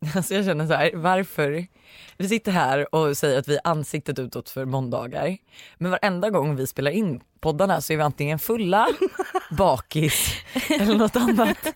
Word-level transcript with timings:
Alltså 0.14 0.34
jag 0.34 0.44
känner 0.44 0.66
så 0.66 0.72
här, 0.72 0.90
varför? 0.94 1.66
Vi 2.16 2.28
sitter 2.28 2.52
här 2.52 2.94
och 2.94 3.16
säger 3.16 3.38
att 3.38 3.48
vi 3.48 3.54
är 3.54 3.60
ansiktet 3.64 4.18
utåt 4.18 4.50
för 4.50 4.64
måndagar. 4.64 5.36
Men 5.76 5.90
varenda 5.90 6.30
gång 6.30 6.56
vi 6.56 6.66
spelar 6.66 6.90
in 6.90 7.20
poddarna 7.40 7.80
så 7.80 7.92
är 7.92 7.96
vi 7.96 8.02
antingen 8.02 8.38
fulla, 8.38 8.88
bakis 9.50 10.32
eller 10.68 10.94
något 10.94 11.16
annat. 11.16 11.74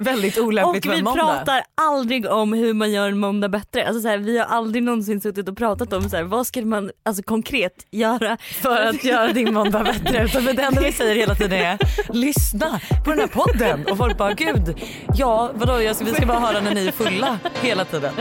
Väldigt 0.00 0.38
olämpligt 0.38 0.86
Och 0.86 0.92
vi 0.92 1.02
pratar 1.02 1.62
aldrig 1.74 2.26
om 2.26 2.52
hur 2.52 2.74
man 2.74 2.92
gör 2.92 3.08
en 3.08 3.18
måndag 3.18 3.48
bättre. 3.48 3.86
Alltså 3.86 4.00
så 4.02 4.08
här, 4.08 4.18
vi 4.18 4.38
har 4.38 4.46
aldrig 4.46 4.82
någonsin 4.82 5.20
suttit 5.20 5.48
och 5.48 5.56
pratat 5.56 5.92
om 5.92 6.10
så 6.10 6.16
här, 6.16 6.24
vad 6.24 6.46
ska 6.46 6.60
man 6.60 6.90
alltså, 7.02 7.22
konkret 7.22 7.86
göra 7.90 8.36
för 8.40 8.82
att 8.86 9.04
göra 9.04 9.32
din 9.32 9.54
måndag 9.54 9.84
bättre. 9.84 10.24
Utan 10.24 10.44
det 10.44 10.62
enda 10.62 10.80
vi 10.80 10.92
säger 10.92 11.14
hela 11.14 11.34
tiden 11.34 11.60
är 11.60 11.78
lyssna 12.12 12.80
på 13.04 13.10
den 13.10 13.20
här 13.20 13.26
podden. 13.26 13.86
Och 13.90 13.96
folk 13.96 14.18
bara 14.18 14.32
gud, 14.32 14.80
ja 15.14 15.50
vadå 15.54 15.82
jag 15.82 15.96
ska, 15.96 16.04
vi 16.04 16.14
ska 16.14 16.26
bara 16.26 16.40
höra 16.40 16.60
när 16.60 16.74
ni 16.74 16.86
är 16.86 16.92
fulla 16.92 17.38
hela 17.62 17.84
tiden. 17.84 18.12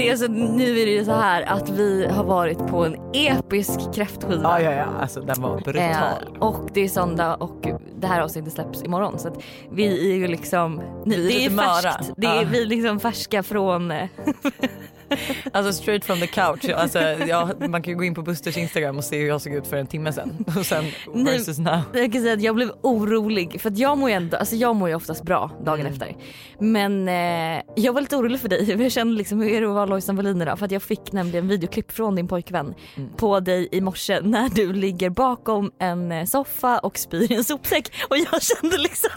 Det 0.00 0.08
är 0.08 0.16
så, 0.16 0.28
nu 0.28 0.80
är 0.80 0.86
det 0.86 0.92
ju 0.92 1.04
så 1.04 1.12
här 1.12 1.42
att 1.42 1.68
vi 1.70 2.06
har 2.06 2.24
varit 2.24 2.58
på 2.58 2.84
en 2.84 2.96
episk 3.14 3.94
kräftskiva. 3.94 4.60
Ja 4.60 4.60
ja 4.60 4.72
ja, 4.72 4.86
alltså 5.00 5.20
den 5.20 5.42
var 5.42 5.60
brutal. 5.60 5.80
Eh, 5.82 6.38
och 6.38 6.70
det 6.74 6.80
är 6.80 6.88
söndag 6.88 7.34
och 7.34 7.66
det 8.00 8.06
här 8.06 8.20
avsnittet 8.20 8.52
släpps 8.52 8.82
imorgon 8.82 9.18
så 9.18 9.28
att 9.28 9.42
vi 9.72 10.10
är 10.12 10.14
ju 10.16 10.26
liksom, 10.28 10.78
är 10.78 10.82
det 11.04 11.14
är 11.14 11.18
lite 11.18 11.54
möra. 11.54 11.66
färskt. 11.66 12.10
Det 12.16 12.26
är 12.26 12.42
Ja. 12.42 12.48
vi 12.50 12.62
är 12.62 12.66
liksom 12.66 13.00
färska 13.00 13.42
från 13.42 13.88
Alltså 15.52 15.72
straight 15.82 16.04
from 16.04 16.20
the 16.20 16.26
couch. 16.26 16.64
Alltså, 16.76 16.98
ja, 17.00 17.50
man 17.68 17.82
kan 17.82 17.92
ju 17.92 17.98
gå 17.98 18.04
in 18.04 18.14
på 18.14 18.22
Busters 18.22 18.56
instagram 18.56 18.98
och 18.98 19.04
se 19.04 19.18
hur 19.18 19.28
jag 19.28 19.40
såg 19.40 19.52
ut 19.52 19.66
för 19.66 19.76
en 19.76 19.86
timme 19.86 20.12
sedan. 20.12 20.44
Och 20.58 20.66
sen 20.66 20.84
Nej. 21.14 21.38
versus 21.38 21.58
now. 21.58 21.80
Jag 21.94 22.12
kan 22.12 22.22
säga 22.22 22.34
att 22.34 22.42
jag 22.42 22.54
blev 22.54 22.70
orolig 22.82 23.60
för 23.60 23.70
att 23.70 23.78
jag 23.78 23.98
mår 23.98 24.10
ju 24.10 24.16
ändå, 24.16 24.36
alltså 24.36 24.56
jag 24.56 24.76
mår 24.76 24.88
ju 24.88 24.94
oftast 24.94 25.22
bra 25.22 25.50
dagen 25.64 25.80
Mm. 25.80 25.92
efter. 25.92 26.16
Men 26.58 27.08
eh, 27.08 27.62
jag 27.76 27.92
var 27.92 28.00
lite 28.00 28.16
orolig 28.16 28.40
för 28.40 28.48
dig 28.48 28.82
jag 28.82 28.92
kände 28.92 29.16
liksom 29.18 29.40
hur 29.40 29.50
är 29.50 29.60
det 29.60 29.66
att 29.66 29.74
vara 29.74 29.86
Lojsan 29.86 30.16
Wallin 30.16 30.42
idag? 30.42 30.58
För 30.58 30.66
att 30.66 30.72
jag 30.72 30.82
fick 30.82 31.12
nämligen 31.12 31.48
videoklipp 31.48 31.92
från 31.92 32.14
din 32.16 32.28
pojkvän 32.28 32.74
Mm. 32.96 33.10
på 33.16 33.40
dig 33.40 33.68
i 33.72 33.80
morse 33.80 34.20
när 34.20 34.48
du 34.48 34.72
ligger 34.72 35.10
bakom 35.10 35.70
en 35.78 36.12
eh, 36.12 36.24
soffa 36.24 36.78
och 36.78 36.98
spyr 36.98 37.32
i 37.32 37.34
en 37.34 37.44
sopsäck 37.44 37.92
och 38.08 38.16
jag 38.18 38.42
kände 38.42 38.78
liksom 38.78 39.10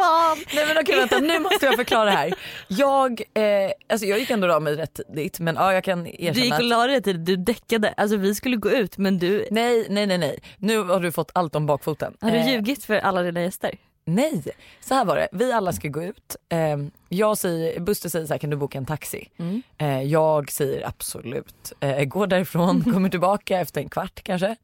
fan. 0.00 0.38
Nej 0.54 0.66
men 0.66 0.78
okej 0.82 0.96
vänta 0.96 1.18
nu 1.18 1.38
måste 1.38 1.66
jag 1.66 1.76
förklara 1.76 2.10
här. 2.10 2.34
Jag, 2.68 3.20
eh, 3.34 3.70
alltså 3.88 4.06
jag 4.06 4.18
gick 4.18 4.30
ändå 4.30 4.46
la 4.46 4.60
mig 4.60 4.76
rätt 4.76 4.94
tidigt 4.94 5.40
men 5.40 5.54
ja, 5.54 5.72
jag 5.72 5.84
kan 5.84 6.04
Du 6.04 6.10
erkänna 6.10 6.44
gick 6.44 6.54
och 6.54 6.64
la 6.64 6.86
dig 6.86 7.02
till 7.02 7.24
du 7.24 7.36
däckade, 7.36 7.94
alltså 7.96 8.16
vi 8.16 8.34
skulle 8.34 8.56
gå 8.56 8.70
ut 8.70 8.98
men 8.98 9.18
du, 9.18 9.46
Nej 9.50 9.86
nej 9.90 10.06
nej 10.06 10.18
nej. 10.18 10.38
Nu 10.58 10.78
har 10.82 11.00
du 11.00 11.12
fått 11.12 11.30
allt 11.34 11.56
om 11.56 11.66
bakfoten. 11.66 12.16
har 12.20 12.30
du 12.30 12.36
Eh, 12.36 12.52
ljugit 12.52 12.84
för 12.84 12.94
alla 12.98 13.22
dina 13.22 13.42
gäster? 13.42 13.70
Nej, 14.04 14.42
så 14.80 14.94
här 14.94 15.04
var 15.04 15.16
det. 15.16 15.28
Vi 15.32 15.52
alla 15.52 15.72
ska 15.72 15.88
gå 15.88 16.02
ut. 16.02 16.36
Eh, 16.48 16.76
jag 17.08 17.38
säger, 17.38 17.80
Buster 17.80 18.08
säger 18.08 18.26
så 18.26 18.34
här, 18.34 18.38
kan 18.38 18.50
du 18.50 18.56
boka 18.56 18.78
en 18.78 18.86
taxi? 18.86 19.28
Mm. 19.38 19.62
Eh, 19.78 20.02
jag 20.02 20.50
säger 20.50 20.88
absolut. 20.88 21.72
Eh, 21.80 22.04
går 22.04 22.26
därifrån, 22.26 22.84
kommer 22.92 23.08
tillbaka 23.08 23.60
efter 23.60 23.80
en 23.80 23.88
kvart 23.88 24.22
kanske. 24.22 24.56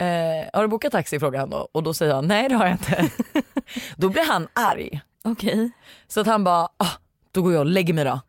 Eh, 0.00 0.48
har 0.52 0.62
du 0.62 0.68
bokat 0.68 0.92
taxi 0.92 1.20
frågar 1.20 1.40
han 1.40 1.50
då 1.50 1.68
och 1.72 1.82
då 1.82 1.94
säger 1.94 2.14
jag 2.14 2.24
nej 2.24 2.48
det 2.48 2.54
har 2.54 2.64
jag 2.66 2.74
inte. 2.74 3.10
då 3.96 4.08
blir 4.08 4.26
han 4.26 4.48
arg. 4.52 5.00
Okej. 5.24 5.70
Så 6.08 6.20
att 6.20 6.26
han 6.26 6.44
bara, 6.44 6.68
ah, 6.76 6.90
då 7.30 7.42
går 7.42 7.52
jag 7.52 7.60
och 7.60 7.66
lägger 7.66 7.94
mig 7.94 8.04
då. 8.04 8.20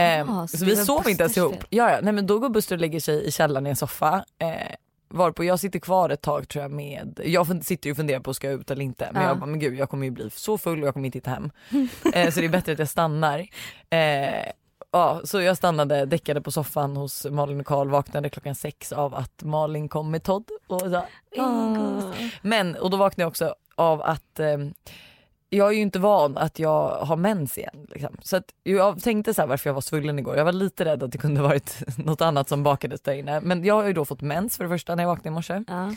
Eh, 0.00 0.46
så 0.46 0.58
så 0.58 0.64
vi 0.64 0.76
sov 0.76 1.08
inte 1.08 1.22
ens 1.22 1.36
ihop. 1.36 1.64
Ja, 1.70 1.90
ja, 1.90 1.98
nej, 2.02 2.12
men 2.12 2.26
då 2.26 2.38
går 2.38 2.48
Buster 2.48 2.76
och 2.76 2.80
lägger 2.80 3.00
sig 3.00 3.24
i 3.24 3.32
källaren 3.32 3.66
i 3.66 3.70
en 3.70 3.76
soffa. 3.76 4.24
Eh, 4.38 4.74
varpå 5.08 5.44
jag 5.44 5.60
sitter 5.60 5.78
kvar 5.78 6.10
ett 6.10 6.22
tag 6.22 6.48
tror 6.48 6.62
jag 6.62 6.70
med, 6.70 7.20
jag 7.24 7.64
sitter 7.64 7.86
ju 7.86 7.90
och 7.90 7.96
funderar 7.96 8.20
på 8.20 8.34
ska 8.34 8.50
jag 8.50 8.60
ut 8.60 8.70
eller 8.70 8.84
inte. 8.84 9.10
Men 9.12 9.22
Ja. 9.22 9.28
jag 9.28 9.38
bara, 9.38 9.46
men 9.46 9.60
gud 9.60 9.74
jag 9.74 9.90
kommer 9.90 10.04
ju 10.04 10.10
bli 10.10 10.30
så 10.30 10.58
full 10.58 10.80
och 10.82 10.86
jag 10.86 10.94
kommer 10.94 11.06
inte 11.06 11.18
hitta 11.18 11.30
hem. 11.30 11.50
eh, 12.14 12.30
så 12.30 12.40
det 12.40 12.46
är 12.46 12.48
bättre 12.48 12.72
att 12.72 12.78
jag 12.78 12.88
stannar. 12.88 13.38
Eh, 13.90 14.50
ja, 14.92 15.20
så 15.24 15.40
jag 15.40 15.56
stannade, 15.56 16.04
däckade 16.06 16.40
på 16.40 16.52
soffan 16.52 16.96
hos 16.96 17.26
Malin 17.30 17.60
och 17.60 17.66
Karl, 17.66 17.88
vaknade 17.88 18.30
klockan 18.30 18.54
sex 18.54 18.92
av 18.92 19.14
att 19.14 19.42
Malin 19.42 19.88
kom 19.88 20.10
med 20.10 20.22
Todd. 20.22 20.50
Och 20.66 20.80
sa, 20.80 21.06
Ah. 21.38 22.12
men, 22.42 22.74
och 22.76 22.90
då 22.90 22.96
vaknade 22.96 23.22
jag 23.22 23.28
också 23.28 23.54
av 23.74 24.02
att 24.02 24.40
eh, 24.40 24.56
jag 25.50 25.68
är 25.68 25.72
ju 25.72 25.80
inte 25.82 25.98
van 25.98 26.36
att 26.38 26.58
jag 26.58 26.88
har 26.90 27.16
mens 27.16 27.58
igen. 27.58 27.86
Liksom. 27.88 28.16
Så 28.22 28.36
att 28.36 28.44
jag 28.62 29.02
tänkte 29.02 29.34
så 29.34 29.42
här 29.42 29.46
varför 29.48 29.70
jag 29.70 29.74
var 29.74 29.80
svullen 29.80 30.18
igår. 30.18 30.36
Jag 30.36 30.44
var 30.44 30.52
lite 30.52 30.84
rädd 30.84 31.02
att 31.02 31.12
det 31.12 31.18
kunde 31.18 31.42
varit 31.42 31.82
något 31.98 32.20
annat 32.20 32.48
som 32.48 32.62
bakades 32.62 33.00
där 33.00 33.12
inne. 33.12 33.40
Men 33.40 33.64
jag 33.64 33.74
har 33.74 33.84
ju 33.86 33.92
då 33.92 34.04
fått 34.04 34.20
mens 34.20 34.56
för 34.56 34.64
det 34.64 34.70
första 34.70 34.94
när 34.94 35.02
jag 35.02 35.08
vaknade 35.08 35.28
i 35.28 35.32
morse. 35.32 35.64
Ja. 35.68 35.94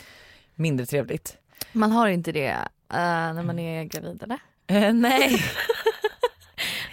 Mindre 0.54 0.86
trevligt. 0.86 1.36
Man 1.72 1.92
har 1.92 2.08
inte 2.08 2.32
det 2.32 2.48
eh, 2.92 3.32
när 3.34 3.42
man 3.42 3.58
är 3.58 3.84
gravid 3.84 4.22
eller? 4.22 4.38
Eh, 4.66 4.92
nej, 4.94 5.40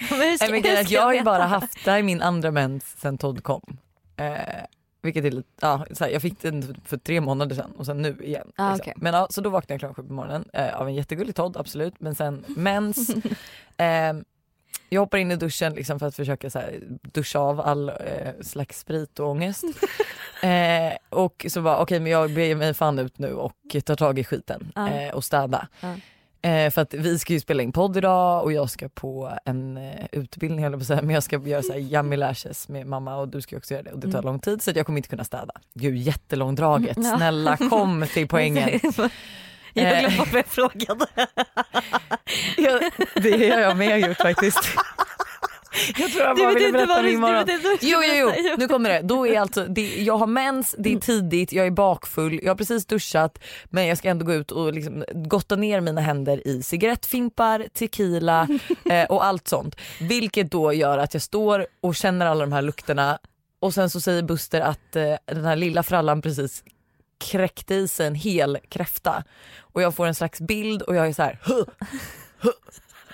Men 0.19 0.37
ska- 0.37 0.49
men 0.51 0.85
jag 0.89 1.01
har 1.01 1.13
ju 1.13 1.23
bara 1.23 1.43
haft, 1.43 1.85
det 1.85 1.91
här 1.91 1.97
är 1.99 2.03
min 2.03 2.21
andra 2.21 2.51
mens 2.51 2.95
sen 2.97 3.17
Todd 3.17 3.43
kom. 3.43 3.77
Eh, 4.17 4.35
vilket 5.01 5.25
är 5.25 5.31
lite, 5.31 5.49
ja, 5.61 5.85
så 5.91 6.03
här, 6.03 6.11
jag 6.11 6.21
fick 6.21 6.41
den 6.41 6.75
för 6.85 6.97
tre 6.97 7.21
månader 7.21 7.55
sedan 7.55 7.71
och 7.77 7.85
sen 7.85 8.01
nu 8.01 8.17
igen. 8.23 8.51
Ah, 8.55 8.69
liksom. 8.73 8.81
okej. 8.83 8.93
Men 8.97 9.13
ja, 9.13 9.27
så 9.29 9.41
då 9.41 9.49
vaknade 9.49 9.73
jag 9.73 9.79
klockan 9.79 9.95
sju 9.95 10.07
på 10.07 10.13
morgonen 10.13 10.45
eh, 10.53 10.75
av 10.81 10.87
en 10.87 10.95
jättegullig 10.95 11.35
Todd 11.35 11.57
absolut 11.57 11.99
men 11.99 12.15
sen 12.15 12.43
mens. 12.47 13.09
eh, 13.77 14.13
jag 14.89 15.01
hoppar 15.01 15.17
in 15.17 15.31
i 15.31 15.35
duschen 15.35 15.73
liksom 15.73 15.99
för 15.99 16.05
att 16.07 16.15
försöka 16.15 16.49
så 16.49 16.59
här, 16.59 16.79
duscha 17.01 17.39
av 17.39 17.61
all 17.61 17.89
eh, 17.89 17.95
slags 18.41 18.79
sprit 18.79 19.19
och 19.19 19.29
ångest. 19.29 19.63
eh, 20.43 20.97
och 21.09 21.45
så 21.49 21.61
bara 21.61 21.77
okej 21.77 21.99
men 21.99 22.11
jag 22.11 22.33
ber 22.33 22.55
mig 22.55 22.73
fan 22.73 22.99
ut 22.99 23.19
nu 23.19 23.33
och 23.33 23.75
tar 23.85 23.95
tag 23.95 24.19
i 24.19 24.23
skiten 24.23 24.71
Ja. 24.75 24.89
eh, 24.89 25.13
och 25.13 25.23
städa. 25.23 25.67
Ja. 25.79 25.93
Eh, 26.41 26.69
för 26.71 26.81
att 26.81 26.93
vi 26.93 27.19
ska 27.19 27.33
ju 27.33 27.39
spela 27.39 27.63
in 27.63 27.71
podd 27.71 27.97
idag 27.97 28.43
och 28.43 28.53
jag 28.53 28.69
ska 28.69 28.89
på 28.89 29.37
en 29.45 29.77
eh, 29.77 30.05
utbildning 30.11 30.63
höll 30.63 30.71
jag 30.71 30.79
på 30.79 30.83
att 30.83 30.87
säga, 30.87 31.01
men 31.01 31.13
jag 31.13 31.23
ska 31.23 31.37
göra 31.39 31.61
så 31.63 31.73
här 31.73 31.79
yummy 31.93 32.15
lashes 32.15 32.67
med 32.69 32.87
mamma 32.87 33.15
och 33.17 33.27
du 33.27 33.41
ska 33.41 33.57
också 33.57 33.73
göra 33.73 33.83
det 33.83 33.91
och 33.91 33.99
det 33.99 34.07
tar 34.11 34.19
Mm. 34.19 34.25
lång 34.25 34.39
tid 34.39 34.61
så 34.61 34.71
jag 34.75 34.85
kommer 34.85 34.97
inte 34.97 35.09
kunna 35.09 35.23
städa. 35.23 35.53
Gud 35.73 35.97
jättelångdraget, 35.97 36.97
Ja. 37.01 37.15
snälla 37.17 37.57
kom 37.57 38.05
till 38.13 38.27
poängen. 38.33 38.79
Jag 39.73 39.85
Eh. 39.93 39.99
glömde 39.99 40.17
bort 40.17 40.31
vad 40.33 40.39
jag 40.39 40.45
frågade. 40.47 41.05
Ja, 42.57 42.79
det 43.15 43.49
har 43.51 43.59
jag 43.61 43.77
med 43.77 43.99
gjort 43.99 44.17
faktiskt. 44.21 44.59
Jag 45.97 46.11
tror 46.11 46.23
jag 46.23 46.35
Du 46.35 46.41
bara 46.41 46.47
vet 46.53 46.55
ville 46.55 46.67
inte 46.67 46.77
berätta 46.77 46.93
vad 46.95 46.97
det 46.97 47.01
du, 47.01 47.07
du 47.09 47.13
imorgon. 47.13 47.45
vet 47.45 47.49
inte 47.49 47.67
vad 47.67 47.77
Jo, 47.81 47.99
jo, 48.03 48.31
jo, 48.37 48.55
nu 48.57 48.67
kommer 48.67 48.89
det. 48.89 49.01
Då 49.01 49.27
är 49.27 49.39
alltså, 49.39 49.65
det, 49.65 49.95
jag 50.01 50.17
har 50.17 50.27
mens, 50.27 50.75
det 50.79 50.93
är 50.93 50.99
tidigt, 50.99 51.51
jag 51.51 51.67
är 51.67 51.71
bakfull, 51.71 52.39
jag 52.43 52.51
har 52.51 52.55
precis 52.55 52.85
duschat 52.85 53.39
men 53.65 53.87
jag 53.87 53.97
ska 53.97 54.09
ändå 54.09 54.25
gå 54.25 54.33
ut 54.33 54.51
och 54.51 54.73
liksom 54.73 55.03
gotta 55.13 55.55
ner 55.55 55.81
mina 55.81 56.01
händer 56.01 56.47
i 56.47 56.63
cigarettfimpar, 56.63 57.65
tequila 57.73 58.47
eh, 58.89 59.03
och 59.05 59.25
allt 59.25 59.47
sånt. 59.47 59.75
Vilket 60.01 60.51
då 60.51 60.73
gör 60.73 60.97
att 60.97 61.13
jag 61.13 61.23
står 61.23 61.67
och 61.81 61.95
känner 61.95 62.25
alla 62.25 62.41
de 62.41 62.51
här 62.53 62.61
lukterna 62.61 63.19
och 63.59 63.73
sen 63.73 63.89
så 63.89 64.01
säger 64.01 64.23
Buster 64.23 64.61
att 64.61 64.95
eh, 64.95 65.13
den 65.25 65.45
här 65.45 65.55
lilla 65.55 65.83
frallan 65.83 66.21
precis 66.21 66.63
kräckte 67.31 67.75
i 67.75 67.87
sig 67.87 68.07
en 68.07 68.15
hel 68.15 68.57
kräfta 68.69 69.23
och 69.59 69.81
jag 69.81 69.95
får 69.95 70.07
en 70.07 70.15
slags 70.15 70.41
bild 70.41 70.81
och 70.81 70.95
jag 70.95 71.07
är 71.07 71.13
så 71.13 71.23
här 71.23 71.39
"Huh, 71.43 71.63
huh, 72.39 72.51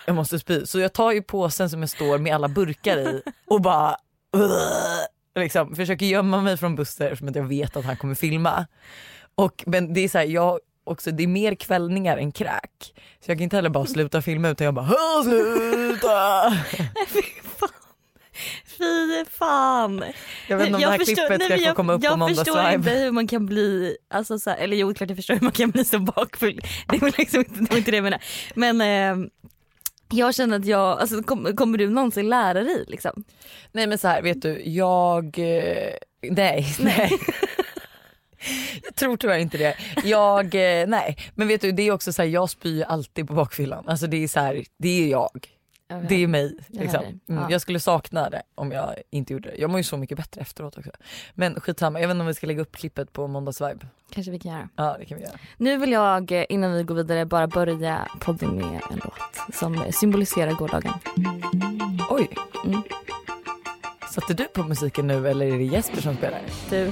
jag 0.05 0.15
måste 0.15 0.39
spy. 0.39 0.65
Så 0.65 0.79
jag 0.79 0.93
tar 0.93 1.11
ju 1.11 1.21
påsen 1.21 1.69
som 1.69 1.79
jag 1.79 1.89
står 1.89 2.17
med 2.17 2.35
alla 2.35 2.47
burkar 2.47 2.97
i 2.97 3.21
och 3.47 3.61
bara 3.61 3.97
liksom, 5.39 5.75
försöker 5.75 6.05
gömma 6.05 6.41
mig 6.41 6.57
från 6.57 6.75
Buster 6.75 7.05
eftersom 7.05 7.27
att 7.27 7.35
jag 7.35 7.43
vet 7.43 7.75
att 7.77 7.85
han 7.85 7.97
kommer 7.97 8.15
filma. 8.15 8.65
Och, 9.35 9.63
men 9.67 9.93
det 9.93 9.99
är 10.01 10.09
så 10.09 10.17
här, 10.17 10.25
jag 10.25 10.59
också, 10.83 11.11
det 11.11 11.23
är 11.23 11.27
mer 11.27 11.55
kvällningar 11.55 12.17
än 12.17 12.31
kräk. 12.31 12.93
Så 13.25 13.31
jag 13.31 13.37
kan 13.37 13.43
inte 13.43 13.55
heller 13.55 13.69
bara 13.69 13.85
sluta 13.85 14.21
filma 14.21 14.49
utan 14.49 14.65
jag 14.65 14.73
bara 14.73 14.89
"Åh, 14.91 15.23
sluta. 15.23 16.51
Fy 17.07 17.21
fan. 17.59 17.69
Fy 18.77 19.25
fan. 19.29 20.03
Jag 20.49 20.57
vet 20.57 20.65
inte 20.67 20.75
om 20.75 20.81
det 20.81 20.87
här 20.89 20.97
förstår- 20.97 21.15
klippet 21.15 21.39
nej, 21.49 21.59
ska 21.59 21.67
jag, 21.67 21.75
komma 21.75 21.93
upp 21.93 22.01
på 22.01 22.07
Jag 22.07 22.35
förstår 22.35 22.69
inte 22.69 22.89
hur 22.89 23.11
man 23.11 23.27
kan 23.27 23.45
bli, 23.45 23.97
alltså 24.13 24.39
så 24.39 24.49
här, 24.49 24.57
eller 24.57 24.77
jo 24.77 24.93
klart 24.93 25.09
jag 25.09 25.17
förstår 25.17 25.33
hur 25.33 25.41
man 25.41 25.51
kan 25.51 25.71
bli 25.71 25.85
så 25.85 25.99
bakfull. 25.99 26.61
Det 26.87 26.97
var 27.01 27.13
liksom 27.17 27.39
inte, 27.39 27.59
det 27.59 27.69
var 27.71 27.77
inte 27.77 27.91
det 27.91 27.97
jag 27.97 28.03
menade. 28.03 28.23
Men 28.55 28.81
eh, 28.81 29.27
jag 30.09 30.35
känner 30.35 30.59
att 30.59 30.65
jag, 30.65 30.99
alltså 30.99 31.23
kom, 31.23 31.55
kommer 31.55 31.77
du 31.77 31.89
någonsin 31.89 32.29
lära 32.29 32.63
dig 32.63 32.85
liksom? 32.87 33.23
Nej 33.71 33.87
men 33.87 33.97
så 33.97 34.07
här, 34.07 34.21
vet 34.21 34.41
du, 34.41 34.61
jag, 34.65 35.39
eh, 35.39 35.93
nej, 36.21 36.67
nej. 36.79 37.11
Jag 38.83 38.95
tror 38.95 39.17
tyvärr 39.17 39.37
inte 39.37 39.57
det. 39.57 39.75
Jag, 40.03 40.45
eh, 40.45 40.87
nej. 40.87 41.17
Men 41.35 41.47
vet 41.47 41.61
du 41.61 41.71
det 41.71 41.87
är 41.87 41.91
också 41.91 42.13
så 42.13 42.21
här, 42.21 42.29
jag 42.29 42.49
spyr 42.49 42.83
alltid 42.83 43.27
på 43.27 43.33
bakfyllan. 43.33 43.83
Alltså 43.87 44.07
det 44.07 44.23
är 44.23 44.27
så 44.27 44.39
här, 44.39 44.63
det 44.77 45.03
är 45.03 45.07
jag. 45.07 45.47
Jag 45.93 46.07
Det 46.07 46.23
är 46.23 46.27
mig. 46.27 46.55
Jag 46.67 46.81
Liksom. 46.81 47.03
Mm, 47.03 47.19
Ja. 47.25 47.47
Jag 47.49 47.61
skulle 47.61 47.79
sakna 47.79 48.29
det 48.29 48.41
om 48.55 48.71
jag 48.71 48.95
inte 49.09 49.33
gjorde 49.33 49.49
det. 49.49 49.55
Jag 49.57 49.69
mår 49.69 49.79
ju 49.79 49.83
så 49.83 49.97
mycket 49.97 50.17
bättre 50.17 50.41
efteråt 50.41 50.77
också. 50.77 50.91
Men 51.33 51.59
skitsamma, 51.61 51.99
jag 52.01 52.07
vet 52.07 52.15
inte 52.15 52.21
om 52.21 52.27
vi 52.27 52.33
ska 52.33 52.47
lägga 52.47 52.61
upp 52.61 52.71
klippet 52.75 53.13
på 53.13 53.27
måndagsvibe. 53.27 53.87
Kanske 54.09 54.31
vi 54.31 54.39
kan 54.39 54.51
göra. 54.51 54.69
Ja 54.75 54.95
det 54.99 55.05
kan 55.05 55.17
vi 55.17 55.23
göra. 55.23 55.33
Nu 55.57 55.77
vill 55.77 55.91
jag 55.91 56.31
eh, 56.31 56.45
innan 56.49 56.73
vi 56.73 56.83
går 56.83 56.95
vidare 56.95 57.25
bara 57.25 57.47
börja 57.47 58.07
podden 58.19 58.55
med 58.55 58.65
en 58.91 59.01
låt 59.03 59.55
som 59.55 59.83
symboliserar 59.91 60.51
gårdagen. 60.51 60.93
Oj. 62.09 62.29
Mm. 62.65 62.81
Satte 64.13 64.33
du 64.33 64.43
på 64.43 64.63
musiken 64.63 65.07
nu 65.07 65.27
eller 65.27 65.45
är 65.45 65.57
det 65.57 65.63
Jesper 65.63 66.01
som 66.01 66.15
spelar? 66.15 66.41
Du, 66.69 66.91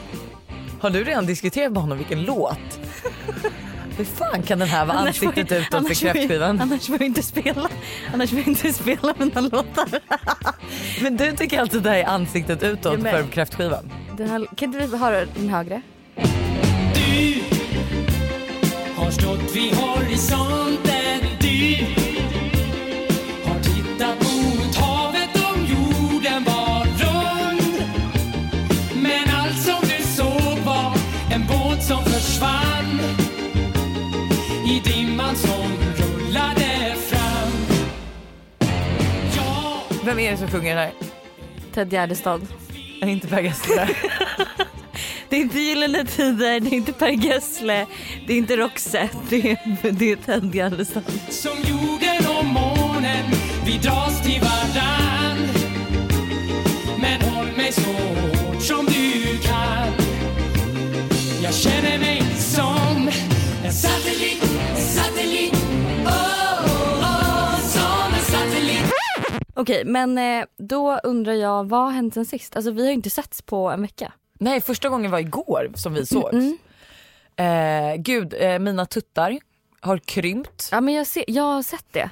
Har 0.80 0.90
du 0.90 1.04
redan 1.04 1.26
diskuterat 1.26 1.72
med 1.72 1.82
honom 1.82 1.98
vilken 1.98 2.24
låt? 2.24 2.58
Hur 3.98 4.06
fan 4.06 4.44
kan 4.44 4.60
den 4.60 4.68
här 4.68 4.86
vara 4.86 4.98
Annars 4.98 5.24
ansiktet 5.24 5.52
utåt 5.52 5.88
för 5.88 5.94
kräftskivan? 5.96 6.62
annars 6.62 6.86
får 6.88 6.96
jag 6.96 7.06
inte 7.06 7.24
spela. 7.24 7.70
Annars 8.14 8.30
får 8.30 8.40
jag 8.40 8.48
inte 8.48 8.74
spela 8.74 9.14
mina 9.18 9.42
låtar. 9.42 10.00
Men 11.04 11.18
du 11.18 11.32
tycker 11.32 11.60
alltså 11.60 11.80
det 11.80 11.90
här 11.90 11.98
är 11.98 12.06
ansiktet 12.06 12.64
utåt 12.64 13.00
med. 13.00 13.12
för 13.14 13.32
kräftskivan? 13.32 13.92
Den 14.18 14.30
här, 14.30 14.46
kan 14.56 14.74
inte 14.74 14.88
vi 14.88 14.98
höra 14.98 15.26
den 15.36 15.50
högre? 15.50 15.82
Du 16.96 17.42
har 18.96 19.12
stått 19.12 19.56
vid 19.56 19.74
horisonten 19.76 20.91
Vem 40.12 40.20
är 40.20 40.32
det 40.32 40.38
som 40.38 40.48
sjunger 40.48 40.76
här? 40.76 40.92
Ted 41.74 41.94
Gärdestad. 41.94 42.48
Är 43.02 43.08
inte 43.08 43.28
Per 43.28 43.42
Gessle? 43.42 43.90
Det 45.30 45.36
är 45.36 45.42
inte 45.42 45.60
Gyllene 45.60 46.06
Tider, 46.06 46.60
det 46.60 46.70
är 46.70 46.74
inte 46.74 46.94
Per 46.94 47.10
Gessle, 47.10 47.88
det 48.28 48.34
är 48.34 48.38
inte 48.38 48.58
Roxette, 48.58 49.18
det 49.30 49.52
är, 49.52 49.92
det 49.92 50.12
är 50.12 50.16
Ted 50.16 50.56
Gärdestad. 50.56 51.04
som 51.30 51.58
jorden 51.64 52.38
och 52.38 52.46
månen 52.46 53.26
Vi 53.66 53.78
dras 53.78 54.22
till 54.24 54.42
varann 54.42 55.38
Men 57.02 57.22
håll 57.22 57.48
mig 57.58 57.72
så 57.72 57.92
hårt 57.92 58.62
som 58.62 58.86
du 58.86 59.38
kan 59.38 59.94
Jag 61.44 61.54
känner 61.54 61.98
mig 61.98 62.24
som 62.38 63.10
en 63.64 63.74
satellit 63.74 64.31
Okej, 69.62 69.86
men 69.86 70.18
eh, 70.18 70.46
då 70.58 71.00
undrar 71.04 71.34
jag 71.34 71.70
vad 71.70 71.80
har 71.84 71.92
hänt 71.92 72.14
sen 72.14 72.26
sist? 72.26 72.56
Alltså 72.56 72.72
vi 72.72 72.82
har 72.82 72.88
ju 72.88 72.94
inte 72.94 73.10
setts 73.10 73.42
på 73.42 73.70
en 73.70 73.82
vecka. 73.82 74.14
Nej 74.40 74.62
första 74.62 74.90
gången 74.90 75.12
var 75.12 75.20
igår 75.20 75.72
som 75.76 75.94
vi 75.94 76.06
sågs. 76.06 76.34
Mm. 76.34 76.58
Eh, 77.36 77.96
gud, 78.02 78.34
eh, 78.40 78.60
mina 78.60 78.86
tuttar 78.86 79.40
har 79.80 79.98
krympt. 79.98 80.70
Ja 80.72 80.82
men 80.82 80.94
jag, 80.94 81.08
ser, 81.08 81.24
jag 81.28 81.44
har 81.44 81.64
sett 81.64 81.86
det. 81.92 82.10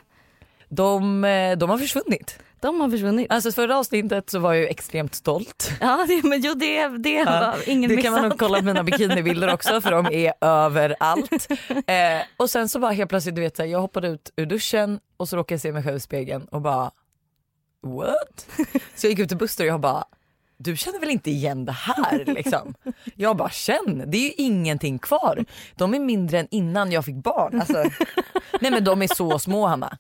De, 0.69 1.23
eh, 1.23 1.57
de 1.57 1.69
har 1.69 1.77
försvunnit. 1.77 2.39
De 2.59 2.81
har 2.81 2.89
försvunnit. 2.89 3.31
Alltså 3.31 3.51
förra 3.51 3.77
avsnittet 3.77 4.29
så 4.29 4.39
var 4.39 4.53
jag 4.53 4.61
ju 4.61 4.67
extremt 4.67 5.15
stolt. 5.15 5.71
Ja 5.81 6.05
det, 6.07 6.23
men 6.23 6.41
jo 6.41 6.53
det, 6.53 6.87
det 6.87 7.13
Ja, 7.13 7.25
var 7.25 7.69
ingen 7.69 7.95
det 7.95 8.01
kan 8.01 8.13
man 8.13 8.29
nog 8.29 8.39
kolla 8.39 8.57
på 8.57 8.65
mina 8.65 8.83
bikinibilder 8.83 9.53
också 9.53 9.81
för 9.81 9.91
de 9.91 10.05
är 10.05 10.33
överallt. 10.41 11.47
Eh, 11.69 12.21
och 12.37 12.49
sen 12.49 12.69
så 12.69 12.79
bara 12.79 12.91
helt 12.91 13.09
plötsligt, 13.09 13.35
du 13.35 13.41
vet 13.41 13.55
så 13.55 13.63
här, 13.63 13.69
jag 13.69 13.79
hoppade 13.79 14.07
ut 14.07 14.33
ur 14.35 14.45
duschen 14.45 14.99
och 15.17 15.29
så 15.29 15.37
råkade 15.37 15.53
jag 15.53 15.61
se 15.61 15.71
mig 15.71 15.83
själv 15.83 15.97
i 15.97 15.99
spegeln 15.99 16.45
och 16.45 16.61
bara 16.61 16.91
what? 17.81 18.47
Så 18.95 19.05
jag 19.05 19.09
gick 19.09 19.19
ut 19.19 19.27
till 19.27 19.37
Buster 19.37 19.63
och 19.63 19.69
jag 19.69 19.79
bara 19.79 20.03
du 20.61 20.77
känner 20.77 20.99
väl 20.99 21.09
inte 21.09 21.31
igen 21.31 21.65
det 21.65 21.71
här 21.71 22.23
liksom? 22.25 22.73
Jag 23.15 23.37
bara 23.37 23.49
känn, 23.49 24.03
det 24.07 24.17
är 24.17 24.21
ju 24.21 24.33
ingenting 24.37 24.99
kvar. 24.99 25.45
De 25.75 25.93
är 25.93 25.99
mindre 25.99 26.39
än 26.39 26.47
innan 26.51 26.91
jag 26.91 27.05
fick 27.05 27.15
barn. 27.15 27.59
Alltså, 27.59 27.83
nej 28.61 28.71
men 28.71 28.83
de 28.83 29.01
är 29.01 29.15
så 29.15 29.39
små 29.39 29.67
Hanna. 29.67 29.97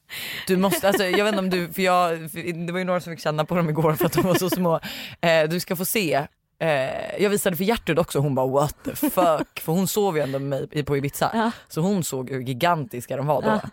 Du 0.47 0.57
måste, 0.57 0.87
alltså, 0.87 1.03
jag 1.03 1.25
vet 1.25 1.33
inte 1.33 1.39
om 1.39 1.49
du, 1.49 1.73
för 1.73 1.81
jag, 1.81 2.31
för 2.31 2.65
det 2.65 2.71
var 2.71 2.79
ju 2.79 2.85
några 2.85 3.01
som 3.01 3.13
fick 3.13 3.23
känna 3.23 3.45
på 3.45 3.55
dem 3.55 3.69
igår 3.69 3.93
för 3.93 4.05
att 4.05 4.13
de 4.13 4.21
var 4.21 4.35
så 4.35 4.49
små. 4.49 4.79
Eh, 5.21 5.49
du 5.49 5.59
ska 5.59 5.75
få 5.75 5.85
se. 5.85 6.27
Eh, 6.59 7.21
jag 7.23 7.29
visade 7.29 7.55
för 7.55 7.63
Gertrud 7.63 7.99
också, 7.99 8.19
hon 8.19 8.35
bara 8.35 8.47
what 8.47 8.75
the 8.83 8.95
fuck. 8.95 9.59
För 9.59 9.71
hon 9.71 9.87
sov 9.87 10.17
ju 10.17 10.23
ändå 10.23 10.39
med 10.39 10.73
mig 10.73 10.83
på 10.83 10.97
Ibiza. 10.97 11.31
Ja. 11.33 11.51
Så 11.67 11.81
hon 11.81 12.03
såg 12.03 12.29
hur 12.29 12.41
gigantiska 12.41 13.17
de 13.17 13.27
var 13.27 13.41
då. 13.41 13.47
Ja. 13.47 13.69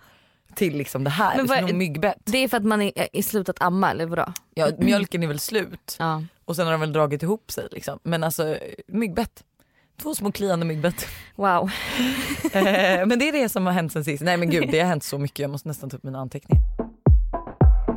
Till 0.57 0.77
liksom 0.77 1.05
det 1.05 1.11
här, 1.11 1.37
Men 1.37 1.49
som 1.49 1.57
vad- 1.57 1.65
någon 1.71 1.79
myggbett. 1.79 2.17
Det 2.25 2.39
är 2.39 2.49
för 2.49 2.57
att 2.57 2.65
man 2.65 2.83
är 2.83 2.93
i 3.17 3.23
slutet 3.23 3.57
amma 3.63 3.91
eller 3.91 4.07
vadå? 4.07 4.33
Ja, 4.55 4.69
mjölken 4.79 5.23
är 5.23 5.27
väl 5.27 5.39
slut. 5.39 5.97
Ja. 5.99 6.23
Och 6.45 6.57
sen 6.57 6.65
har 6.67 6.73
de 6.73 6.81
väl 6.81 6.93
dragit 6.93 7.23
ihop 7.23 7.51
sig 7.53 7.69
liksom. 7.71 7.99
Men 8.03 8.25
alltså 8.25 8.57
myggbett. 8.89 9.45
Två 10.03 10.15
små 10.15 10.33
kliande 10.33 10.67
myggbett. 10.67 11.07
Wow. 11.37 11.71
Eh, 12.53 13.07
men 13.07 13.19
det 13.19 13.29
är 13.29 13.33
det 13.33 13.49
som 13.49 13.67
har 13.67 13.73
hänt 13.73 13.93
sen 13.93 14.05
sist. 14.05 14.23
Nej 14.23 14.37
men 14.37 14.51
gud 14.51 14.69
det 14.71 14.81
har 14.81 14.87
hänt 14.89 15.05
så 15.05 15.19
mycket, 15.19 15.39
jag 15.39 15.51
måste 15.51 15.69
nästan 15.69 15.91
ta 15.91 15.97
upp 15.97 16.03
mina 16.03 16.19
anteckningar. 16.19 16.65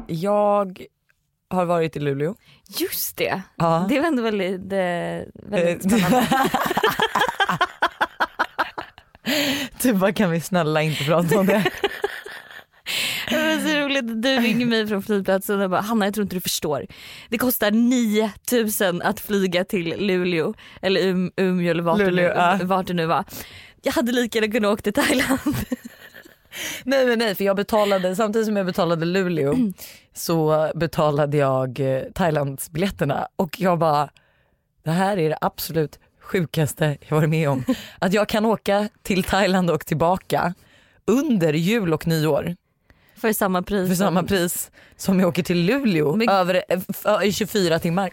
Jag 0.08 0.86
har 1.50 1.66
varit 1.66 1.96
i 1.96 2.00
Luleå. 2.00 2.36
Just 2.68 3.18
det. 3.18 3.42
Ja. 3.56 3.86
Det 3.90 4.00
var 4.00 4.08
ändå 4.08 4.24
väldigt, 4.24 4.62
eh, 4.74 5.50
väldigt 5.50 5.86
Eh, 5.92 5.98
spännande. 6.00 6.28
Du 9.82 9.94
bara 9.94 10.12
kan 10.14 10.32
vi 10.32 10.42
snälla 10.42 10.82
inte 10.82 11.04
prata 11.04 11.40
om 11.40 11.46
det. 11.46 11.64
Det 13.30 13.36
var 13.36 13.70
så 13.70 13.80
roligt, 13.80 14.24
du 14.24 14.30
ringer 14.30 14.66
mig 14.66 14.88
från 14.88 15.04
flygplatsen 15.04 15.62
och 15.62 15.70
bara 15.70 15.82
Hanna 15.82 16.06
jag 16.06 16.14
tror 16.14 16.24
inte 16.24 16.36
du 16.36 16.42
förstår. 16.42 16.86
Det 17.30 17.38
kostar 17.38 17.72
9000 17.72 19.02
att 19.02 19.20
flyga 19.20 19.64
till 19.64 19.96
Luleå 19.98 20.54
eller 20.82 21.08
um, 21.08 21.32
Umeå 21.36 21.72
eller 21.72 21.84
vart, 21.84 22.00
Luleå, 22.00 22.34
det 22.34 22.58
nu, 22.58 22.66
vart 22.66 22.88
det 22.88 22.94
nu 22.94 23.06
var. 23.06 23.24
Jag 23.82 23.94
hade 23.94 24.12
lika 24.12 24.40
gärna 24.40 24.52
kunnat 24.52 24.72
åka 24.74 24.82
till 24.82 24.94
Thailand. 24.94 25.56
Nej 26.84 27.06
men 27.06 27.20
nej 27.20 27.36
för 27.36 27.44
jag 27.44 27.56
betalade, 27.56 28.16
samtidigt 28.16 28.46
som 28.46 28.58
jag 28.58 28.66
betalade 28.66 29.06
Luleå 29.06 29.56
så 30.14 30.72
betalade 30.76 31.38
jag 31.38 31.80
eh, 31.80 32.02
Thailandsbiljetterna 32.14 33.28
och 33.36 33.56
jag 33.60 33.80
bara 33.80 34.10
det 34.84 34.92
här 34.92 35.18
är 35.18 35.30
det 35.30 35.38
absolut 35.42 36.00
sjukaste 36.22 36.98
jag 37.08 37.16
varit 37.16 37.30
med 37.30 37.50
om. 37.50 37.64
Att 38.00 38.14
jag 38.14 38.30
kan 38.30 38.46
åka 38.46 38.90
till 39.04 39.24
Thailand 39.24 39.72
och 39.72 39.86
tillbaka 39.86 40.54
under 41.06 41.54
jul 41.54 41.94
och 41.94 42.08
nyår 42.08 42.56
För 43.22 43.34
samma 43.34 43.62
pris. 43.64 43.88
för 43.90 43.96
samma 43.96 44.24
pris 44.24 44.72
som 44.98 45.20
jag 45.20 45.30
åker 45.30 45.44
till 45.44 45.66
Luleå 45.66 46.16
Men- 46.16 46.30
över 46.30 46.64
eh, 46.70 47.28
i 47.28 47.32
24 47.34 47.80
timmar. 47.80 48.10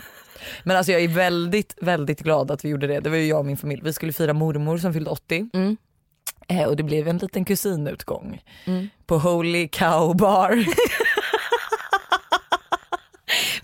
Men 0.64 0.76
alltså 0.76 0.92
jag 0.92 1.02
är 1.04 1.08
väldigt 1.08 1.74
väldigt 1.80 2.20
glad 2.20 2.50
att 2.50 2.64
vi 2.64 2.68
gjorde 2.68 2.86
det. 2.86 3.00
Det 3.00 3.10
var 3.10 3.16
ju 3.16 3.26
jag 3.26 3.38
och 3.38 3.46
min 3.46 3.56
familj. 3.56 3.80
Vi 3.84 3.92
skulle 3.92 4.12
fira 4.12 4.32
mormor 4.32 4.78
som 4.78 4.92
fyllde 4.92 5.10
80 5.10 5.50
Mm. 5.54 5.76
eh, 6.48 6.64
och 6.64 6.76
det 6.76 6.82
blev 6.82 7.08
en 7.08 7.18
liten 7.18 7.44
kusinutgång 7.44 8.42
Mm. 8.64 8.88
på 9.06 9.18
Holy 9.18 9.68
Cow 9.68 10.16
Bar. 10.16 10.64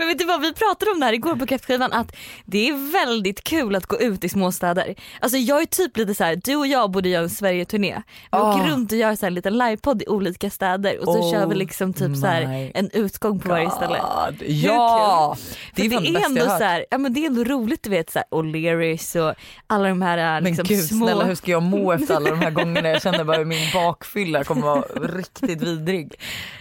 Men 0.02 0.08
vet 0.08 0.18
du 0.18 0.24
vad, 0.24 0.40
vi 0.40 0.52
pratade 0.52 0.90
om 0.90 1.00
det 1.00 1.06
här 1.06 1.12
igår 1.12 1.36
på 1.36 1.46
kräftskivan 1.46 1.92
att 1.92 2.16
det 2.44 2.68
är 2.68 2.92
väldigt 2.92 3.44
kul 3.44 3.76
att 3.76 3.86
gå 3.86 4.00
ut 4.00 4.24
i 4.24 4.28
småstäder. 4.28 4.94
Alltså 5.20 5.38
jag 5.38 5.62
är 5.62 5.66
typ 5.66 5.96
lite 5.96 6.14
så 6.14 6.24
här, 6.24 6.40
du 6.44 6.56
och 6.56 6.66
jag 6.66 6.90
borde 6.90 7.08
göra 7.08 7.22
en 7.22 7.30
Sverige-turné. 7.30 8.02
Vi 8.06 8.28
Ah. 8.30 8.54
åker 8.54 8.68
runt 8.70 8.92
och 8.92 8.98
gör 8.98 9.14
så 9.14 9.20
här 9.20 9.28
en 9.30 9.34
liten 9.34 9.58
livepodd 9.58 10.02
i 10.02 10.06
olika 10.08 10.50
städer 10.50 10.98
och 10.98 11.04
så 11.04 11.20
Oh 11.20 11.32
kör 11.32 11.46
vi 11.46 11.54
liksom 11.54 11.92
typ 11.92 12.16
så 12.16 12.26
här 12.26 12.70
en 12.74 12.90
utgång 12.92 13.38
på 13.40 13.48
varje 13.48 13.70
ställe. 13.70 13.98
God, 13.98 14.42
Ja! 14.48 15.36
Det, 15.74 15.86
är 15.86 15.90
fan 15.90 16.02
det 16.04 16.12
det 16.12 16.18
är 16.20 16.24
ändå 16.24 16.40
så 16.44 16.64
här, 16.64 16.86
ja 16.90 16.98
men 16.98 17.12
det 17.14 17.20
är 17.20 17.26
ändå 17.26 17.44
roligt 17.44 17.82
du 17.82 17.90
vet 17.90 18.10
så 18.10 18.18
här 18.18 18.26
O'Learys 18.30 19.28
och 19.28 19.34
alla 19.66 19.88
de 19.88 20.02
här 20.02 20.40
Men 20.40 20.44
liksom 20.44 20.64
gud 20.68 20.84
små. 20.84 21.06
snälla 21.06 21.24
hur 21.24 21.34
ska 21.34 21.50
jag 21.50 21.62
må 21.62 21.92
efter 22.02 22.14
alla 22.14 22.30
de 22.30 22.38
här 22.40 22.50
gångerna? 22.50 22.88
Jag 22.88 23.02
känner 23.02 23.24
bara 23.24 23.36
hur 23.36 23.44
min 23.44 23.72
bakfylla 23.74 24.44
kommer 24.44 24.62
vara 24.62 24.80
riktigt 25.16 25.62
vidrig. 25.62 26.14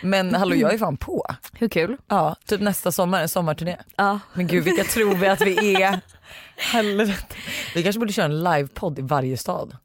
Men 0.03 0.35
hallå 0.35 0.55
jag 0.55 0.73
är 0.73 0.77
fan 0.77 0.97
på. 0.97 1.25
Hur 1.53 1.69
kul? 1.69 1.97
Ja, 2.07 2.35
typ 2.45 2.61
nästa 2.61 2.91
sommar, 2.91 3.27
sommarturné. 3.31 3.77
Ja. 3.95 4.19
Men 4.33 4.47
gud 4.47 4.63
vilka 4.63 4.83
tror 4.83 5.15
vi 5.15 5.27
att 5.27 5.41
vi 5.41 5.83
är? 5.83 5.99
Helvete. 6.57 7.35
Vi 7.75 7.83
kanske 7.83 7.99
borde 7.99 8.13
köra 8.13 8.25
en 8.25 8.43
livepodd 8.43 8.99
i 8.99 9.01
varje 9.01 9.37
stad. 9.37 9.77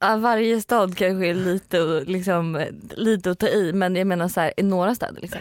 Ja, 0.00 0.16
Varje 0.16 0.60
stad 0.60 0.96
kanske 0.96 1.26
är 1.26 1.34
lite, 1.34 1.78
liksom, 2.06 2.66
lite 2.96 3.30
att 3.30 3.38
ta 3.38 3.48
i 3.48 3.72
men 3.72 3.96
jag 3.96 4.06
menar 4.06 4.28
så 4.28 4.40
här, 4.40 4.52
i 4.56 4.62
några 4.62 4.94
städer 4.94 5.20
liksom. 5.20 5.40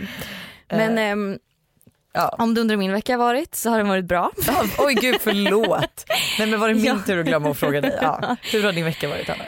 Men 0.69 0.97
Eh, 0.97 1.03
ehm, 1.09 1.37
Ja. 2.13 2.35
om 2.39 2.53
du 2.53 2.61
undrar 2.61 2.73
hur 2.73 2.79
min 2.79 2.91
vecka 2.91 3.13
har 3.13 3.17
varit 3.17 3.55
så 3.55 3.69
har 3.69 3.77
den 3.77 3.87
varit 3.87 4.05
bra. 4.05 4.31
Ja, 4.47 4.63
oj 4.77 4.93
gud 4.93 5.15
förlåt. 5.21 6.05
Nej 6.39 6.47
men 6.49 6.59
var 6.59 6.67
det 6.67 6.73
min 6.73 6.85
Ja. 6.85 6.99
tur 7.05 7.19
att 7.19 7.25
glömma 7.25 7.49
att 7.49 7.57
fråga 7.57 7.81
dig? 7.81 7.99
Ja. 8.01 8.35
Hur 8.41 8.63
har 8.63 8.71
din 8.71 8.85
vecka 8.85 9.07
varit 9.09 9.29
Anna? 9.29 9.43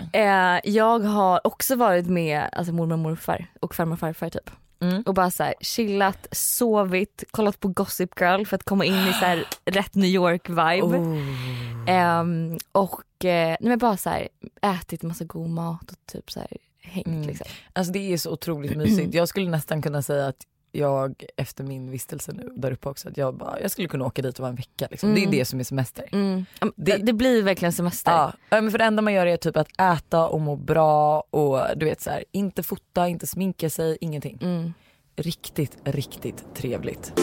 Eh, 0.56 0.62
jag 0.64 1.00
har 1.00 1.48
också 1.48 1.76
varit 1.76 2.08
med 2.08 2.50
alltså, 2.52 2.74
mormor 2.74 2.94
och 2.94 3.00
morfar 3.00 3.46
och 3.60 3.76
farmor 3.76 3.94
och 3.94 4.00
farfar 4.00 4.30
typ. 4.30 4.50
Mm. 4.82 5.04
Och 5.06 5.14
bara 5.14 5.32
så 5.32 5.44
här, 5.44 5.54
chillat, 5.62 6.28
sovit, 6.32 7.24
kollat 7.32 7.60
på 7.60 7.68
Gossip 7.68 8.20
Girl 8.22 8.46
för 8.46 8.56
att 8.56 8.64
komma 8.64 8.86
in 8.86 8.94
i 8.94 9.14
så 9.14 9.26
här, 9.26 9.46
rätt 9.66 9.96
New 9.96 10.10
York 10.10 10.50
vibe. 10.50 10.82
Oh. 10.82 11.18
Ehm, 11.88 12.58
och 12.72 13.26
eh, 13.26 13.48
nej, 13.60 13.70
men 13.70 13.78
bara 13.80 13.98
så 13.98 14.10
här, 14.10 14.28
ätit 14.62 15.04
massa 15.04 15.26
god 15.26 15.50
mat 15.50 15.92
och 15.92 15.98
typ 16.12 16.32
så 16.32 16.40
här, 16.40 16.58
hängt 16.82 17.08
Mm. 17.08 17.22
liksom. 17.22 17.48
Alltså 17.74 17.94
det 17.94 18.14
är 18.14 18.18
så 18.18 18.32
otroligt 18.32 18.78
mysigt. 18.78 19.14
Jag 19.14 19.30
skulle 19.30 19.50
nästan 19.50 19.82
kunna 19.82 20.02
säga 20.02 20.28
att 20.28 20.46
jag 20.72 21.24
efter 21.38 21.63
min 21.63 21.92
vistelse 21.92 22.32
nu 22.32 22.50
där 22.56 22.72
uppe 22.72 22.90
också 22.90 23.10
att 23.10 23.18
jag 23.18 23.34
bara, 23.38 23.62
jag 23.62 23.72
skulle 23.72 23.88
kunna 23.88 24.06
åka 24.06 24.22
dit 24.22 24.34
och 24.34 24.40
vara 24.40 24.50
en 24.50 24.56
vecka 24.56 24.88
liksom. 24.92 25.13
Det 25.13 25.20
är 25.20 25.24
Mm. 25.24 25.32
det 25.32 25.46
som 25.46 25.60
är 25.60 25.63
semester. 25.63 26.06
Mm. 26.12 26.46
Det- 26.75 26.98
Det, 26.98 27.13
blir 27.13 27.44
verkligen 27.44 27.74
semester. 27.74 28.12
Ja, 28.12 28.34
men 28.50 28.72
för 28.72 28.78
det 28.78 28.84
enda 28.86 29.01
man 29.01 29.13
gör 29.13 29.25
är 29.25 29.38
typ 29.38 29.58
att 29.58 29.80
äta 29.82 30.28
och 30.28 30.42
må 30.42 30.56
bra 30.56 31.24
och 31.30 31.60
du 31.75 31.86
vet 31.86 32.01
så 32.01 32.10
här, 32.10 32.24
inte 32.32 32.63
fota, 32.63 33.08
inte 33.08 33.28
sminka 33.28 33.70
sig, 33.70 33.98
ingenting. 34.01 34.40
Mm. 34.42 34.74
Riktigt, 35.16 35.78
riktigt 35.84 36.56
trevligt. 36.56 37.13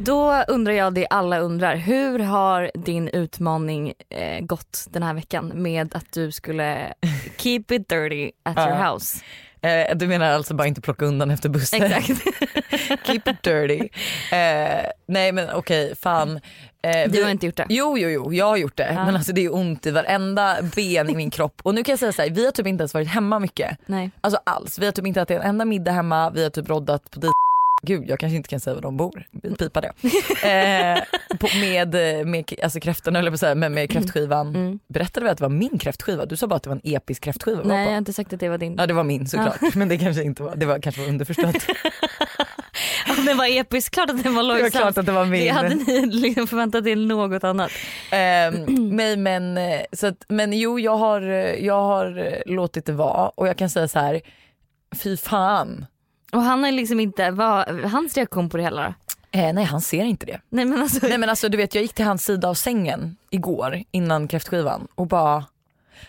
Då 0.00 0.44
undrar 0.48 0.72
jag 0.72 0.94
det 0.94 1.06
alla 1.10 1.38
undrar. 1.38 1.76
Hur 1.76 2.18
har 2.18 2.70
din 2.74 3.08
utmaning 3.08 3.92
eh, 4.08 4.40
gått 4.44 4.86
den 4.90 5.02
här 5.02 5.14
veckan 5.14 5.52
med 5.54 5.94
att 5.96 6.12
du 6.12 6.30
skulle 6.32 6.94
keep 7.38 7.64
it 7.70 7.88
dirty 7.88 8.30
at 8.42 8.58
your 8.58 8.92
house? 8.92 9.24
Eh, 9.62 9.96
du 9.96 10.06
menar 10.06 10.30
alltså 10.30 10.54
bara 10.54 10.66
inte 10.68 10.80
plocka 10.80 11.04
undan 11.04 11.30
efter 11.30 11.48
bussen? 11.48 11.82
Exakt. 11.82 12.08
Keep 13.06 13.22
it 13.26 13.42
dirty. 13.42 13.88
Eh, 14.32 14.90
nej 15.06 15.32
men 15.32 15.50
okej, 15.54 15.94
fan. 16.00 16.40
Eh, 16.82 17.10
Du 17.10 17.22
har 17.22 17.30
inte 17.30 17.46
gjort 17.46 17.56
det? 17.56 17.66
Jo, 17.68 17.98
jo, 17.98 18.08
jo, 18.08 18.32
jag 18.32 18.46
har 18.46 18.56
gjort 18.56 18.76
det. 18.76 18.92
Ja. 18.94 19.04
Men 19.04 19.16
alltså 19.16 19.32
det 19.32 19.44
är 19.44 19.54
ont 19.54 19.86
i 19.86 19.90
varenda 19.90 20.56
ben 20.76 21.10
i 21.10 21.14
min 21.14 21.30
kropp. 21.30 21.60
Och 21.62 21.74
nu 21.74 21.84
kan 21.84 21.92
jag 21.92 21.98
säga 21.98 22.12
så 22.12 22.22
här, 22.22 22.30
vi 22.30 22.44
har 22.44 22.52
typ 22.52 22.66
inte 22.66 22.82
ens 22.82 22.94
varit 22.94 23.08
hemma 23.08 23.38
mycket. 23.38 23.78
Nej. 23.86 24.10
Alltså 24.20 24.40
alls. 24.46 24.78
Vi 24.78 24.84
har 24.84 24.92
typ 24.92 25.06
inte 25.06 25.20
ätit 25.20 25.36
en 25.36 25.42
enda 25.42 25.64
middag 25.64 25.92
hemma, 25.92 26.30
vi 26.30 26.42
har 26.42 26.50
typ 26.50 26.68
roddat 26.68 27.10
på 27.10 27.20
dit 27.20 27.30
Gud 27.82 28.08
jag 28.08 28.18
kanske 28.18 28.36
inte 28.36 28.48
kan 28.48 28.60
säga 28.60 28.74
var 28.74 28.82
de 28.82 28.96
bor, 28.96 29.26
pipa 29.58 29.80
det. 29.80 29.92
Eh, 30.48 30.98
på, 31.38 31.48
med 31.60 31.94
med 32.26 32.52
alltså 32.62 32.80
kräftorna 32.80 33.18
eller 33.18 33.30
på 33.30 33.38
så 33.38 33.46
här, 33.46 33.54
men 33.54 33.74
med 33.74 33.90
kräftskivan. 33.90 34.48
Mm. 34.56 34.78
Berättade 34.88 35.24
vi 35.24 35.30
att 35.30 35.38
det 35.38 35.44
var 35.44 35.48
min 35.48 35.78
kräftskiva? 35.78 36.26
Du 36.26 36.36
sa 36.36 36.46
bara 36.46 36.56
att 36.56 36.62
det 36.62 36.68
var 36.68 36.76
en 36.82 36.94
episk 36.94 37.22
kräftskiva 37.24 37.62
Nej 37.64 37.84
jag 37.84 37.90
har 37.90 37.98
inte 37.98 38.12
sagt 38.12 38.32
att 38.32 38.40
det 38.40 38.48
var 38.48 38.58
din. 38.58 38.76
Ja 38.78 38.86
det 38.86 38.94
var 38.94 39.04
min 39.04 39.26
såklart 39.26 39.74
men 39.74 39.88
det 39.88 39.98
kanske 39.98 40.22
inte 40.22 40.42
var, 40.42 40.56
det 40.56 40.66
var 40.66 40.78
kanske 40.78 41.00
var 41.00 41.08
underförstått. 41.08 41.56
Den 43.26 43.36
var 43.36 43.46
episk, 43.60 43.92
klart 43.92 44.10
att 44.10 44.22
den 44.22 44.34
var 44.34 44.42
Det 44.42 44.48
var 44.48 44.58
lojsam. 44.58 44.80
klart 44.80 44.98
att 44.98 45.06
det 45.06 45.12
var 45.12 45.24
min. 45.24 45.44
Det 45.44 45.48
hade 45.48 45.74
ni 45.74 46.06
liksom 46.06 46.46
förväntat 46.46 46.86
er 46.86 46.96
något 46.96 47.44
annat. 47.44 47.70
Ehm, 48.10 48.54
nej 48.96 49.16
men, 49.16 49.58
eh, 49.58 49.80
så 49.92 50.06
att, 50.06 50.24
men 50.28 50.52
jo 50.52 50.78
jag 50.80 50.96
har, 50.96 51.22
eh, 51.22 51.66
jag 51.66 51.80
har 51.80 52.18
eh, 52.18 52.52
låtit 52.54 52.86
det 52.86 52.92
vara 52.92 53.28
och 53.28 53.48
jag 53.48 53.56
kan 53.56 53.70
säga 53.70 53.88
så 53.88 53.98
här, 53.98 54.20
fy 55.02 55.16
fan. 55.16 55.86
Och 56.32 56.42
han 56.42 56.64
har 56.64 56.72
liksom 56.72 57.00
inte, 57.00 57.30
vad, 57.30 57.68
hans 57.84 58.14
reaktion 58.16 58.48
på 58.48 58.56
det 58.56 58.62
hela 58.62 58.82
då? 58.82 58.94
Eh, 59.38 59.52
nej 59.52 59.64
han 59.64 59.80
ser 59.80 60.04
inte 60.04 60.26
det. 60.26 60.40
Nej 60.48 60.64
men 60.64 60.82
alltså, 60.82 61.06
Nej 61.06 61.18
men 61.18 61.28
alltså 61.28 61.48
du 61.48 61.56
vet 61.56 61.74
jag 61.74 61.82
gick 61.82 61.94
till 61.94 62.04
hans 62.04 62.24
sida 62.24 62.48
av 62.48 62.54
sängen 62.54 63.16
igår 63.30 63.82
innan 63.90 64.28
kräftskivan 64.28 64.88
och 64.94 65.06
bara 65.06 65.44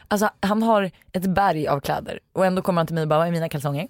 Alltså 0.07 0.29
han 0.39 0.63
har 0.63 0.91
ett 1.11 1.25
berg 1.25 1.67
av 1.67 1.79
kläder 1.79 2.19
och 2.33 2.45
ändå 2.45 2.61
kommer 2.61 2.79
han 2.79 2.87
till 2.87 2.93
mig 2.93 3.01
och 3.01 3.07
bara 3.07 3.19
vad 3.19 3.27
är 3.27 3.31
mina 3.31 3.49
kalsonger? 3.49 3.87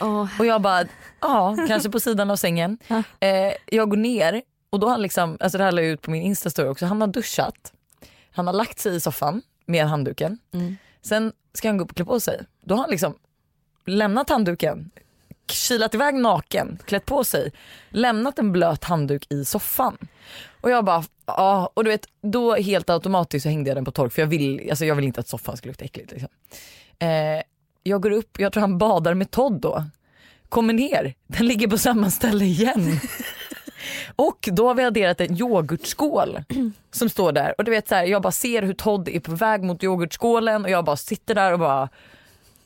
åh, 0.00 0.26
Och 0.38 0.46
jag 0.46 0.62
bara 0.62 0.84
ja 1.20 1.56
kanske 1.68 1.90
på 1.90 2.00
sidan 2.00 2.30
av 2.30 2.36
sängen. 2.36 2.78
Eh, 3.20 3.52
jag 3.66 3.90
går 3.90 3.96
ner 3.96 4.42
och 4.70 4.80
då 4.80 4.86
har 4.86 4.92
han 4.92 5.02
liksom, 5.02 5.36
alltså 5.40 5.58
det 5.58 5.64
här 5.64 5.72
la 5.72 5.82
jag 5.82 5.90
ut 5.90 6.02
på 6.02 6.10
min 6.10 6.22
instastory 6.22 6.68
också, 6.68 6.86
han 6.86 7.00
har 7.00 7.08
duschat. 7.08 7.72
Han 8.32 8.46
har 8.46 8.54
lagt 8.54 8.78
sig 8.78 8.96
i 8.96 9.00
soffan 9.00 9.42
med 9.66 9.86
handduken. 9.86 10.38
Mm. 10.54 10.76
Sen 11.02 11.32
ska 11.54 11.68
han 11.68 11.76
gå 11.76 11.84
upp 11.84 11.90
och 11.90 11.96
klä 11.96 12.04
på 12.04 12.20
sig. 12.20 12.40
Då 12.60 12.74
har 12.74 12.80
han 12.80 12.90
liksom 12.90 13.14
lämnat 13.86 14.28
handduken, 14.30 14.90
kilat 15.52 15.94
iväg 15.94 16.14
naken, 16.14 16.78
klätt 16.84 17.06
på 17.06 17.24
sig, 17.24 17.52
lämnat 17.90 18.38
en 18.38 18.52
blöt 18.52 18.84
handduk 18.84 19.26
i 19.32 19.44
soffan. 19.44 19.98
Och 20.60 20.70
jag 20.70 20.84
bara, 20.84 21.04
ja 21.26 21.70
och 21.74 21.84
du 21.84 21.90
vet 21.90 22.06
då 22.22 22.54
helt 22.54 22.90
automatiskt 22.90 23.42
så 23.42 23.48
hängde 23.48 23.70
jag 23.70 23.76
den 23.76 23.84
på 23.84 23.90
tork 23.90 24.12
för 24.12 24.22
jag 24.22 24.26
vill, 24.26 24.70
alltså 24.70 24.84
jag 24.84 24.94
vill 24.94 25.04
inte 25.04 25.20
att 25.20 25.28
soffan 25.28 25.56
ska 25.56 25.66
lukta 25.66 25.84
äckligt. 25.84 26.10
Liksom. 26.10 26.28
Eh, 26.98 27.42
jag 27.82 28.02
går 28.02 28.10
upp, 28.10 28.40
jag 28.40 28.52
tror 28.52 28.60
han 28.60 28.78
badar 28.78 29.14
med 29.14 29.30
Todd 29.30 29.60
då. 29.60 29.84
Kommer 30.48 30.74
ner, 30.74 31.14
den 31.26 31.46
ligger 31.46 31.68
på 31.68 31.78
samma 31.78 32.10
ställe 32.10 32.44
igen. 32.44 33.00
Och 34.16 34.48
då 34.52 34.66
har 34.66 34.74
vi 34.74 34.84
adderat 34.84 35.20
en 35.20 35.36
yoghurtskål 35.36 36.38
som 36.90 37.08
står 37.08 37.32
där 37.32 37.54
och 37.58 37.64
du 37.64 37.70
vet 37.70 37.88
så 37.88 37.94
här, 37.94 38.04
jag 38.04 38.22
bara 38.22 38.32
ser 38.32 38.62
hur 38.62 38.74
Todd 38.74 39.08
är 39.08 39.20
på 39.20 39.32
väg 39.32 39.62
mot 39.62 39.84
yoghurtskålen 39.84 40.64
och 40.64 40.70
jag 40.70 40.84
bara 40.84 40.96
sitter 40.96 41.34
där 41.34 41.52
och 41.52 41.58
bara 41.58 41.88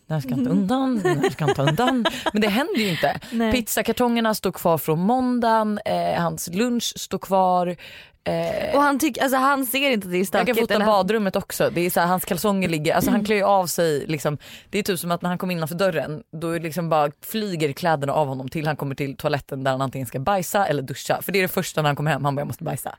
den 0.07 0.15
här 0.15 0.21
ska 0.21 0.35
inte 0.35 0.51
undan, 0.51 1.01
den 1.03 1.19
här 1.19 1.31
ska 1.31 1.45
inte 1.49 1.63
undan. 1.63 2.05
Men 2.33 2.43
det 2.43 2.49
händer 2.49 2.77
ju 2.81 2.89
inte. 2.89 3.21
Nej. 3.31 3.53
Pizzakartongerna 3.53 4.35
står 4.35 4.53
kvar 4.53 4.79
från 4.79 5.01
måndagen, 5.01 5.81
eh, 5.85 6.23
hans 6.23 6.49
lunch 6.49 6.93
står 6.97 7.19
kvar. 7.19 7.77
Eh, 8.25 8.75
och 8.75 8.83
han, 8.83 8.99
tycker, 8.99 9.23
alltså, 9.23 9.37
han 9.37 9.67
ser 9.67 9.91
inte 9.91 10.07
att 10.07 10.11
det 10.11 10.17
är 10.17 10.19
jag 10.19 10.27
stökigt. 10.27 10.59
kan 10.59 10.67
fota 10.67 10.87
badrummet 10.87 11.37
också. 11.37 11.71
Det 11.71 11.81
är 11.81 11.91
så 11.91 12.01
här, 12.01 12.07
hans 12.07 12.25
kalsonger 12.25 12.69
ligger, 12.69 12.95
alltså 12.95 13.11
han 13.11 13.25
klär 13.25 13.37
ju 13.37 13.43
av 13.43 13.67
sig 13.67 14.07
liksom. 14.07 14.39
Det 14.71 14.79
är 14.79 14.83
typ 14.83 14.99
som 14.99 15.11
att 15.11 15.23
när 15.23 15.29
han 15.29 15.39
kommer 15.39 15.55
innanför 15.55 15.75
dörren 15.75 16.23
då 16.33 16.59
liksom 16.59 16.89
bara 16.89 17.11
flyger 17.27 17.73
kläderna 17.73 18.13
av 18.13 18.29
honom 18.29 18.49
till 18.49 18.67
han 18.67 18.77
kommer 18.77 18.95
till 18.95 19.17
toaletten 19.17 19.65
där 19.65 19.71
han 19.71 19.81
antingen 19.81 20.07
ska 20.07 20.19
bajsa 20.19 20.67
eller 20.67 20.83
duscha. 20.83 21.23
För 21.23 21.33
det 21.33 21.39
är 21.39 21.43
det 21.43 21.49
första 21.49 21.83
när 21.83 21.89
han 21.89 21.97
kommer 21.97 22.11
hem, 22.11 22.25
han 22.25 22.35
bara 22.35 22.41
jag 22.41 22.47
måste 22.47 22.65
bajsa. 22.65 22.97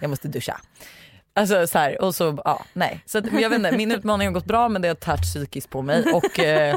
Jag 0.00 0.10
måste 0.10 0.28
duscha. 0.28 0.60
Alltså 1.36 1.66
så 1.66 1.78
här, 1.78 2.02
och 2.02 2.14
så, 2.14 2.38
ja 2.44 2.64
nej. 2.72 3.00
Så 3.06 3.18
att, 3.18 3.24
jag 3.40 3.50
vet 3.50 3.58
inte, 3.58 3.76
min 3.76 3.92
utmaning 3.96 4.28
har 4.28 4.32
gått 4.32 4.44
bra 4.44 4.68
men 4.68 4.82
det 4.82 4.88
har 4.88 4.94
tärt 4.94 5.22
psykiskt 5.22 5.70
på 5.70 5.82
mig 5.82 6.04
och 6.12 6.40
eh, 6.40 6.76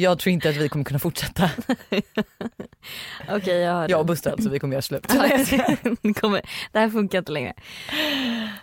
jag 0.00 0.18
tror 0.18 0.32
inte 0.32 0.48
att 0.48 0.56
vi 0.56 0.68
kommer 0.68 0.84
kunna 0.84 0.98
fortsätta. 0.98 1.50
Okej 3.28 3.58
jag 3.58 3.72
hör 3.72 3.90
Jag 3.90 4.00
och 4.00 4.06
Buster 4.06 4.30
alltså, 4.30 4.48
vi 4.48 4.58
kommer 4.58 4.74
göra 4.74 4.82
slut. 4.82 5.08
det, 6.72 6.78
här 6.78 6.90
funkar 6.90 7.18
inte 7.18 7.32
längre. 7.32 7.54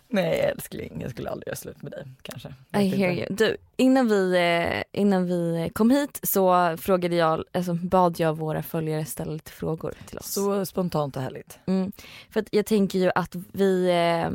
Nej 0.08 0.40
älskling, 0.40 1.02
jag 1.02 1.12
skulle 1.12 1.30
aldrig 1.30 1.48
göra 1.48 1.56
slut 1.56 1.82
med 1.82 1.92
dig 1.92 2.06
kanske. 2.22 2.54
I 2.78 2.88
hear 2.88 3.12
you. 3.12 3.26
Du, 3.30 3.58
innan, 3.78 4.08
vi, 4.08 4.36
eh, 4.36 5.02
innan 5.02 5.26
vi 5.26 5.70
kom 5.74 5.92
hit 5.92 6.20
så 6.24 6.78
frågade 6.78 7.16
jag, 7.16 7.44
alltså, 7.52 7.74
bad 7.74 8.20
jag 8.20 8.38
våra 8.38 8.64
följare 8.64 9.06
ställa 9.06 9.32
lite 9.32 9.52
frågor 9.52 9.94
till 10.06 10.18
oss. 10.18 10.34
Så 10.34 10.66
spontant 10.66 11.16
och 11.16 11.22
härligt. 11.22 11.60
Mm. 11.66 11.92
För 12.30 12.40
att 12.40 12.48
jag 12.52 12.66
tänker 12.66 13.00
ju 13.00 13.12
att 13.16 13.36
vi, 13.52 13.90
eh, 13.90 14.30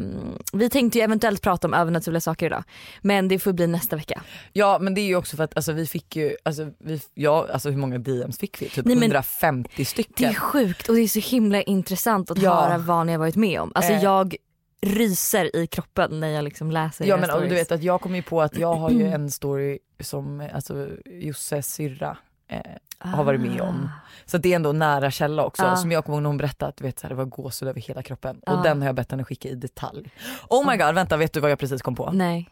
vi 0.53 0.71
tänkte 0.71 0.99
ju 0.99 1.05
eventuellt 1.05 1.43
prata 1.43 1.67
om 1.67 1.75
övernaturliga 1.75 2.21
saker 2.21 2.47
idag. 2.47 2.65
Men 3.03 3.29
det 3.29 3.39
får 3.39 3.53
bli 3.53 3.67
nästa 3.67 3.97
vecka. 3.97 4.23
Ja 4.53 4.79
men 4.81 4.95
det 4.95 5.01
är 5.01 5.07
ju 5.07 5.17
också 5.17 5.37
för 5.37 5.45
att 5.45 5.57
alltså, 5.57 5.73
vi 5.73 5.87
fick 5.87 6.17
ju, 6.17 6.37
alltså, 6.43 6.71
vi, 6.91 7.01
ja, 7.15 7.47
alltså 7.53 7.71
hur 7.71 7.77
många 7.77 7.99
DMs 7.99 8.39
fick 8.39 8.63
vi? 8.63 8.69
Typ 8.69 8.85
Nej, 8.87 8.95
men 8.97 9.03
150 9.03 9.71
Det 9.77 9.85
stycken. 9.85 10.29
är 10.31 10.35
sjukt 10.35 10.89
och 10.89 10.95
det 10.95 11.01
är 11.01 11.09
så 11.09 11.19
himla 11.21 11.63
intressant 11.63 12.31
att 12.31 12.39
Ja. 12.39 12.55
höra 12.55 12.79
vad 12.79 13.07
ni 13.07 13.13
har 13.13 13.19
varit 13.19 13.37
med 13.37 13.61
om. 13.61 13.73
Alltså 13.75 13.93
Eh. 13.93 14.03
jag 14.03 14.37
ryser 14.83 15.57
i 15.57 15.67
kroppen 15.67 16.21
när 16.21 16.29
jag 16.29 16.45
liksom 16.45 16.71
läser 16.71 17.05
Ja 17.05 17.15
era 17.15 17.21
men 17.21 17.31
och 17.31 17.43
du 17.43 17.49
vet 17.55 17.73
att 17.73 17.83
jag 17.83 18.01
kom 18.01 18.15
ju 18.15 18.23
på 18.23 18.43
att 18.43 18.59
jag 18.59 18.75
har 18.75 18.91
ju 18.91 19.07
en 19.13 19.31
story 19.31 19.79
som 20.01 20.49
alltså, 20.55 20.89
Josses 21.07 21.75
syrra 21.75 22.17
eh, 22.49 22.61
har 22.99 23.25
varit 23.25 23.41
med 23.41 23.61
om. 23.61 23.89
Så 24.27 24.39
det 24.39 24.53
är 24.53 24.57
ändå 24.57 24.73
nära 24.73 25.11
källa 25.11 25.45
också. 25.45 25.63
Ah. 25.65 25.77
Som 25.77 25.93
jag 25.93 26.05
kommer 26.05 26.17
ihåg 26.17 26.23
när 26.23 26.29
hon 26.29 26.37
berättade 26.37 26.69
att 26.69 26.81
vet, 26.81 26.99
så 26.99 27.03
här, 27.05 27.09
det 27.09 27.15
var 27.15 27.25
gåshud 27.25 27.69
över 27.69 27.81
hela 27.81 28.03
kroppen. 28.03 28.39
Och 28.47 28.59
Ah. 28.59 28.63
den 28.63 28.81
har 28.83 28.89
jag 28.89 28.95
bett 28.95 29.11
henne 29.11 29.25
skicka 29.25 29.49
i 29.49 29.55
detalj. 29.55 30.11
Oh 30.49 30.71
my 30.71 30.77
god, 30.77 30.95
vänta 30.95 31.17
vet 31.17 31.33
du 31.33 31.41
vad 31.41 31.51
jag 31.51 31.59
precis 31.59 31.83
kom 31.83 31.95
på? 31.95 32.11
Nej. 32.13 32.49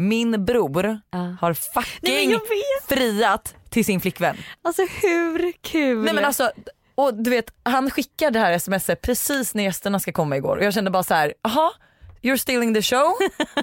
Min 0.00 0.44
bror 0.44 1.00
Ja. 1.10 1.18
har 1.40 1.48
Nej 1.48 1.84
fucking 1.84 2.30
vet! 2.30 2.98
friat 2.98 3.54
till 3.68 3.84
sin 3.84 4.00
flickvän. 4.00 4.36
Alltså 4.62 4.82
hur 5.02 5.52
kul? 5.62 6.04
Nej 6.04 6.14
men 6.14 6.24
alltså, 6.24 6.50
och 6.94 7.14
du 7.14 7.30
vet 7.30 7.52
han 7.62 7.90
skickar 7.90 8.30
det 8.30 8.38
här 8.38 8.58
smset 8.58 9.00
precis 9.02 9.54
när 9.54 9.64
gästerna 9.64 10.00
ska 10.00 10.12
komma 10.12 10.36
igår 10.36 10.56
och 10.56 10.64
jag 10.64 10.74
kände 10.74 10.90
bara 10.90 11.02
så 11.02 11.14
här, 11.14 11.34
aha, 11.42 11.72
you're 12.22 12.36
stealing 12.36 12.74
the 12.74 12.82
show. 12.82 13.12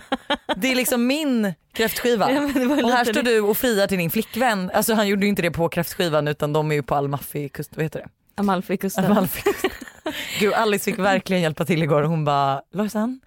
det 0.56 0.72
är 0.72 0.76
liksom 0.76 1.08
min 1.08 1.54
kräftskiva. 1.74 2.32
Ja, 2.32 2.42
och 2.84 2.92
här 2.92 3.06
står 3.06 3.24
du 3.24 3.42
och 3.42 3.58
friar 3.58 3.88
till 3.88 3.98
din 3.98 4.12
flickvän. 4.12 4.72
Alltså 4.74 4.94
han 4.94 5.08
gjorde 5.08 5.22
ju 5.26 5.30
inte 5.30 5.42
det 5.42 5.52
på 5.52 5.70
kräftskivan 5.70 6.28
utan 6.28 6.54
de 6.54 6.72
är 6.72 6.76
ju 6.76 6.84
på 6.84 6.96
Almafi 6.96 7.50
kust, 7.50 7.76
vad 7.76 7.84
heter 7.84 8.00
det? 8.00 8.10
Amalfikusten. 8.36 9.06
Amalfi 9.06 9.42
kust. 9.42 9.66
Gud 10.40 10.54
Alice 10.54 10.84
fick 10.86 11.00
verkligen 11.00 11.42
hjälpa 11.42 11.66
till 11.66 11.84
igår 11.84 12.02
och 12.02 12.10
hon 12.10 12.26
bara, 12.26 12.62
Lojsan, 12.74 13.20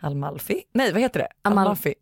Almalfi? 0.00 0.62
Nej 0.74 0.92
vad 0.92 1.00
heter 1.02 1.20
det? 1.20 1.28
Amal- 1.42 1.58
Amalfi? 1.66 1.94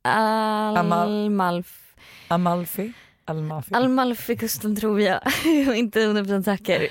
Amalfi? 2.28 2.92
Almafi? 3.24 3.74
Almalfikusten 3.74 4.76
tror 4.76 5.00
jag. 5.00 5.20
jag 5.44 5.68
är 5.68 5.74
inte 5.74 6.00
100% 6.00 6.42
säker. 6.42 6.88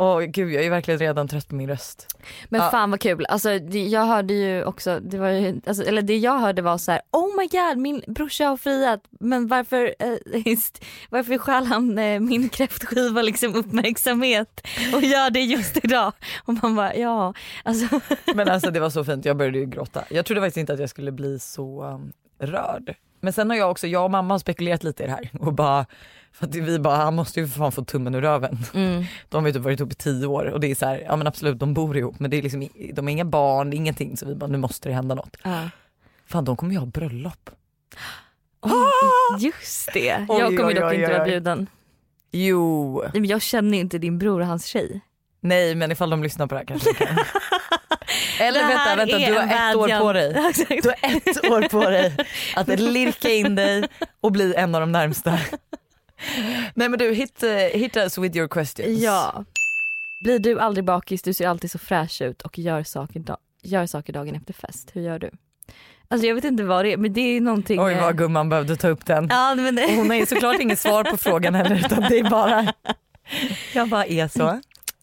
Åh 0.00 0.20
gud 0.20 0.52
jag 0.52 0.64
är 0.64 0.70
verkligen 0.70 1.00
redan 1.00 1.28
trött 1.28 1.48
på 1.48 1.54
min 1.54 1.68
röst. 1.68 2.16
Men 2.48 2.60
Ja. 2.60 2.70
fan 2.70 2.90
vad 2.90 3.00
kul. 3.00 3.26
Alltså, 3.26 3.58
det, 3.58 3.86
jag 3.86 4.04
hörde 4.04 4.34
ju 4.34 4.64
också, 4.64 5.00
det 5.00 5.18
var 5.18 5.28
ju, 5.28 5.60
alltså, 5.66 5.82
eller 5.84 6.02
det 6.02 6.16
jag 6.18 6.38
hörde 6.38 6.62
var 6.62 6.78
så 6.78 6.92
här: 6.92 7.00
oh 7.10 7.36
my 7.36 7.46
god 7.46 7.78
min 7.82 8.02
brorsa 8.06 8.44
har 8.44 8.56
friat 8.56 9.00
men 9.20 9.46
varför, 9.46 9.94
eh, 9.98 10.46
just, 10.48 10.84
varför 11.10 11.38
stjäl 11.38 11.64
han 11.66 11.98
eh, 11.98 12.20
min 12.20 12.48
kräftskiva 12.48 13.22
liksom 13.22 13.54
uppmärksamhet 13.54 14.60
och 14.94 15.02
gör 15.02 15.30
det 15.30 15.40
just 15.40 15.84
idag? 15.84 16.12
Och 16.44 16.54
man 16.62 16.76
bara 16.76 16.94
ja, 16.94 17.34
alltså 17.62 18.00
Men 18.34 18.48
alltså 18.48 18.70
det 18.70 18.80
var 18.80 18.90
så 18.90 19.04
fint, 19.04 19.24
jag 19.24 19.36
började 19.36 19.58
ju 19.58 19.66
gråta. 19.66 20.04
Jag 20.10 20.26
trodde 20.26 20.40
faktiskt 20.40 20.56
inte 20.56 20.72
att 20.72 20.80
jag 20.80 20.90
skulle 20.90 21.12
bli 21.12 21.38
så 21.38 21.84
um, 21.84 22.12
rörd. 22.38 22.94
Men 23.20 23.32
sen 23.32 23.50
har 23.50 23.56
jag 23.56 23.70
också, 23.70 23.86
jag 23.86 24.04
och 24.04 24.10
mamma 24.10 24.34
har 24.34 24.38
spekulerat 24.38 24.84
lite 24.84 25.02
i 25.02 25.06
det 25.06 25.12
här 25.12 25.30
och 25.40 25.52
bara, 25.52 25.86
för 26.32 26.46
att 26.46 26.54
vi 26.54 26.78
bara, 26.78 26.96
han 26.96 27.14
måste 27.14 27.40
ju 27.40 27.48
för 27.48 27.58
fan 27.58 27.72
få 27.72 27.84
tummen 27.84 28.14
ur 28.14 28.20
röven. 28.20 28.58
mm. 28.74 29.04
De 29.28 29.42
har 29.44 29.48
ju 29.48 29.52
typ 29.52 29.62
varit 29.62 29.80
ihop 29.80 29.92
i 29.92 29.94
tio 29.96 30.26
år 30.26 30.44
och 30.44 30.60
det 30.60 30.70
är 30.70 30.74
så 30.74 30.86
här, 30.86 30.98
ja 31.06 31.16
men 31.16 31.26
absolut 31.26 31.58
de 31.58 31.74
bor 31.74 31.96
ihop 31.96 32.20
men 32.20 32.30
det 32.30 32.36
är 32.38 32.42
liksom, 32.42 32.68
de 32.92 33.06
har 33.06 33.10
inga 33.10 33.24
barn, 33.24 33.70
det 33.70 33.76
är 33.76 33.78
ingenting 33.78 34.16
så 34.16 34.26
vi 34.26 34.34
bara 34.34 34.46
nu 34.50 34.58
måste 34.58 34.88
det 34.88 34.94
hända 34.94 35.14
något. 35.14 35.36
ja. 35.44 35.68
Fan 36.26 36.44
de 36.44 36.56
kommer 36.56 36.72
ju 36.72 36.78
ha 36.78 36.86
bröllop. 36.86 37.50
Oj, 38.60 38.72
just 39.46 39.92
det. 39.94 40.26
Oj, 40.28 40.38
jag 40.40 40.56
kommer 40.56 40.68
oj, 40.68 40.74
dock 40.74 40.90
oj, 40.90 40.96
inte 41.00 41.12
vara 41.12 41.24
bjuden. 41.24 41.66
Jo, 42.32 43.00
Nej, 43.12 43.20
men 43.20 43.30
jag 43.30 43.42
känner 43.42 43.74
ju 43.74 43.80
inte 43.80 43.98
din 43.98 44.18
bror 44.18 44.40
och 44.40 44.46
hans 44.46 44.66
tjej. 44.66 45.00
nej 45.40 45.74
men 45.74 45.92
ifall 45.92 46.10
de 46.10 46.22
lyssnar 46.22 46.46
på 46.46 46.54
det 46.54 46.58
här 46.58 46.66
kanske 46.66 46.94
kan. 46.94 47.08
Eller 48.40 48.68
vänta, 48.68 48.96
vänta 48.96 49.18
du 49.18 49.34
har 49.38 49.70
ett 49.70 49.76
år 49.76 50.00
på 50.00 50.12
dig. 50.12 50.32
Du 50.82 50.88
har 50.88 51.16
ett 51.16 51.44
år 51.50 51.68
på 51.68 51.90
dig 51.90 52.16
att 52.56 52.68
lirka 52.80 53.30
in 53.30 53.54
dig 53.54 53.84
och 54.20 54.32
bli 54.32 54.54
en 54.54 54.74
av 54.74 54.80
de 54.80 54.92
närmsta. 54.92 55.38
Nej 56.74 56.88
men 56.88 56.98
du, 56.98 57.12
hit, 57.14 57.42
uh, 57.42 57.50
hit 57.50 57.96
us 57.96 58.18
with 58.18 58.36
your 58.36 58.48
questions. 58.48 59.02
Ja. 59.02 59.44
Blir 60.24 60.38
du 60.38 60.60
aldrig 60.60 60.84
bakis, 60.84 61.22
du 61.22 61.34
ser 61.34 61.48
alltid 61.48 61.70
så 61.70 61.78
fräsch 61.78 62.22
ut 62.22 62.42
och 62.42 62.58
gör 62.58 62.82
saker, 62.82 63.24
gör 63.62 63.86
saker 63.86 64.12
dagen 64.12 64.34
efter 64.34 64.52
fest. 64.52 64.90
Hur 64.92 65.02
gör 65.02 65.18
du? 65.18 65.30
Alltså 66.08 66.26
jag 66.26 66.34
vet 66.34 66.44
inte 66.44 66.62
vad 66.64 66.84
det 66.84 66.92
är 66.92 66.96
men 66.96 67.12
det 67.12 67.20
är 67.20 67.40
någonting. 67.40 67.80
Oj 67.80 67.92
eh, 67.92 68.00
vad 68.02 68.18
gumman 68.18 68.48
behövde 68.48 68.76
ta 68.76 68.88
upp 68.88 69.06
den. 69.06 69.26
Ja 69.30 69.54
men 69.54 69.74
det, 69.74 69.96
hon 69.96 70.10
har 70.10 70.16
ju 70.16 70.26
såklart 70.26 70.60
inget 70.60 70.78
svar 70.78 71.04
på 71.04 71.16
frågan 71.16 71.54
heller 71.54 71.76
utan 71.76 72.00
det 72.08 72.18
är 72.18 72.30
bara, 72.30 72.74
jag 73.74 73.88
bara 73.88 74.06
är 74.06 74.28
så. 74.28 74.44
nej, 74.46 74.60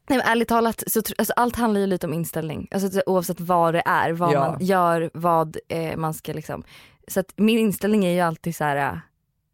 men 0.10 0.22
ärligt 0.22 0.48
talat 0.48 0.84
så 0.88 1.02
alltså, 1.18 1.34
allt 1.36 1.56
handlar 1.56 1.82
ju 1.82 1.88
lite 1.88 2.08
om 2.08 2.14
inställning. 2.14 2.68
Alltså 2.72 2.90
så 2.90 3.02
oavsett 3.06 3.40
vad 3.40 3.74
det 3.74 3.84
är, 3.86 4.12
vad 4.12 4.34
Ja. 4.34 4.40
man 4.52 4.66
gör, 4.66 5.10
vad 5.14 5.58
eh, 5.70 5.98
man 5.98 6.14
ska 6.14 6.34
liksom. 6.34 6.64
Så 7.08 7.20
att 7.20 7.34
min 7.36 7.60
inställning 7.60 8.06
är 8.06 8.12
ju 8.14 8.20
alltid 8.20 8.56
så 8.56 8.64
här, 8.64 8.76
eh, 8.76 8.98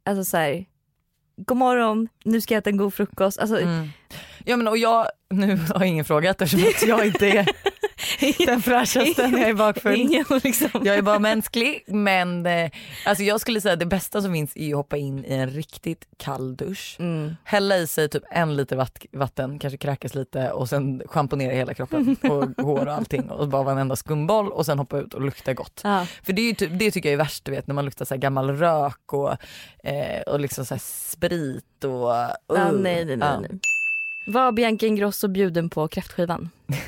alltså 0.05 0.24
så 0.25 0.38
här, 0.38 0.65
god 1.37 1.57
morgon, 1.57 2.07
nu 2.23 2.41
ska 2.41 2.53
jag 2.53 2.59
äta 2.61 2.69
en 2.69 2.77
god 2.77 2.93
frukost. 2.93 3.39
Alltså, 3.39 3.59
Mm. 3.59 3.89
Ja 4.45 4.57
men 4.57 4.67
och 4.67 4.77
jag, 4.77 5.07
nu 5.29 5.55
har 5.55 5.79
jag 5.79 5.87
ingen 5.87 6.05
frågat 6.05 6.41
eftersom 6.41 6.89
jag 6.89 7.05
inte 7.05 7.27
är 7.27 7.47
den 8.45 8.62
fräschaste 8.62 9.27
när 9.27 9.39
jag 9.39 9.50
är 9.50 9.53
bakfull. 9.53 9.95
ingen 9.95 10.25
liksom. 10.43 10.69
Jag 10.74 10.95
är 10.98 11.01
bara 11.01 11.19
mänsklig 11.19 11.83
men 11.88 12.45
eh, 12.45 12.72
alltså 13.05 13.24
jag 13.24 13.41
skulle 13.41 13.62
säga 13.62 13.74
att 13.74 13.79
det 13.79 13.86
bästa 13.86 14.22
som 14.22 14.33
finns 14.33 14.51
är 14.57 14.69
att 14.69 14.75
hoppa 14.75 14.98
in 14.98 15.25
i 15.25 15.33
en 15.33 15.50
riktigt 15.50 16.05
kall 16.17 16.55
dusch. 16.55 16.95
Mm. 17.00 17.36
Hälla 17.43 17.77
i 17.77 17.88
sig 17.88 18.10
typ 18.10 18.24
en 18.31 18.55
liter 18.55 18.75
vatt- 18.75 19.05
vatten, 19.12 19.60
kanske 19.60 19.77
kräkas 19.77 20.15
lite 20.15 20.51
och 20.51 20.69
sen 20.69 21.01
schamponera 21.05 21.53
hela 21.53 21.74
kroppen 21.74 22.15
och 22.24 22.65
hår 22.65 22.86
och 22.88 22.93
allting 22.93 23.29
och 23.29 23.48
bara 23.48 23.63
vara 23.63 23.74
en 23.74 23.79
enda 23.81 23.95
skumboll 23.95 24.51
och 24.51 24.65
sen 24.65 24.79
hoppa 24.79 25.00
ut 25.00 25.13
och 25.13 25.22
lukta 25.22 25.53
gott. 25.53 25.81
Ja. 25.83 26.05
För 26.24 26.33
det, 26.33 26.41
är 26.41 26.45
ju 26.45 26.53
typ, 26.53 26.72
det 26.79 26.91
tycker 26.91 27.10
jag 27.10 27.13
är 27.13 27.17
värst 27.17 27.45
du 27.45 27.51
vet 27.51 27.67
när 27.67 27.75
man 27.75 27.86
luktar 27.86 28.05
så 28.05 28.17
gammal 28.17 28.50
rök 28.57 29.13
och, 29.13 29.31
eh, 29.83 30.22
och 30.27 30.39
liksom 30.39 30.65
så 30.65 30.75
sprit 30.79 31.83
och... 31.83 32.10
Uh. 32.12 32.27
nej, 32.50 33.05
nej, 33.05 33.05
nej, 33.05 33.17
Ja. 33.22 33.39
nej. 33.39 33.60
Var 34.27 34.51
Bianca 34.51 34.86
Ingrosso 34.86 35.27
bjuden 35.27 35.69
på 35.69 35.88
kräftskivan? 35.88 36.50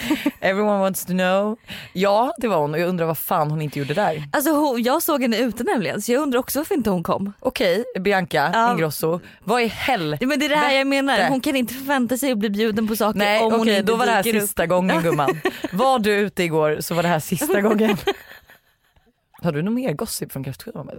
Everyone 0.40 0.78
wants 0.78 1.04
to 1.04 1.12
know. 1.12 1.56
Ja 1.92 2.34
det 2.38 2.48
var 2.48 2.56
hon 2.56 2.74
och 2.74 2.80
jag 2.80 2.88
undrar 2.88 3.06
vad 3.06 3.18
fan 3.18 3.50
hon 3.50 3.62
inte 3.62 3.78
gjorde 3.78 3.94
där. 3.94 4.24
Alltså 4.32 4.50
hon, 4.50 4.82
jag 4.82 5.02
såg 5.02 5.22
henne 5.22 5.38
ute 5.38 5.64
nämligen 5.64 6.02
så 6.02 6.12
jag 6.12 6.22
undrar 6.22 6.40
också 6.40 6.58
varför 6.58 6.74
inte 6.74 6.90
hon 6.90 7.02
kom. 7.02 7.32
Okej 7.40 7.84
Bianca 8.00 8.50
Ja. 8.54 8.70
Ingrosso, 8.72 9.20
vad 9.44 9.62
i. 9.62 9.72
Ja, 10.20 10.26
men 10.26 10.38
det 10.38 10.44
är 10.44 10.48
det 10.48 10.56
här 10.56 10.72
jag 10.72 10.86
menar, 10.86 11.28
hon 11.28 11.40
kan 11.40 11.56
inte 11.56 11.74
förvänta 11.74 12.16
sig 12.16 12.32
att 12.32 12.38
bli 12.38 12.50
bjuden 12.50 12.88
på 12.88 12.96
saker 12.96 13.18
Nej 13.18 13.40
om 13.40 13.52
hon 13.52 13.60
okej 13.60 13.78
inte 13.78 13.92
då 13.92 13.96
var 13.96 14.06
det 14.06 14.12
här 14.12 14.22
dyker 14.22 14.38
upp. 14.38 14.42
sista 14.44 14.66
gången 14.66 15.02
gumman. 15.02 15.40
Var 15.72 15.98
du 15.98 16.12
ute 16.14 16.42
igår 16.44 16.76
så 16.80 16.94
var 16.94 17.02
det 17.02 17.08
här 17.08 17.20
sista 17.20 17.60
gången. 17.60 17.96
Har 19.42 19.52
du 19.52 19.62
något 19.62 19.74
mer 19.74 19.92
gossip 19.92 20.32
från 20.32 20.44
kräftskivan? 20.44 20.90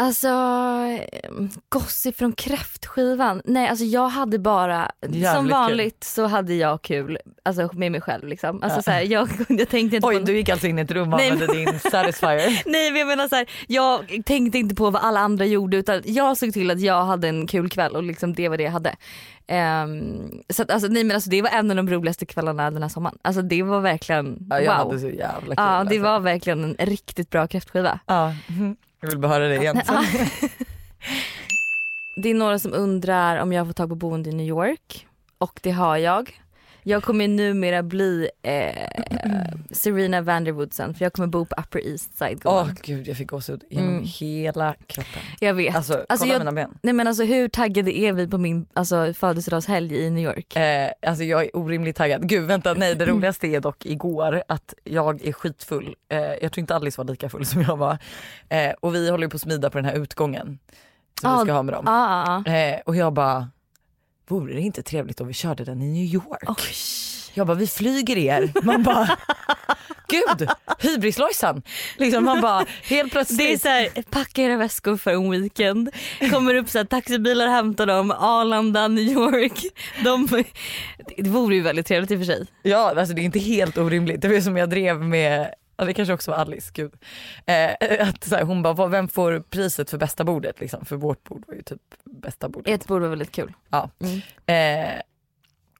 Alltså 0.00 0.28
eh, 0.28 1.30
gossip 1.68 2.16
från 2.16 2.32
kräftskivan. 2.32 3.42
Nej 3.44 3.68
alltså 3.68 3.84
jag 3.84 4.08
hade 4.08 4.38
bara, 4.38 4.90
Jävligt 5.02 5.28
som 5.28 5.44
kul. 5.44 5.50
vanligt 5.50 6.04
så 6.04 6.26
hade 6.26 6.54
jag 6.54 6.82
kul 6.82 7.18
alltså 7.42 7.70
med 7.72 7.92
mig 7.92 8.00
själv 8.00 8.28
liksom. 8.28 8.62
Alltså 8.62 8.78
Ja. 8.78 8.82
så 8.82 8.90
här, 8.90 9.02
jag, 9.02 9.28
jag 9.48 9.68
tänkte 9.68 9.96
inte 9.96 10.08
Oj 10.08 10.18
på 10.18 10.24
du 10.24 10.36
gick 10.36 10.48
alltså 10.48 10.66
in 10.66 10.78
i 10.78 10.82
ett 10.82 10.90
rum 10.90 11.12
och 11.12 11.18
Nej, 11.18 11.30
använde 11.30 11.54
din 11.54 11.78
satisfier. 11.78 12.62
Nej 12.66 12.90
men 12.90 12.98
jag 12.98 13.08
menar 13.08 13.28
så 13.28 13.36
här, 13.36 13.46
jag 13.68 14.22
tänkte 14.24 14.58
inte 14.58 14.74
på 14.74 14.90
vad 14.90 15.02
alla 15.02 15.20
andra 15.20 15.44
gjorde 15.44 15.76
utan 15.76 16.02
jag 16.04 16.36
såg 16.36 16.52
till 16.52 16.70
att 16.70 16.80
jag 16.80 17.04
hade 17.04 17.28
en 17.28 17.46
kul 17.46 17.68
kväll 17.70 17.96
och 17.96 18.02
liksom 18.02 18.34
det 18.34 18.48
var 18.48 18.56
det 18.56 18.62
jag 18.62 18.70
hade. 18.72 18.96
Ehm, 19.46 20.30
så 20.48 20.62
att, 20.62 20.70
alltså, 20.70 20.88
nej 20.88 21.04
men 21.04 21.14
alltså 21.14 21.30
det 21.30 21.42
var 21.42 21.50
en 21.50 21.70
av 21.70 21.76
de 21.76 21.90
roligaste 21.90 22.26
kvällarna 22.26 22.70
den 22.70 22.82
här 22.82 22.88
sommaren. 22.88 23.18
Alltså 23.22 23.42
det 23.42 23.62
var 23.62 23.80
verkligen 23.80 24.46
Ja, 24.50 24.60
jag 24.60 24.84
wow. 24.84 24.98
kul. 25.00 25.14
Ja 25.18 25.26
det 25.48 25.62
alltså. 25.62 25.98
var 25.98 26.20
verkligen 26.20 26.64
en 26.78 26.86
riktigt 26.86 27.30
bra 27.30 27.46
kräftskiva. 27.46 28.00
Ja, 28.06 28.34
mhm 28.46 28.76
jag 29.00 29.08
vill 29.08 29.18
bara 29.18 29.32
höra 29.32 29.48
det 29.48 29.56
igen. 29.56 29.80
Ja. 29.86 30.04
Det 32.16 32.28
är 32.28 32.34
några 32.34 32.58
som 32.58 32.74
undrar 32.74 33.36
om 33.36 33.52
jag 33.52 33.66
får 33.66 33.72
tag 33.72 33.88
på 33.88 33.94
boende 33.94 34.30
i 34.30 34.32
New 34.32 34.46
York 34.46 35.06
och 35.38 35.60
det 35.62 35.70
har 35.70 35.96
jag. 35.96 36.39
Jag 36.82 37.02
kommer 37.02 37.28
numera 37.28 37.82
bli 37.82 38.28
eh, 38.42 38.88
Serena 39.70 40.20
Vanderwoodsen 40.20 40.94
för 40.94 41.04
jag 41.04 41.12
kommer 41.12 41.28
bo 41.28 41.44
på 41.44 41.54
Upper 41.60 41.86
East 41.86 42.18
Side. 42.18 42.40
Åh 42.44 42.58
gumman. 42.60 42.76
gud 42.82 43.08
jag 43.08 43.16
fick 43.16 43.30
gåshud 43.30 43.64
genom 43.70 43.88
Mm. 43.90 44.04
hela 44.04 44.74
kroppen. 44.86 45.22
jag 45.40 45.54
vet. 45.54 45.76
Alltså, 45.76 46.04
Alltså, 46.08 46.24
kolla 46.24 46.32
jag- 46.32 46.38
mina 46.40 46.52
ben. 46.52 46.78
Nej 46.82 46.94
men 46.94 47.06
alltså 47.06 47.24
hur 47.24 47.48
taggade 47.48 47.98
är 47.98 48.12
vi 48.12 48.28
på 48.28 48.38
min 48.38 48.66
alltså, 48.72 49.14
födelsedagshelg 49.14 49.96
i 49.96 50.10
New 50.10 50.24
York? 50.24 50.56
Eh, 50.56 50.90
alltså 51.06 51.24
jag 51.24 51.44
är 51.44 51.56
orimligt 51.56 51.96
taggad. 51.96 52.28
Gud 52.28 52.44
vänta 52.46 52.74
nej 52.74 52.94
det 52.94 53.06
roligaste 53.10 53.46
är 53.46 53.60
dock 53.60 53.86
igår 53.86 54.42
att 54.48 54.74
jag 54.84 55.26
är 55.26 55.32
skitfull. 55.32 55.94
Eh, 56.08 56.18
jag 56.20 56.52
tror 56.52 56.58
inte 56.58 56.74
Alice 56.76 56.98
var 57.00 57.04
lika 57.04 57.28
full 57.28 57.46
som 57.46 57.62
jag 57.62 57.76
var. 57.76 57.98
Eh, 58.48 58.70
och 58.80 58.94
vi 58.94 59.10
håller 59.10 59.24
ju 59.24 59.30
på 59.30 59.34
att 59.36 59.40
smida 59.40 59.70
på 59.70 59.78
den 59.78 59.84
här 59.84 59.94
utgången 59.94 60.58
som 61.20 61.30
Ah, 61.30 61.38
vi 61.38 61.44
ska 61.44 61.52
ha 61.52 61.62
med 61.62 61.74
dem. 61.74 61.84
Ah, 61.88 62.42
ah, 62.46 62.76
och 62.86 62.96
jag 62.96 63.12
bara, 63.12 63.48
vore 64.30 64.54
det 64.54 64.60
inte 64.60 64.82
trevligt 64.82 65.20
om 65.20 65.26
vi 65.26 65.34
körde 65.34 65.64
den 65.64 65.82
i 65.82 65.86
New 65.86 66.14
York? 66.14 66.44
Oj. 66.46 66.74
Jag 67.34 67.46
bara, 67.46 67.54
vi 67.54 67.66
flyger 67.66 68.18
er. 68.18 68.52
Man 68.62 68.82
bara, 68.82 69.18
gud, 70.08 70.48
hybrislojsan. 70.78 71.62
Liksom 71.96 72.24
man 72.24 72.40
bara, 72.40 72.66
helt 72.82 73.12
plötsligt. 73.12 73.38
Det 73.38 73.52
är 73.52 73.58
så 73.58 73.68
här, 73.68 74.02
packa 74.02 74.42
era 74.42 74.56
väskor 74.56 74.96
för 74.96 75.10
en 75.10 75.30
weekend, 75.30 75.90
kommer 76.30 76.54
upp 76.54 76.68
så 76.68 76.78
här, 76.78 76.84
taxibilar 76.84 77.48
hämtar 77.48 77.86
dem, 77.86 78.10
Arlanda, 78.10 78.88
New 78.88 79.04
York. 79.04 79.64
De, 80.04 80.44
det 81.16 81.30
vore 81.30 81.54
ju 81.54 81.60
väldigt 81.62 81.86
trevligt 81.86 82.10
i 82.10 82.14
och 82.14 82.18
för 82.18 82.26
sig. 82.26 82.46
Ja 82.62 82.94
alltså 82.96 83.14
det 83.14 83.22
är 83.22 83.24
inte 83.24 83.38
helt 83.38 83.78
orimligt. 83.78 84.22
Det 84.22 84.28
var 84.28 84.40
som 84.40 84.56
jag 84.56 84.70
drev 84.70 85.00
med, 85.00 85.54
ja, 85.80 85.86
det 85.86 85.94
kanske 85.94 86.12
också 86.14 86.30
var 86.30 86.38
Alice, 86.38 86.70
gud. 86.74 86.92
Eh, 87.46 88.08
att 88.08 88.24
så 88.24 88.36
här, 88.36 88.42
hon 88.42 88.62
bara, 88.62 88.72
"Vad- 88.74 88.90
vem 88.90 89.08
får 89.08 89.40
priset 89.50 89.90
för 89.90 89.98
bästa 89.98 90.24
bordet? 90.24 90.60
Liksom? 90.60 90.84
För 90.84 90.96
vårt 90.96 91.24
bord 91.24 91.44
var 91.46 91.54
ju 91.54 91.62
typ 91.62 91.80
bästa 92.04 92.48
bordet. 92.48 92.74
Ett 92.74 92.86
bord 92.86 93.02
var 93.02 93.08
väldigt 93.08 93.32
kul. 93.32 93.52
Ja. 93.70 93.90
Mm. 94.46 94.86
Eh, 94.86 95.00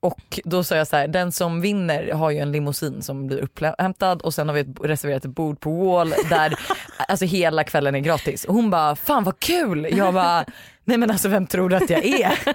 och 0.00 0.40
då 0.44 0.64
sa 0.64 0.76
jag 0.76 0.86
så 0.86 0.96
här, 0.96 1.08
den 1.08 1.32
som 1.32 1.60
vinner 1.60 2.12
har 2.12 2.30
ju 2.30 2.38
en 2.38 2.52
limousin 2.52 3.02
som 3.02 3.26
blir 3.26 3.38
upphämtad 3.38 4.22
och 4.22 4.34
sen 4.34 4.48
har 4.48 4.54
vi 4.54 4.60
ett, 4.60 4.66
reserverat 4.82 5.24
ett 5.24 5.30
bord 5.30 5.60
på 5.60 5.70
Wall 5.72 6.14
där 6.30 6.54
alltså 7.08 7.24
hela 7.24 7.64
kvällen 7.64 7.94
är 7.94 7.98
gratis. 8.00 8.44
Och 8.44 8.54
hon 8.54 8.70
bara, 8.70 8.96
fan 8.96 9.24
vad 9.24 9.38
kul! 9.38 9.88
Jag 9.96 10.14
bara, 10.14 10.44
nej 10.84 10.98
men 10.98 11.10
alltså 11.10 11.28
vem 11.28 11.46
tror 11.46 11.68
du 11.68 11.76
att 11.76 11.90
jag 11.90 12.04
är? 12.04 12.38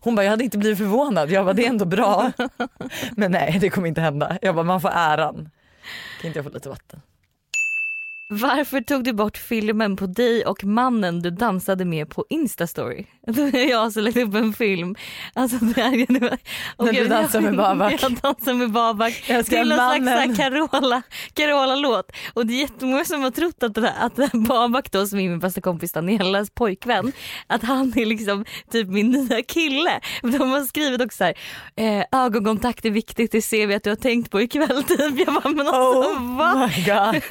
Hon 0.00 0.14
bara, 0.14 0.22
jag 0.24 0.30
hade 0.30 0.44
inte 0.44 0.58
blivit 0.58 0.78
förvånad. 0.78 1.30
Jag 1.30 1.44
bara, 1.44 1.52
det 1.52 1.64
är 1.64 1.68
ändå 1.68 1.84
bra. 1.84 2.32
Men 3.16 3.32
nej 3.32 3.58
det 3.60 3.70
kommer 3.70 3.88
inte 3.88 4.00
hända. 4.00 4.38
Jag 4.42 4.54
bara, 4.54 4.64
man 4.64 4.80
får 4.80 4.90
äran. 4.94 5.50
Kan 6.20 6.28
inte 6.28 6.38
jag 6.38 6.44
få 6.44 6.50
lite 6.50 6.68
vatten? 6.68 7.00
Varför 8.28 8.80
tog 8.80 9.04
du 9.04 9.12
bort 9.12 9.36
filmen 9.36 9.96
på 9.96 10.06
dig 10.06 10.46
och 10.46 10.64
mannen 10.64 11.22
du 11.22 11.30
dansade 11.30 11.84
med 11.84 12.08
på 12.10 12.24
Instastory? 12.28 13.06
Då 13.26 13.42
är 13.42 13.70
jag 13.70 13.96
lagt 13.96 14.16
upp 14.16 14.34
en 14.34 14.52
film. 14.52 14.94
Alltså 15.34 15.56
det 15.56 15.80
här, 15.82 15.92
och 16.76 16.84
När 16.86 16.92
du 16.92 16.98
jag- 16.98 17.08
dansar 17.10 17.40
med 17.40 17.56
Babak. 17.56 18.02
Jag 18.02 18.12
dansar 18.14 18.54
med 18.54 18.70
Babak 18.72 19.24
Jag 19.28 19.46
ska 19.46 19.56
till 19.56 19.68
någon 19.68 20.02
slags 20.02 20.38
Carola, 20.38 21.02
Carola-låt. 21.34 22.12
Och 22.34 22.46
det 22.46 22.52
är 22.54 22.60
jättemånga 22.60 23.04
som 23.04 23.22
har 23.22 23.30
trott 23.30 23.62
att, 23.62 23.74
det 23.74 23.80
här, 23.80 24.06
att 24.06 24.16
det 24.16 24.22
här 24.32 24.38
Babak 24.48 24.90
då 24.92 25.06
som 25.06 25.18
är 25.18 25.28
min 25.28 25.38
bästa 25.38 25.60
kompis 25.60 25.92
Danielas 25.92 26.50
pojkvän, 26.50 27.12
att 27.46 27.62
han 27.62 27.92
är 27.96 28.06
liksom 28.06 28.44
typ 28.70 28.88
min 28.88 29.10
nya 29.10 29.42
kille. 29.42 30.00
De 30.22 30.50
har 30.50 30.60
skrivit 30.64 31.00
också 31.02 31.16
så 31.16 31.24
här, 31.24 31.34
eh, 31.76 32.04
ögonkontakt 32.24 32.84
är 32.84 32.90
viktigt, 32.90 33.32
det 33.32 33.42
ser 33.42 33.66
vi 33.66 33.74
att 33.74 33.84
du 33.84 33.90
har 33.90 33.96
tänkt 33.96 34.30
på 34.30 34.40
ikväll 34.42 34.82
typ. 34.88 35.18
Jag 35.26 35.34
bara 35.42 35.48
men 35.48 35.66
alltså 35.68 36.14
va? 36.18 36.52
Oh 36.54 36.68
my 36.68 36.84
god. 36.84 37.22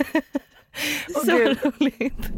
Åh, 1.16 1.26
Så 1.26 1.38
Gud. 1.38 1.58
roligt. 1.64 2.30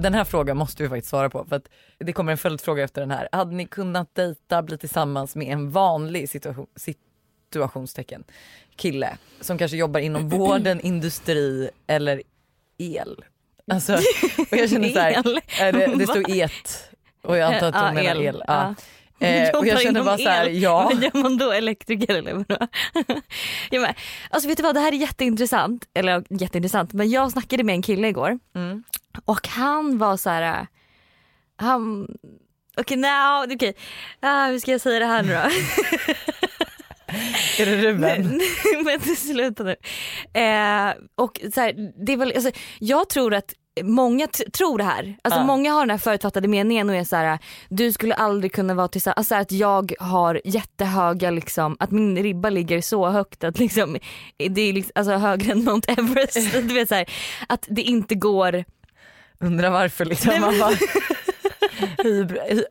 Den 0.00 0.14
här 0.14 0.24
frågan 0.24 0.56
måste 0.56 0.82
vi 0.82 0.88
faktiskt 0.88 1.08
svara 1.10 1.30
på 1.30 1.44
för 1.44 1.56
att 1.56 1.68
det 1.98 2.12
kommer 2.12 2.32
en 2.32 2.38
följdfråga 2.38 2.84
efter 2.84 3.00
den 3.00 3.10
här. 3.10 3.28
Hade 3.32 3.54
ni 3.54 3.66
kunnat 3.66 4.14
dejta, 4.14 4.62
bli 4.62 4.78
tillsammans 4.78 5.36
med 5.36 5.46
en 5.52 5.70
vanlig 5.70 6.28
situation, 6.28 6.66
situationstecken 6.76 8.24
kille 8.76 9.16
som 9.40 9.58
kanske 9.58 9.76
jobbar 9.76 10.00
inom 10.00 10.28
vården, 10.38 10.80
industri 10.80 11.70
eller 11.86 12.22
el? 12.78 13.24
Alltså, 13.72 13.94
och 13.94 14.00
jag 14.58 14.70
känner 14.70 14.88
så 14.88 14.98
här, 15.00 15.72
det, 15.72 15.94
det 15.98 16.06
stod 16.10 16.30
et 16.30 16.90
och 17.22 17.36
jag 17.36 17.54
antar 17.54 17.68
att 17.68 17.74
hon 17.74 17.94
menar 17.94 18.10
el. 18.10 18.26
el. 18.26 18.42
Ja. 18.46 18.74
Eh, 19.20 19.50
och 19.58 19.66
jag 19.66 19.80
känner 19.80 20.04
bara 20.04 20.18
så 20.18 20.28
här, 20.28 20.46
el. 20.46 20.62
ja. 20.62 20.82
Vad 20.92 21.02
gör 21.02 21.22
man 21.22 21.38
då? 21.38 21.52
Elektriker 21.52 22.14
eller 22.14 22.32
vadå? 22.34 22.56
ja, 23.70 23.80
men, 23.80 23.94
alltså 24.30 24.48
vet 24.48 24.56
du 24.56 24.62
vad, 24.62 24.74
det 24.74 24.80
här 24.80 24.92
är 24.92 24.96
jätteintressant. 24.96 25.84
Eller 25.94 26.24
jätteintressant, 26.30 26.92
men 26.92 27.10
jag 27.10 27.32
snackade 27.32 27.64
med 27.64 27.72
en 27.74 27.82
kille 27.82 28.08
igår 28.08 28.38
Mm. 28.54 28.82
och 29.24 29.48
han 29.48 29.98
var 29.98 30.16
så 30.16 30.30
här. 30.30 30.42
äh, 30.60 30.66
Han, 31.56 32.08
okej 32.76 32.98
okay, 32.98 33.54
okej, 33.54 33.74
ah, 34.20 34.46
hur 34.46 34.58
ska 34.58 34.70
jag 34.72 34.80
säga 34.80 34.98
det 34.98 35.06
här 35.06 35.22
nu 35.22 35.32
då? 35.32 35.38
Är 37.58 37.66
det 37.66 37.76
Ruben? 37.76 38.40
men 38.84 39.16
sluta 39.16 39.62
nu. 39.62 39.76
Eh, 40.40 40.94
och 41.14 41.40
så 41.54 41.60
här, 41.60 41.92
det 42.06 42.12
är 42.12 42.16
väl, 42.16 42.32
alltså, 42.36 42.50
jag 42.78 43.08
tror 43.08 43.34
att 43.34 43.54
många 43.84 44.26
tror 44.52 44.78
det 44.78 44.84
här. 44.84 45.16
Alltså 45.22 45.40
Ja. 45.40 45.46
många 45.46 45.72
har 45.72 45.80
den 45.80 45.90
här 45.90 45.98
förutfattade 45.98 46.48
meningen 46.48 46.90
och 46.90 46.96
är 46.96 47.04
så 47.04 47.16
här: 47.16 47.38
du 47.68 47.92
skulle 47.92 48.14
aldrig 48.14 48.52
kunna 48.52 48.74
vara 48.74 48.88
tillsammans, 48.88 49.16
alltså 49.18 49.34
att 49.34 49.52
jag 49.52 49.92
har 50.00 50.40
jättehöga 50.44 51.30
liksom, 51.30 51.76
att 51.80 51.90
min 51.90 52.16
ribba 52.16 52.50
ligger 52.50 52.80
så 52.80 53.08
högt 53.08 53.44
att 53.44 53.58
liksom, 53.58 53.96
det 54.50 54.60
är 54.62 54.72
liksom, 54.72 54.92
alltså 54.94 55.12
högre 55.12 55.52
än 55.52 55.64
Mount 55.64 55.92
Everest. 55.92 56.52
du 56.52 56.74
vet 56.74 56.88
så 56.88 56.94
här, 56.94 57.06
att 57.48 57.66
det 57.70 57.82
inte 57.82 58.14
går 58.14 58.64
Undrar 59.40 59.70
varför 59.70 60.04
liksom. 60.04 60.40
Man 60.40 60.58
bara, 60.58 60.70
hybri- 60.70 61.16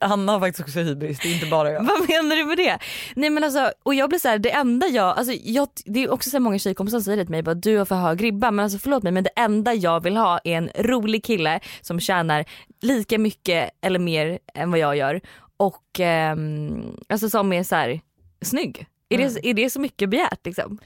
Hanna 0.02 0.32
har 0.32 0.40
faktiskt 0.40 0.60
också 0.60 0.80
hybris, 0.80 1.20
det 1.20 1.30
är 1.30 1.34
inte 1.34 1.46
bara 1.46 1.72
jag. 1.72 1.84
Vad 1.84 2.10
menar 2.10 2.36
du 2.36 2.46
med 2.46 2.58
det? 2.58 2.80
Nej 3.16 3.30
men 3.30 3.44
alltså, 3.44 3.72
och 3.84 3.94
jag 3.94 4.10
blir 4.10 4.20
så 4.20 4.28
här, 4.28 4.40
det 4.40 4.52
enda 4.52 4.88
jag, 4.88 5.18
alltså 5.18 5.34
jag, 5.44 5.68
det 5.86 6.04
är 6.04 6.12
också 6.12 6.30
så 6.30 6.40
många 6.40 6.60
tjejkompisar 6.60 6.98
som 6.98 7.04
säger 7.04 7.18
det 7.18 7.26
till 7.26 7.32
mig, 7.32 7.44
bara, 7.44 7.56
du 7.56 7.78
har 7.78 7.86
för 7.86 7.96
hög 7.96 8.24
ribba 8.24 8.52
men 8.52 8.64
alltså 8.64 8.80
förlåt 8.80 9.04
mig 9.04 9.12
men 9.12 9.24
det 9.24 9.30
enda 9.36 9.74
jag 9.74 10.04
vill 10.04 10.18
ha 10.18 10.40
är 10.44 10.58
en 10.58 10.70
rolig 10.76 11.24
kille 11.24 11.60
som 11.82 12.00
tjänar 12.00 12.46
lika 12.82 13.18
mycket 13.18 13.70
eller 13.82 14.00
mer 14.00 14.40
än 14.54 14.72
vad 14.72 14.80
jag 14.80 14.98
gör 14.98 15.22
och 15.58 16.00
ehm, 16.00 16.98
alltså 17.10 17.30
som 17.30 17.54
är 17.54 17.64
så 17.64 17.76
här, 17.76 18.02
snygg. 18.42 18.88
Är, 19.10 19.18
det, 19.18 19.50
är 19.50 19.54
det 19.54 19.70
så 19.70 19.80
mycket 19.80 20.10
begärt 20.10 20.46
liksom? 20.46 20.80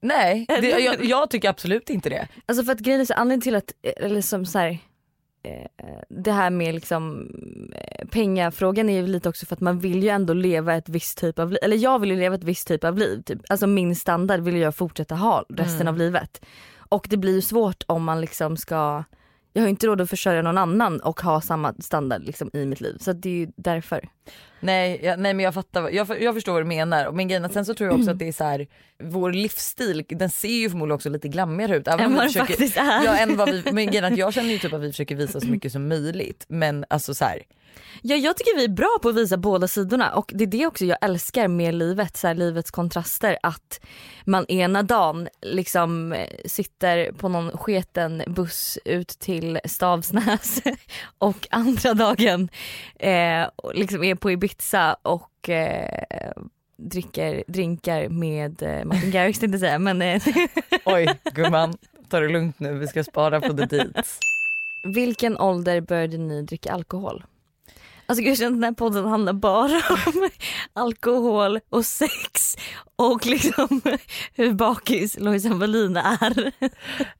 Nej, 0.00 0.46
det, 0.48 0.68
jag, 0.68 1.04
jag 1.04 1.30
tycker 1.30 1.48
absolut 1.48 1.90
inte 1.90 2.08
det. 2.08 2.28
Alltså 2.46 2.64
för 2.64 2.72
att 2.72 2.78
grejen 2.78 3.00
är 3.00 3.04
så 3.04 3.14
anledningen 3.14 3.40
till 3.40 3.54
att, 3.54 3.72
eller 3.96 4.20
som 4.20 4.46
så 4.46 4.58
här, 4.58 4.68
eh, 4.68 4.76
det 6.08 6.32
här 6.32 6.50
med 6.50 6.74
liksom 6.74 7.28
eh, 7.74 8.06
pengafrågan 8.08 8.88
är 8.88 9.00
ju 9.00 9.06
lite 9.06 9.28
också 9.28 9.46
för 9.46 9.56
att 9.56 9.60
man 9.60 9.78
vill 9.78 10.02
ju 10.02 10.08
ändå 10.08 10.34
leva 10.34 10.74
ett 10.74 10.88
visst 10.88 11.18
typ 11.18 11.38
av 11.38 11.50
liv, 11.50 11.58
eller 11.62 11.76
jag 11.76 11.98
vill 11.98 12.10
ju 12.10 12.16
leva 12.16 12.34
ett 12.34 12.44
visst 12.44 12.68
typ 12.68 12.84
av 12.84 12.98
liv. 12.98 13.22
Typ. 13.22 13.38
Alltså 13.48 13.66
min 13.66 13.96
standard 13.96 14.40
vill 14.40 14.56
jag 14.56 14.74
fortsätta 14.74 15.14
ha 15.14 15.44
resten 15.48 15.80
Mm. 15.80 15.88
av 15.88 15.98
livet. 15.98 16.44
Och 16.76 17.06
det 17.10 17.16
blir 17.16 17.34
ju 17.34 17.42
svårt 17.42 17.84
om 17.86 18.04
man 18.04 18.20
liksom 18.20 18.56
ska, 18.56 19.04
jag 19.52 19.62
har 19.62 19.68
inte 19.68 19.86
råd 19.86 20.00
att 20.00 20.10
försörja 20.10 20.42
någon 20.42 20.58
annan 20.58 21.00
och 21.00 21.20
ha 21.20 21.40
samma 21.40 21.74
standard 21.78 22.22
liksom 22.24 22.50
i 22.52 22.66
mitt 22.66 22.80
liv. 22.80 22.96
Så 23.00 23.12
det 23.12 23.28
är 23.28 23.34
ju 23.34 23.48
därför. 23.56 24.08
Nej, 24.60 25.00
jag, 25.02 25.18
nej 25.18 25.34
men 25.34 25.44
jag 25.44 25.54
fattar, 25.54 25.90
jag, 25.90 26.22
jag 26.22 26.34
förstår 26.34 26.52
vad 26.52 26.62
du 26.62 26.66
menar. 26.66 27.12
Men 27.12 27.28
grejen 27.28 27.48
sen 27.48 27.64
så 27.64 27.74
tror 27.74 27.90
jag 27.90 27.98
också 27.98 28.10
att 28.10 28.18
det 28.18 28.28
är 28.28 28.32
så 28.32 28.44
här, 28.44 28.66
vår 29.02 29.32
livsstil 29.32 30.04
den 30.08 30.30
ser 30.30 30.48
ju 30.48 30.70
förmodligen 30.70 30.94
också 30.94 31.08
lite 31.08 31.28
glammigare 31.28 31.76
ut. 31.76 31.88
Även 31.88 32.06
Än 32.06 32.14
vad 32.14 32.26
försöker, 32.26 32.46
faktiskt 32.46 32.76
är. 32.76 33.04
Ja, 33.04 33.16
än 33.16 33.36
vad 33.36 33.50
vi, 33.50 33.62
men 33.72 33.86
grejen 33.86 34.04
att 34.04 34.18
jag 34.18 34.34
känner 34.34 34.50
ju 34.50 34.58
typ 34.58 34.72
att 34.72 34.80
vi 34.80 34.90
försöker 34.90 35.14
visa 35.14 35.40
så 35.40 35.46
mycket 35.46 35.72
som 35.72 35.88
möjligt. 35.88 36.44
Men 36.48 36.84
alltså 36.90 37.14
så 37.14 37.24
här, 37.24 37.42
Ja, 38.02 38.16
jag 38.16 38.36
tycker 38.36 38.56
vi 38.56 38.64
är 38.64 38.68
bra 38.68 38.98
på 39.02 39.08
att 39.08 39.14
visa 39.14 39.36
båda 39.36 39.68
sidorna 39.68 40.14
och 40.14 40.30
det 40.34 40.44
är 40.44 40.48
det 40.48 40.66
också 40.66 40.84
jag 40.84 40.98
älskar 41.00 41.48
med 41.48 41.74
livet, 41.74 42.16
så 42.16 42.26
här, 42.26 42.34
livets 42.34 42.70
kontraster. 42.70 43.38
Att 43.42 43.80
man 44.24 44.46
ena 44.48 44.82
dagen 44.82 45.28
liksom 45.40 46.12
eh, 46.12 46.28
sitter 46.46 47.12
på 47.12 47.28
någon 47.28 47.58
sketen 47.58 48.22
buss 48.26 48.78
ut 48.84 49.08
till 49.08 49.60
Stavsnäs 49.64 50.62
och 51.18 51.46
andra 51.50 51.94
dagen 51.94 52.48
eh, 52.98 53.46
liksom 53.74 54.04
är 54.04 54.14
på 54.14 54.30
Ibiza 54.30 54.96
och 55.02 55.48
eh, 55.48 56.32
dricker 56.76 57.44
drinkar 57.46 58.08
med 58.08 58.62
eh, 58.62 58.84
Martin 58.84 59.10
Garrix 59.10 59.38
tänkte 59.38 59.54
jag 59.54 59.60
säga 59.60 59.78
men 59.78 60.02
eh, 60.02 60.22
oj 60.84 61.06
gumman 61.34 61.74
ta 62.08 62.20
det 62.20 62.28
lugnt 62.28 62.58
nu 62.58 62.78
vi 62.78 62.86
ska 62.86 63.04
spara 63.04 63.40
på 63.40 63.56
the 63.56 63.66
deets. 63.66 64.18
vilken 64.84 65.38
ålder 65.38 65.80
började 65.80 66.18
ni 66.18 66.42
dricka 66.42 66.72
alkohol? 66.72 67.24
Alltså 68.12 68.24
jag 68.24 68.38
känner 68.38 68.50
att 68.50 68.56
den 68.56 68.64
här 68.64 68.72
podden 68.72 69.04
handlar 69.04 69.32
bara 69.32 69.82
om 70.06 70.28
alkohol 70.72 71.60
och 71.70 71.84
sex 71.84 72.56
och 72.96 73.26
liksom 73.26 73.80
hur 74.34 74.52
bakis 74.52 75.18
Lojsan 75.18 75.58
Wallin 75.58 75.96
är. 75.96 76.52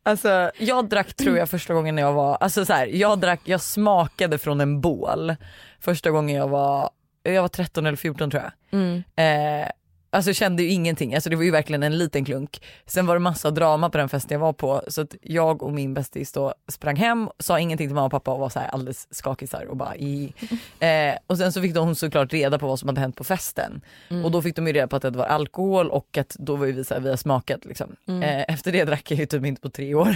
Alltså 0.02 0.50
jag 0.59 0.88
drack 0.88 1.14
tror 1.14 1.37
jag 1.37 1.50
första 1.50 1.74
gången 1.74 1.98
jag 1.98 2.12
var, 2.12 2.37
alltså 2.40 2.64
så 2.64 2.72
här, 2.72 2.87
jag 2.87 3.18
drack, 3.18 3.40
jag 3.44 3.61
smakade 3.61 4.38
från 4.38 4.61
en 4.61 4.81
bål 4.81 5.37
första 5.81 6.11
gången 6.11 6.37
jag 6.37 6.48
var, 6.48 6.90
jag 7.22 7.42
var 7.42 7.48
13 7.48 7.87
eller 7.87 7.96
14 7.96 8.31
tror 8.31 8.42
jag. 8.42 8.81
Mm. 8.81 9.02
Eh, 9.16 9.68
alltså 10.12 10.33
kände 10.33 10.62
ju 10.62 10.68
ingenting, 10.68 11.14
alltså 11.14 11.31
det 11.31 11.37
var 11.37 11.42
ju 11.42 11.51
verkligen 11.51 11.83
en 11.83 11.98
liten 11.98 12.25
klunk. 12.25 12.62
Sen 12.87 13.07
var 13.07 13.14
det 13.14 13.20
massa 13.20 13.51
drama 13.51 13.90
på 13.90 13.98
den 13.98 14.09
festen 14.09 14.35
jag 14.35 14.40
var 14.40 14.53
på 14.53 14.83
så 14.88 15.01
att 15.01 15.14
jag 15.22 15.62
och 15.62 15.72
min 15.72 15.94
bästis 15.94 16.33
då 16.33 16.55
sprang 16.68 16.96
hem, 16.96 17.29
sa 17.38 17.61
ingenting 17.61 17.88
till 17.88 17.94
mamma 17.94 18.07
och 18.07 18.11
pappa 18.11 18.33
och 18.33 18.40
var 18.40 18.48
så 18.48 18.59
här 18.59 18.68
alldeles 18.68 19.14
skakisar 19.14 19.64
och 19.64 19.77
bara 19.77 19.96
i. 19.96 20.33
Eh, 20.83 21.14
och 21.27 21.38
sen 21.38 21.53
så 21.53 21.62
fick 21.62 21.75
de 21.75 21.94
såklart 21.94 22.33
reda 22.33 22.59
på 22.59 22.66
vad 22.66 22.79
som 22.79 22.88
hade 22.88 23.01
hänt 23.01 23.16
på 23.16 23.25
festen 23.25 23.81
och 24.25 24.31
då 24.31 24.42
fick 24.42 24.57
de 24.57 24.66
ju 24.66 24.72
reda 24.72 24.87
på 24.87 24.96
att 24.96 25.03
det 25.03 25.11
var 25.11 25.25
alkohol 25.25 25.90
och 25.90 26.18
att 26.18 26.37
då 26.38 26.57
var 26.57 26.66
ju 26.66 26.72
vi 26.72 26.85
så 26.85 26.94
här, 26.94 27.01
vi 27.01 27.09
har 27.09 27.16
smakat 27.16 27.64
liksom. 27.64 27.96
Eh, 28.22 28.55
efter 28.55 28.72
det 28.72 28.85
drack 28.85 29.11
jag 29.11 29.18
ju 29.18 29.27
typ 29.27 29.44
inte 29.44 29.61
på 29.61 29.70
tre 29.70 29.94
år. 29.94 30.14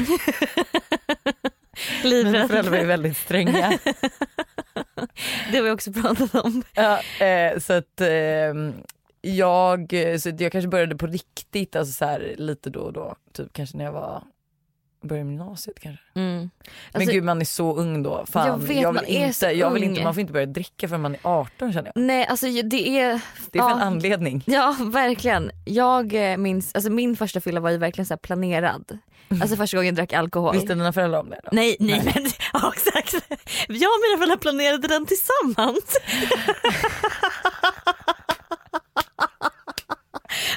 Mina 2.25 2.49
föräldrar 2.49 2.79
är 2.79 2.87
väldigt 2.87 3.17
stränga. 3.17 3.79
Det 5.51 5.57
har 5.57 5.63
vi 5.63 5.71
också 5.71 5.93
pratat 5.93 6.35
om. 6.35 6.63
Ja, 6.75 7.01
eh, 7.27 7.59
så 7.59 7.73
att 7.73 8.01
ehm, 8.01 8.75
jag, 9.35 9.95
så 10.21 10.33
jag 10.39 10.53
kanske 10.53 10.69
började 10.69 10.97
på 10.97 11.07
riktigt, 11.07 11.77
alltså 11.77 11.93
så 11.93 12.05
här, 12.05 12.35
lite 12.39 12.71
då 12.71 12.81
och 12.81 12.93
då. 12.93 13.15
Typ 13.33 13.53
kanske 13.53 13.77
när 13.77 13.85
jag 13.85 13.93
var 13.93 14.23
började 15.03 15.29
gymnasiet 15.31 15.81
kanske. 15.81 16.03
Mm. 16.15 16.37
Men 16.37 16.51
Alltså, 16.93 17.13
gud 17.13 17.25
man 17.25 17.41
är 17.41 17.45
så 17.45 17.77
ung 17.77 18.03
då. 18.03 18.27
Fan, 18.27 18.47
Jag 18.47 18.59
vet, 18.59 18.69
vill 18.71 18.83
man 18.83 19.05
är 19.07 19.33
så 19.33 19.47
inte, 19.47 19.59
jag 19.59 19.71
vill 19.71 19.83
inte, 19.85 20.05
man 20.05 20.15
får 20.15 20.21
inte 20.21 20.33
börja 20.33 20.47
dricka 20.47 20.89
förrän 20.89 21.01
man 21.03 21.15
är 21.15 21.21
18 21.23 21.73
känner 21.73 21.93
jag. 21.95 22.03
Nej 22.05 22.27
alltså 22.27 22.47
det 22.47 22.89
är, 23.01 23.21
Det 23.51 23.59
är 23.59 23.63
för 23.63 23.71
en 23.71 23.79
Ja. 23.79 23.85
anledning. 23.85 24.43
ja 24.47 24.77
verkligen. 24.81 25.51
Jag 25.65 26.33
eh, 26.33 26.37
minns, 26.37 26.75
alltså 26.75 26.91
min 26.91 27.17
första 27.17 27.41
fylla 27.41 27.61
var 27.61 27.71
ju 27.71 27.79
verkligen 27.79 28.07
så 28.07 28.17
planerad. 28.17 28.99
Alltså 29.41 29.57
första 29.63 29.77
gången 29.77 29.87
jag 29.87 29.95
drack 29.95 30.13
alkohol. 30.13 30.55
Visste 30.55 30.75
dina 30.75 30.93
föräldrar 30.93 31.21
om 31.21 31.31
det 31.31 31.41
då? 31.45 31.49
Nej, 31.53 31.77
nej, 31.81 32.03
men 32.05 32.15
ja, 32.53 32.73
exakt. 32.77 33.13
Jag 33.69 33.89
och 33.91 34.01
mina 34.03 34.19
föräldrar 34.19 34.37
planerade 34.37 34.89
den 34.89 35.07
tillsammans. 35.07 35.97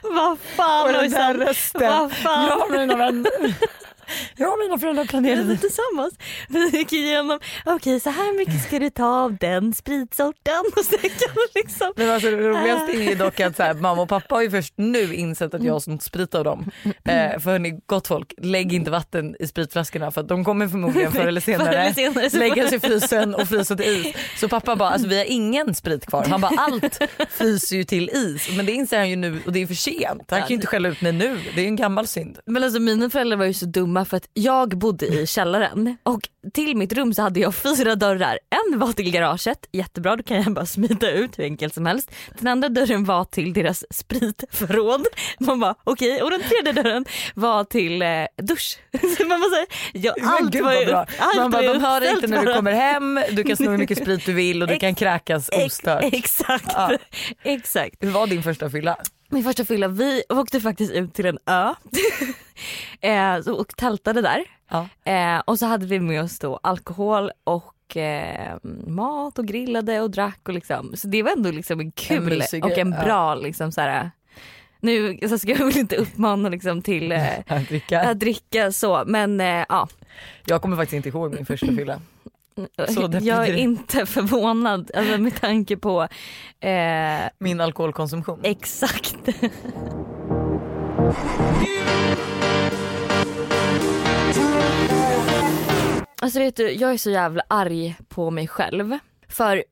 Vad 0.03 0.37
fan 0.39 0.85
Och 0.85 0.93
den 0.93 1.11
där 1.11 1.33
rösten. 1.33 1.89
Vad 1.89 2.11
fan. 2.11 2.47
Jag 2.47 2.61
och 2.61 2.71
mina 2.71 2.95
vänner. 2.95 3.53
Jag 4.35 4.53
och 4.53 4.59
mina 4.59 4.79
föräldrar 4.79 5.05
planerade. 5.05 5.57
tillsammans. 5.57 6.13
Vi 6.49 6.69
gick 6.77 6.93
igenom, 6.93 7.39
okej 7.65 7.99
så 7.99 8.09
här 8.09 8.37
mycket 8.37 8.63
ska 8.63 8.79
du 8.79 8.89
ta 8.89 9.05
av 9.23 9.37
den 9.37 9.73
spritsorten 9.73 10.63
och 10.77 10.85
sen 10.85 10.99
kan 10.99 11.29
man 11.35 11.47
liksom 11.55 11.93
Men 11.95 12.09
alltså 12.09 12.31
det 12.31 12.37
roligaste 12.37 12.91
är 12.91 13.09
ju 13.09 13.15
dock 13.15 13.39
att 13.39 13.55
så 13.55 13.63
här, 13.63 13.73
mamma 13.73 14.01
och 14.01 14.09
pappa 14.09 14.35
har 14.35 14.41
ju 14.41 14.51
först 14.51 14.73
nu 14.77 15.13
insett 15.15 15.53
att 15.53 15.63
jag 15.63 15.73
har 15.73 15.79
snott 15.79 16.03
sprit 16.03 16.35
av 16.35 16.43
dem. 16.43 16.71
Eh, 16.85 17.39
för 17.39 17.51
hörni, 17.51 17.79
gott 17.85 18.07
folk, 18.07 18.33
lägg 18.37 18.73
inte 18.73 18.91
vatten 18.91 19.35
i 19.39 19.47
spritflaskorna 19.47 20.11
för 20.11 20.21
att 20.21 20.27
de 20.27 20.45
kommer 20.45 20.67
förmodligen 20.67 21.11
förr 21.11 21.27
eller 21.27 21.41
Förr 21.49 21.53
senare, 21.53 21.77
eller 21.77 21.93
senare 21.93 22.29
så- 22.29 22.37
läggas 22.37 22.73
i 22.73 22.79
frysen 22.79 23.35
och 23.35 23.47
frysa 23.47 23.75
till 23.75 24.05
is. 24.05 24.15
Så 24.39 24.49
pappa 24.49 24.75
bara, 24.75 24.89
alltså 24.89 25.07
vi 25.07 25.17
har 25.17 25.25
ingen 25.25 25.75
sprit 25.75 26.05
kvar. 26.05 26.25
Han 26.29 26.41
bara, 26.41 26.51
allt 26.57 26.99
fryser 27.29 27.75
ju 27.75 27.83
till 27.83 28.09
is. 28.09 28.49
Men 28.57 28.65
det 28.65 28.71
inser 28.71 28.97
han 28.97 29.09
ju 29.09 29.15
nu 29.15 29.39
och 29.45 29.53
det 29.53 29.61
är 29.61 29.67
för 29.67 29.73
sent. 29.73 30.23
Han 30.31 30.39
kan 30.39 30.47
ju 30.49 30.55
inte 30.55 30.67
skälla 30.67 30.89
ut 30.89 31.01
mig 31.01 31.11
nu, 31.11 31.39
det 31.55 31.61
är 31.61 31.63
ju 31.63 31.67
en 31.67 31.75
gammal 31.75 32.07
synd. 32.07 32.39
Men 32.45 32.63
alltså 32.63 32.79
mina 32.79 33.09
föräldrar 33.09 33.37
var 33.37 33.45
ju 33.45 33.53
så 33.53 33.65
dumma 33.65 33.98
för 34.05 34.17
att 34.17 34.29
jag 34.33 34.69
bodde 34.77 35.05
i 35.05 35.27
källaren 35.27 35.97
och 36.03 36.19
till 36.53 36.77
mitt 36.77 36.93
rum 36.93 37.13
så 37.13 37.21
hade 37.21 37.39
jag 37.39 37.55
fyra 37.55 37.95
dörrar. 37.95 38.39
En 38.71 38.79
var 38.79 38.93
till 38.93 39.11
garaget, 39.11 39.67
jättebra 39.71 40.15
då 40.15 40.23
kan 40.23 40.37
jag 40.43 40.53
bara 40.53 40.65
smita 40.65 41.09
ut 41.11 41.39
hur 41.39 41.43
enkelt 41.43 41.73
som 41.73 41.85
helst. 41.85 42.11
Den 42.39 42.47
andra 42.47 42.69
dörren 42.69 43.05
var 43.05 43.25
till 43.25 43.53
deras 43.53 43.83
spritförråd. 43.93 45.05
Man 45.39 45.59
bara 45.59 45.75
okej 45.83 46.21
och 46.21 46.31
den 46.31 46.41
tredje 46.41 46.83
dörren 46.83 47.05
var 47.35 47.63
till 47.63 48.01
eh, 48.01 48.07
dusch. 48.41 48.79
Man 49.27 49.41
bara, 49.41 49.65
ja, 49.93 50.13
allt 50.23 50.51
gud 50.51 50.63
var 50.63 50.73
ju 50.73 50.85
bra. 50.85 51.05
allt 51.19 51.35
Man 51.37 51.51
bara, 51.51 51.73
de 51.73 51.79
hör 51.83 52.13
inte 52.15 52.27
när 52.27 52.45
du 52.45 52.53
kommer 52.53 52.71
hem, 52.71 53.19
du 53.31 53.43
kan 53.43 53.57
sno 53.57 53.69
hur 53.71 53.77
mycket 53.77 53.97
sprit 53.97 54.25
du 54.25 54.33
vill 54.33 54.61
och 54.61 54.67
du 54.67 54.75
kan 54.79 54.95
kräkas 54.95 55.49
ostört. 55.65 56.03
Ex- 56.03 56.15
Exakt, 56.39 56.65
Ja. 56.75 56.91
exakt. 57.43 57.95
Hur 57.99 58.09
var 58.11 58.27
din 58.27 58.43
första 58.43 58.69
fylla? 58.69 58.97
Min 59.31 59.43
första 59.43 59.65
fylla, 59.65 59.87
vi 59.87 60.23
åkte 60.29 60.61
faktiskt 60.61 60.91
ut 60.91 61.13
till 61.13 61.25
en 61.25 61.37
ö 61.45 61.73
eh, 63.09 63.41
så, 63.41 63.53
och 63.53 63.77
tältade 63.77 64.21
där. 64.21 64.45
Ja. 64.69 64.87
Eh, 65.11 65.39
och 65.45 65.59
så 65.59 65.65
hade 65.65 65.85
vi 65.85 65.99
med 65.99 66.23
oss 66.23 66.39
då 66.39 66.59
alkohol 66.63 67.31
och 67.43 67.97
eh, 67.97 68.57
mat 68.87 69.39
och 69.39 69.45
grillade 69.45 70.01
och 70.01 70.11
drack 70.11 70.39
och 70.43 70.53
liksom. 70.53 70.95
Så 70.95 71.07
det 71.07 71.23
var 71.23 71.31
ändå 71.31 71.51
liksom 71.51 71.79
en 71.79 71.91
kul 71.91 72.23
mysig 72.23 72.65
och 72.65 72.71
grej, 72.71 72.79
en 72.79 72.91
ja. 72.91 73.03
bra 73.03 73.35
liksom 73.35 73.71
så 73.71 73.81
här. 73.81 74.11
Nu 74.79 75.19
så 75.29 75.37
ska 75.37 75.51
jag 75.51 75.65
väl 75.65 75.77
inte 75.77 75.95
uppmana 75.95 76.49
liksom 76.49 76.81
till 76.81 77.11
eh, 77.11 77.39
Att 77.47 77.67
dricka. 77.67 78.01
att 78.01 78.19
dricka 78.19 78.71
så 78.71 79.03
men 79.07 79.39
ja. 79.39 79.87
Jag 80.45 80.61
kommer 80.61 80.77
faktiskt 80.77 80.93
inte 80.93 81.09
ihåg 81.09 81.33
min 81.33 81.45
första 81.45 81.67
fylla. 81.67 82.01
Jag 83.21 83.47
är 83.47 83.55
inte 83.55 84.05
förvånad 84.05 84.91
alltså, 84.93 85.17
med 85.17 85.41
tanke 85.41 85.77
på 85.77 86.07
eh, 86.59 87.29
Min 87.39 87.61
alkoholkonsumtion. 87.61 88.39
exakt. 88.43 89.15
Alltså 96.21 96.39
vet 96.39 96.55
du, 96.55 96.71
jag 96.71 96.91
är 96.93 96.97
så 96.97 97.09
jävla 97.09 97.43
arg 97.47 97.95
på 98.09 98.31
mig 98.31 98.47
själv. 98.47 98.97
För 99.29 99.63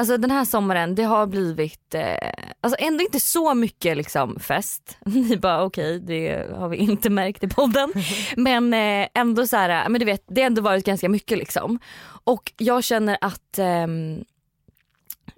alltså 0.00 0.16
den 0.16 0.30
här 0.30 0.44
sommaren, 0.44 0.94
det 0.94 1.02
har 1.02 1.26
blivit, 1.26 1.94
eh, 1.94 2.30
alltså 2.60 2.76
ändå 2.80 3.04
inte 3.04 3.20
så 3.20 3.54
mycket 3.54 3.96
liksom 3.96 4.40
fest. 4.40 4.98
Ni 5.04 5.36
bara 5.36 5.64
okej 5.64 6.00
det 6.00 6.46
har 6.56 6.68
vi 6.68 6.76
inte 6.76 7.10
märkt 7.10 7.44
i 7.44 7.48
podden. 7.48 7.92
Men 8.36 8.74
eh, 8.74 9.08
ändå 9.14 9.46
så 9.46 9.56
här, 9.56 9.88
men 9.88 9.98
du 9.98 10.04
vet 10.04 10.24
det 10.26 10.40
har 10.40 10.46
ändå 10.46 10.62
varit 10.62 10.84
ganska 10.84 11.08
mycket 11.08 11.38
liksom. 11.38 11.78
Och 12.24 12.52
jag 12.56 12.84
känner 12.84 13.18
att 13.20 13.58
ehm, 13.58 14.24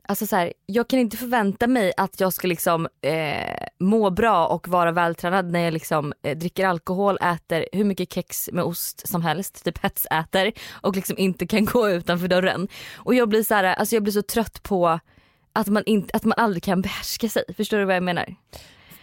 Alltså 0.09 0.27
så 0.27 0.37
här, 0.37 0.53
jag 0.67 0.89
kan 0.89 0.99
inte 0.99 1.17
förvänta 1.17 1.67
mig 1.67 1.93
att 1.97 2.21
jag 2.21 2.33
ska 2.33 2.49
liksom 2.49 2.89
eh, 3.03 3.67
må 3.81 4.11
bra 4.11 4.47
och 4.47 4.69
vara 4.69 4.93
vältränad 4.93 5.53
när 5.53 5.61
jag 5.61 5.73
liksom 5.73 6.13
eh, 6.23 6.39
dricker 6.39 6.67
alkohol, 6.67 7.19
äter 7.23 7.67
hur 7.73 7.85
mycket 7.85 8.13
kex 8.13 8.51
med 8.53 8.65
ost 8.65 9.09
som 9.09 9.23
helst, 9.23 9.65
typ 9.65 9.79
hetsäter 9.79 10.53
och 10.71 10.97
liksom 10.97 11.19
inte 11.19 11.47
kan 11.47 11.65
gå 11.73 11.91
utanför 11.91 12.29
dörren. 12.29 12.69
Och 12.97 13.15
jag 13.15 13.29
blir 13.29 13.43
så 13.43 13.55
här, 13.55 13.65
alltså 13.65 13.97
jag 13.97 14.03
blir 14.03 14.13
så 14.13 14.23
trött 14.23 14.63
på 14.63 15.01
att 15.53 15.67
man, 15.67 15.83
inte, 15.87 16.17
att 16.17 16.25
man 16.25 16.39
aldrig 16.39 16.63
kan 16.63 16.83
behärska 16.83 17.29
sig. 17.29 17.45
Förstår 17.57 17.79
du 17.79 17.85
vad 17.85 17.97
jag 17.97 18.03
menar? 18.03 18.35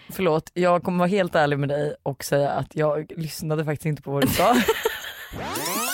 Förlåt, 0.10 0.52
jag 0.54 0.84
kommer 0.84 1.00
vara 1.00 1.10
helt 1.10 1.36
ärlig 1.36 1.60
med 1.60 1.70
dig 1.70 1.96
och 2.04 2.24
säga 2.24 2.52
att 2.52 2.76
jag 2.76 3.12
lyssnade 3.18 3.66
faktiskt 3.66 3.86
inte 3.86 4.02
på 4.02 4.12
vad 4.12 4.24
du 4.24 4.28
sa. 4.28 4.56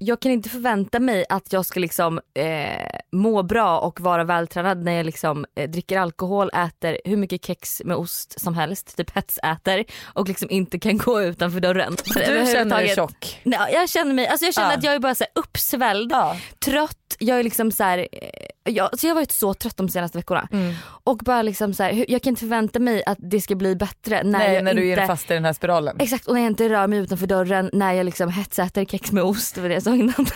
Jag 0.00 0.20
kan 0.20 0.32
inte 0.32 0.48
förvänta 0.48 1.00
mig 1.00 1.24
att 1.28 1.52
jag 1.52 1.66
ska 1.66 1.80
liksom 1.80 2.20
eh, 2.34 2.98
må 3.12 3.42
bra 3.42 3.78
och 3.78 4.00
vara 4.00 4.24
vältränad 4.24 4.84
när 4.84 4.92
jag 4.92 5.06
liksom 5.06 5.46
eh, 5.56 5.70
dricker 5.70 5.98
alkohol, 5.98 6.50
äter 6.54 6.98
hur 7.04 7.16
mycket 7.16 7.44
kex 7.44 7.82
med 7.84 7.96
ost 7.96 8.40
som 8.40 8.54
helst, 8.54 8.96
typ 8.96 9.10
hetsäter 9.10 9.84
och 10.04 10.28
liksom 10.28 10.50
inte 10.50 10.78
kan 10.78 10.98
gå 10.98 11.22
utanför 11.22 11.60
dörren. 11.60 11.96
Du 12.04 12.12
känner 12.52 12.76
dig 12.76 12.94
tjock. 12.94 13.40
Nej, 13.42 13.58
jag 13.72 13.88
känner 13.88 14.14
mig, 14.14 14.26
alltså 14.26 14.44
jag 14.44 14.54
känner 14.54 14.70
Ja. 14.70 14.76
att 14.76 14.84
jag 14.84 14.94
är 14.94 14.98
bara 14.98 15.14
så 15.14 15.24
här 15.24 15.42
uppsvälld, 15.42 16.12
Ja. 16.12 16.36
trött, 16.64 17.16
jag 17.18 17.38
är 17.38 17.42
liksom 17.42 17.72
så 17.72 17.84
här, 17.84 17.98
eh, 17.98 18.45
jag, 18.66 18.98
så 18.98 19.06
jag 19.06 19.10
har 19.10 19.14
varit 19.14 19.32
så 19.32 19.54
trött 19.54 19.76
de 19.76 19.88
senaste 19.88 20.18
veckorna. 20.18 20.48
Mm. 20.52 20.74
Och 21.04 21.16
bara 21.18 21.42
liksom 21.42 21.74
så 21.74 21.82
här, 21.82 22.04
jag 22.08 22.22
kan 22.22 22.30
inte 22.30 22.40
förvänta 22.40 22.78
mig 22.78 23.02
att 23.06 23.18
det 23.20 23.40
ska 23.40 23.54
bli 23.54 23.76
bättre 23.76 24.22
när 24.22 24.38
Nej 24.38 24.54
jag 24.54 24.64
när 24.64 24.74
du 24.74 24.88
inte 24.90 25.02
är 25.02 25.06
fast 25.06 25.30
i 25.30 25.34
den 25.34 25.44
här 25.44 25.52
spiralen. 25.52 25.96
Exakt 26.00 26.26
och 26.26 26.34
när 26.34 26.40
jag 26.40 26.50
inte 26.50 26.68
rör 26.68 26.86
mig 26.86 26.98
utanför 26.98 27.26
dörren, 27.26 27.70
när 27.72 27.92
jag 27.92 28.04
liksom 28.04 28.30
hetsäter 28.30 28.84
kex 28.84 29.12
med 29.12 29.22
ost, 29.24 29.54
det 29.54 29.60
var 29.60 29.68
det 29.68 29.74
jag 29.74 29.82
sa 29.82 29.94
innan. 29.94 30.26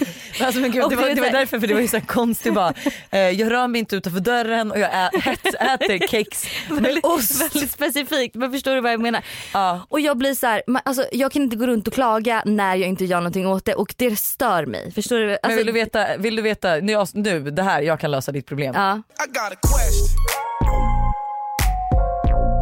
Alltså, 0.40 0.60
men 0.60 0.70
gud, 0.70 0.84
Och 0.84 0.90
det, 0.90 0.96
var, 0.96 1.14
det 1.14 1.20
var 1.20 1.30
därför 1.30 1.60
för 1.60 1.66
det 1.66 1.74
var 1.74 1.80
ju 1.80 1.88
så 1.88 2.00
konstigt 2.00 2.54
bara. 2.54 2.72
Eh, 3.10 3.18
jag 3.20 3.50
rör 3.52 3.68
mig 3.68 3.78
inte 3.78 3.96
utanför 3.96 4.20
dörren 4.20 4.70
och 4.72 4.78
jag 4.78 4.90
ä, 4.92 5.10
hetsäter 5.22 6.08
kex 6.08 6.44
med 6.70 6.82
väldigt, 6.82 7.04
ost. 7.06 7.40
väldigt 7.54 7.70
specifikt 7.70 8.34
men 8.34 8.52
förstår 8.52 8.74
du 8.74 8.80
vad 8.80 8.92
jag 8.92 9.00
menar? 9.00 9.22
Ja. 9.54 9.80
Och 9.88 10.00
jag 10.00 10.16
blir 10.18 10.34
så 10.34 10.46
här, 10.46 10.62
man- 10.66 10.82
alltså, 10.84 11.04
jag 11.12 11.32
kan 11.32 11.42
inte 11.42 11.56
gå 11.56 11.66
runt 11.66 11.88
och 11.88 11.94
klaga 11.94 12.42
när 12.46 12.76
jag 12.76 12.88
inte 12.88 13.04
gör 13.04 13.16
någonting 13.18 13.46
åt 13.46 13.64
det 13.64 13.74
och 13.74 13.94
det 13.96 14.16
stör 14.18 14.66
mig. 14.66 14.92
Förstår 14.92 15.16
du? 15.18 15.26
Men 15.26 15.38
Alltså, 15.42 15.56
vill 15.56 15.66
du 15.66 15.72
veta, 15.72 16.16
vill 16.18 16.36
du 16.36 16.42
veta 16.42 16.74
nu, 16.74 17.04
nu 17.14 17.50
det 17.50 17.62
här, 17.62 17.82
jag 17.82 18.00
kan 18.00 18.10
lösa 18.10 18.19
ditt 18.26 18.46
problem. 18.46 18.74
Ja, 18.74 18.92
I 18.96 19.26
got 19.26 19.52
a 19.52 19.56
question. 19.62 20.06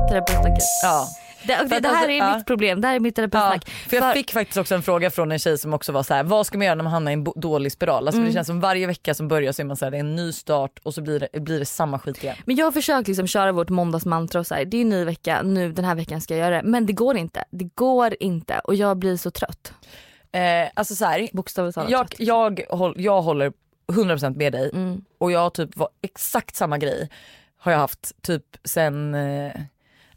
terapeutsnacket. 0.08 0.64
Ja. 0.82 1.06
Det, 1.46 1.56
För 1.56 1.64
det, 1.64 1.80
det 1.80 1.88
här 1.88 1.94
alltså, 1.94 2.10
är 2.10 2.18
ja. 2.18 2.36
mitt 2.36 2.46
problem, 2.46 2.80
det 2.80 2.88
här 2.88 2.96
är 2.96 3.00
mitt 3.00 3.18
Ja, 3.18 3.58
för 3.88 3.96
jag 3.96 4.12
fick 4.14 4.32
faktiskt 4.32 4.58
också 4.58 4.74
en 4.74 4.82
fråga 4.82 5.10
från 5.10 5.32
en 5.32 5.38
tjej 5.38 5.58
som 5.58 5.74
också 5.74 5.92
var 5.92 6.02
så 6.02 6.14
här: 6.14 6.22
vad 6.22 6.46
ska 6.46 6.58
man 6.58 6.64
göra 6.66 6.74
när 6.74 6.84
man 6.84 6.92
hamnar 6.92 7.10
i 7.10 7.14
en 7.14 7.26
dålig 7.36 7.72
spiral? 7.72 8.06
Alltså 8.06 8.18
Mm. 8.18 8.28
Det 8.28 8.34
känns 8.34 8.46
som 8.46 8.60
varje 8.60 8.86
vecka 8.86 9.14
som 9.14 9.28
börjar 9.28 9.52
så 9.52 9.62
är 9.62 9.66
man 9.66 9.76
så 9.76 9.84
här, 9.84 9.90
det 9.90 9.96
är 9.96 10.00
en 10.00 10.16
ny 10.16 10.32
start 10.32 10.78
och 10.82 10.94
så 10.94 11.02
blir 11.02 11.28
det, 11.32 11.40
blir 11.40 11.58
det 11.58 11.64
samma 11.64 11.98
skit 11.98 12.24
igen. 12.24 12.36
Men 12.44 12.56
jag 12.56 12.66
har 12.66 12.72
försökt 12.72 13.08
liksom 13.08 13.26
köra 13.26 13.52
vårt 13.52 13.68
måndagsmantra 13.68 14.40
och 14.40 14.46
så 14.46 14.54
här, 14.54 14.64
det 14.64 14.76
är 14.76 14.80
en 14.82 14.88
ny 14.88 15.04
vecka, 15.04 15.42
nu 15.42 15.72
den 15.72 15.84
här 15.84 15.94
veckan 15.94 16.20
ska 16.20 16.36
jag 16.36 16.46
göra 16.46 16.62
det. 16.62 16.68
Men 16.68 16.86
det 16.86 16.92
går 16.92 17.16
inte, 17.16 17.44
det 17.50 17.64
går 17.74 18.16
inte 18.20 18.58
och 18.58 18.74
jag 18.74 18.96
blir 18.96 19.16
så 19.16 19.30
trött. 19.30 19.72
Eh, 20.32 20.68
alltså 20.74 20.94
så 20.94 21.04
här, 21.04 21.28
Bokstavligt 21.32 21.74
talat 21.74 21.90
jag, 21.90 22.14
jag, 22.18 22.60
håll, 22.70 22.94
jag 22.96 23.22
håller 23.22 23.52
100% 23.92 24.36
med 24.36 24.52
dig 24.52 24.70
Mm. 24.72 25.04
och 25.18 25.32
jag 25.32 25.54
typ 25.54 25.76
var 25.76 25.88
exakt 26.02 26.56
samma 26.56 26.78
grej 26.78 27.08
har 27.60 27.72
jag 27.72 27.78
haft 27.78 28.22
typ 28.22 28.44
sen, 28.64 29.14
eh, 29.14 29.52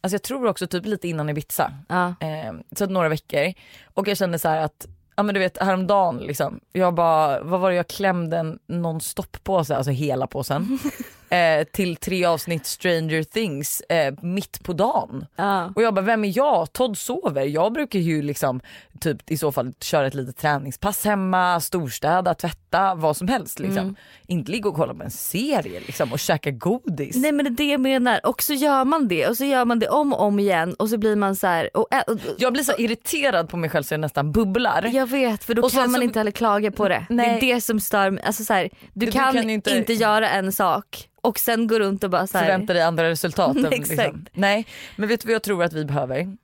alltså 0.02 0.14
jag 0.16 0.22
tror 0.24 0.48
också 0.48 0.68
typ 0.68 0.86
lite 0.86 1.08
innan 1.08 1.30
Ibiza. 1.30 1.74
Ja. 1.90 2.08
Eh, 2.08 2.54
så 2.76 2.86
några 2.86 3.10
veckor. 3.10 3.54
Och 3.94 4.08
jag 4.08 4.18
kände 4.18 4.40
så 4.40 4.50
här 4.50 4.58
att, 4.62 4.88
ja 5.16 5.24
men 5.24 5.34
du 5.36 5.40
vet 5.40 5.58
häromdagen 5.58 6.18
liksom, 6.18 6.60
jag 6.74 6.94
bara, 6.94 7.42
vad 7.44 7.60
var 7.60 7.70
det 7.70 7.76
jag 7.76 7.88
klämde 7.88 8.38
en 8.38 8.60
non-stop-påse, 8.68 9.76
alltså 9.76 9.92
hela 9.92 10.28
påsen. 10.28 10.80
eh, 11.30 11.64
till 11.64 11.96
tre 11.96 12.26
avsnitt 12.26 12.66
Stranger 12.66 13.24
Things 13.24 13.82
eh, 13.82 14.14
mitt 14.22 14.64
på 14.64 14.74
dagen. 14.74 15.26
Ja. 15.36 15.72
Och 15.76 15.82
jag 15.84 15.94
bara, 15.94 16.06
vem 16.06 16.24
är 16.26 16.38
jag? 16.38 16.74
Todd 16.74 16.98
sover. 16.98 17.46
Jag 17.46 17.74
brukar 17.74 18.00
ju 18.00 18.22
liksom 18.22 18.62
typ 19.02 19.32
i 19.32 19.38
så 19.38 19.52
fall 19.52 19.74
köra 19.82 20.08
ett 20.08 20.14
litet 20.14 20.38
träningspass 20.38 21.06
hemma, 21.06 21.60
storstäda, 21.60 22.34
tvätta, 22.34 22.96
vad 22.96 23.18
som 23.18 23.28
helst 23.28 23.60
liksom. 23.60 23.78
Mm. 23.84 23.96
Inte 24.28 24.52
ligga 24.52 24.70
och 24.70 24.76
kolla 24.76 24.94
på 24.94 25.04
en 25.04 25.12
serie 25.12 25.80
liksom 25.80 26.12
och 26.12 26.20
käka 26.20 26.52
godis. 26.52 27.16
Nej 27.16 27.32
men 27.32 27.46
det 27.46 27.50
är 27.52 27.66
det 27.66 27.72
jag 27.72 27.82
menar 27.82 28.20
och 28.26 28.44
så 28.44 28.54
gör 28.54 28.86
man 28.86 29.08
det 29.08 29.28
och 29.28 29.38
så 29.38 29.46
gör 29.46 29.66
man 29.66 29.80
det 29.80 29.90
om 29.90 30.14
och 30.14 30.22
om 30.22 30.40
igen 30.40 30.74
och 30.74 30.90
så 30.90 30.98
blir 30.98 31.16
man 31.16 31.36
så 31.36 31.48
här, 31.48 31.78
och, 31.78 31.88
och, 32.08 32.18
Jag 32.38 32.54
blir 32.54 32.64
så 32.64 32.74
irriterad 32.78 33.50
på 33.50 33.58
mig 33.58 33.70
själv 33.70 33.84
så 33.84 33.94
jag 33.94 34.02
nästan 34.02 34.32
bubblar. 34.32 34.90
Jag 34.94 35.08
vet 35.10 35.44
för 35.44 35.54
då 35.54 35.62
Och 35.64 35.72
kan 35.72 35.92
man 35.92 36.00
så- 36.00 36.04
inte 36.04 36.20
heller 36.20 36.32
klaga 36.32 36.72
på 36.72 36.88
det. 36.90 37.06
Nej. 37.10 37.38
Det 37.42 37.52
är 37.52 37.56
det 37.56 37.62
som 37.62 37.80
stör 37.80 38.10
mig. 38.10 38.24
Alltså 38.24 38.44
så 38.44 38.54
här, 38.54 38.70
du, 38.94 39.06
Du 39.06 39.12
kan, 39.12 39.34
kan 39.34 39.50
inte... 39.50 39.78
inte- 39.78 39.94
göra 39.94 40.30
en 40.30 40.52
sak 40.52 41.08
och 41.22 41.40
sen 41.40 41.68
gå 41.68 41.80
runt 41.80 42.04
och 42.04 42.10
bara 42.10 42.28
så 42.28 42.38
här, 42.38 42.46
förvänta 42.46 42.74
dig 42.74 42.82
andra 42.82 43.10
resultat. 43.10 43.56
än 43.58 43.66
Exakt. 43.72 43.90
Liksom. 44.00 44.26
Nej 44.34 44.66
men 44.96 45.10
vet 45.10 45.22
du 45.22 45.28
vad 45.28 45.36
jag 45.36 45.44
tror 45.44 45.64
att 45.64 45.74
vi 45.74 45.86
behöver? 45.86 46.38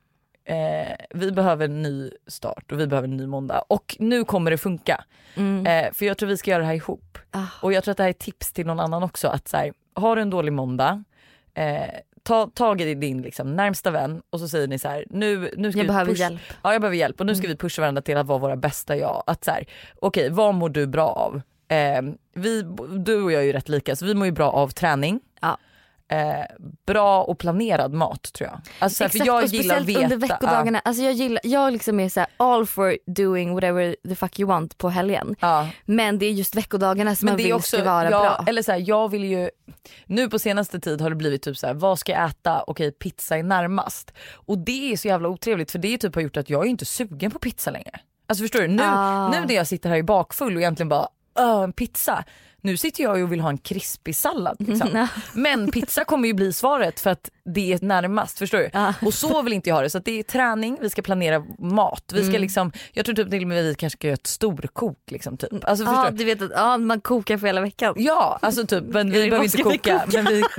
Eh, 0.48 0.94
vi 1.10 1.32
behöver 1.32 1.64
en 1.64 1.82
ny 1.82 2.10
start 2.26 2.72
och 2.72 2.80
vi 2.80 2.86
behöver 2.86 3.08
en 3.08 3.16
ny 3.16 3.26
måndag 3.26 3.62
och 3.68 3.96
nu 3.98 4.24
kommer 4.24 4.50
det 4.50 4.58
funka. 4.58 5.04
mm, 5.34 5.66
Eh, 5.66 5.92
för 5.92 6.06
jag 6.06 6.18
tror 6.18 6.28
vi 6.28 6.36
ska 6.36 6.50
göra 6.50 6.60
det 6.60 6.66
här 6.66 6.74
ihop. 6.74 7.18
ah, 7.30 7.44
Och 7.62 7.72
jag 7.72 7.84
tror 7.84 7.90
att 7.92 7.96
det 7.96 8.02
här 8.02 8.10
är 8.10 8.12
tips 8.12 8.52
till 8.52 8.66
någon 8.66 8.80
annan 8.80 9.02
också 9.02 9.28
att 9.28 9.48
så 9.48 9.56
här, 9.56 9.72
har 9.94 10.16
du 10.16 10.22
en 10.22 10.30
dålig 10.30 10.52
måndag, 10.52 11.04
eh, 11.54 11.82
ta 12.22 12.46
tag 12.46 12.80
i 12.80 12.94
din 12.94 13.22
liksom, 13.22 13.56
närmsta 13.56 13.90
vän 13.90 14.22
och 14.30 14.40
så 14.40 14.48
säger 14.48 14.68
ni 14.68 14.78
så 14.78 14.88
här, 14.88 15.04
nu, 15.10 15.50
nu 15.56 15.70
ska 15.72 15.78
jag 15.78 15.84
vi 15.84 15.88
behöver 15.88 16.12
push- 16.12 16.18
hjälp. 16.18 16.40
Ja 16.62 16.72
jag 16.72 16.80
behöver 16.82 16.96
hjälp 16.96 17.20
och 17.20 17.26
nu 17.26 17.34
ska 17.34 17.44
Mm. 17.44 17.52
vi 17.54 17.58
pusha 17.58 17.82
varandra 17.82 18.02
till 18.02 18.16
att 18.16 18.26
vara 18.26 18.38
våra 18.38 18.56
bästa 18.56 18.96
jag. 18.96 19.22
Att 19.26 19.44
så 19.44 19.50
här, 19.50 19.64
okej 20.00 20.30
vad 20.30 20.54
mår 20.54 20.68
du 20.68 20.86
bra 20.86 21.08
av? 21.08 21.40
Eh, 21.68 22.02
vi, 22.34 22.62
du 22.98 23.22
och 23.22 23.32
jag 23.32 23.40
är 23.42 23.46
ju 23.46 23.52
rätt 23.52 23.68
lika 23.68 23.96
så 23.96 24.04
vi 24.06 24.14
mår 24.14 24.26
ju 24.26 24.32
bra 24.32 24.50
av 24.50 24.68
träning. 24.68 25.20
Ja. 25.40 25.58
Eh, 26.10 26.44
bra 26.86 27.22
och 27.22 27.38
planerad 27.38 27.92
mat 27.92 28.32
tror 28.32 28.50
jag. 28.50 28.60
Alltså, 28.78 28.96
så 28.96 29.04
här, 29.04 29.08
för 29.08 29.16
Exakt, 29.16 29.26
jag 29.26 29.36
och 29.42 29.48
gillar 29.48 29.74
speciellt 29.74 29.88
veta. 29.88 30.00
under 30.14 30.16
veckodagarna. 30.16 30.80
Alltså 30.84 31.02
jag, 31.02 31.12
gillar, 31.12 31.40
jag 31.44 31.72
liksom 31.72 32.00
är 32.00 32.08
så 32.08 32.20
här, 32.20 32.28
all 32.36 32.66
for 32.66 32.96
doing 33.06 33.54
whatever 33.54 33.96
the 34.08 34.14
fuck 34.14 34.38
you 34.40 34.48
want 34.48 34.78
på 34.78 34.88
helgen. 34.88 35.36
Ja. 35.40 35.68
Men 35.84 36.18
det 36.18 36.26
är 36.26 36.30
just 36.32 36.54
veckodagarna 36.56 37.14
som 37.16 37.26
Men 37.26 37.32
man 37.32 37.36
vill 37.36 37.52
också, 37.52 37.76
ska 37.76 37.84
vara 37.84 38.10
ja, 38.10 38.20
bra. 38.20 38.44
Eller 38.46 38.62
så 38.62 38.72
här, 38.72 38.84
jag 38.86 39.08
vill 39.08 39.24
ju, 39.24 39.50
nu 40.06 40.28
på 40.30 40.38
senaste 40.38 40.80
tid 40.80 41.00
har 41.00 41.10
det 41.10 41.16
blivit 41.16 41.42
typ 41.42 41.58
så 41.58 41.66
här, 41.66 41.74
vad 41.74 41.98
ska 41.98 42.12
jag 42.12 42.30
äta? 42.30 42.64
Okej 42.66 42.92
pizza 42.92 43.36
är 43.36 43.42
närmast. 43.42 44.12
Och 44.34 44.58
det 44.58 44.92
är 44.92 44.96
så 44.96 45.08
jävla 45.08 45.28
otrevligt 45.28 45.70
för 45.70 45.78
det 45.78 45.98
typ 45.98 46.14
har 46.14 46.22
gjort 46.22 46.36
att 46.36 46.50
jag 46.50 46.64
är 46.66 46.68
inte 46.70 46.84
sugen 46.84 47.30
på 47.30 47.38
pizza 47.38 47.70
längre. 47.70 48.00
Alltså 48.26 48.44
förstår 48.44 48.60
du? 48.60 48.68
Nu, 48.68 48.82
Ah. 48.86 49.28
nu 49.28 49.40
när 49.46 49.54
jag 49.54 49.66
sitter 49.66 49.88
här 49.90 49.96
i 49.96 50.02
bakfull 50.02 50.54
och 50.56 50.60
egentligen 50.62 50.88
bara, 50.88 51.08
"Öh, 51.38 51.62
en 51.62 51.72
pizza. 51.72 52.24
Nu 52.62 52.76
sitter 52.76 53.02
jag 53.02 53.22
och 53.22 53.32
vill 53.32 53.40
ha 53.40 53.48
en 53.48 53.58
krispig 53.58 54.16
sallad. 54.16 54.56
Liksom. 54.68 55.08
Men 55.32 55.70
pizza 55.70 56.04
kommer 56.04 56.28
ju 56.28 56.34
bli 56.34 56.52
svaret 56.52 57.00
för 57.00 57.10
att 57.10 57.30
det 57.54 57.72
är 57.72 57.78
närmast. 57.84 58.38
Förstår 58.38 58.58
du? 58.58 59.06
Och 59.06 59.14
så 59.14 59.42
vill 59.42 59.52
inte 59.52 59.68
jag 59.70 59.76
ha 59.76 59.82
det. 59.82 59.90
Så 59.90 59.98
det 59.98 60.18
är 60.18 60.22
träning, 60.22 60.78
vi 60.80 60.90
ska 60.90 61.02
planera 61.02 61.44
mat. 61.58 62.04
Vi 62.14 62.20
ska 62.22 62.28
Mm. 62.30 62.42
liksom, 62.42 62.72
jag 62.92 63.04
tror 63.04 63.14
typ 63.14 63.30
till 63.30 63.42
och 63.42 63.48
med 63.48 63.64
vi 63.64 63.74
kanske 63.74 63.96
ska 63.98 64.06
göra 64.06 64.14
ett 64.14 64.26
storkok. 64.26 64.98
Liksom, 65.10 65.36
typ. 65.36 65.64
Alltså, 65.64 65.84
Ja, 65.84 66.08
du? 66.10 66.16
du 66.16 66.24
vet 66.24 66.42
att 66.42 66.50
ja, 66.54 66.76
man 66.78 67.00
kokar 67.00 67.38
för 67.38 67.46
hela 67.46 67.60
veckan. 67.60 67.94
Ja, 67.98 68.38
alltså 68.42 68.66
typ, 68.66 68.84
men 68.86 69.10
vi 69.10 69.30
behöver 69.30 69.44
inte 69.44 69.62
koka. 69.62 69.76
koka. 69.98 70.22
Men 70.22 70.26
vi, 70.26 70.42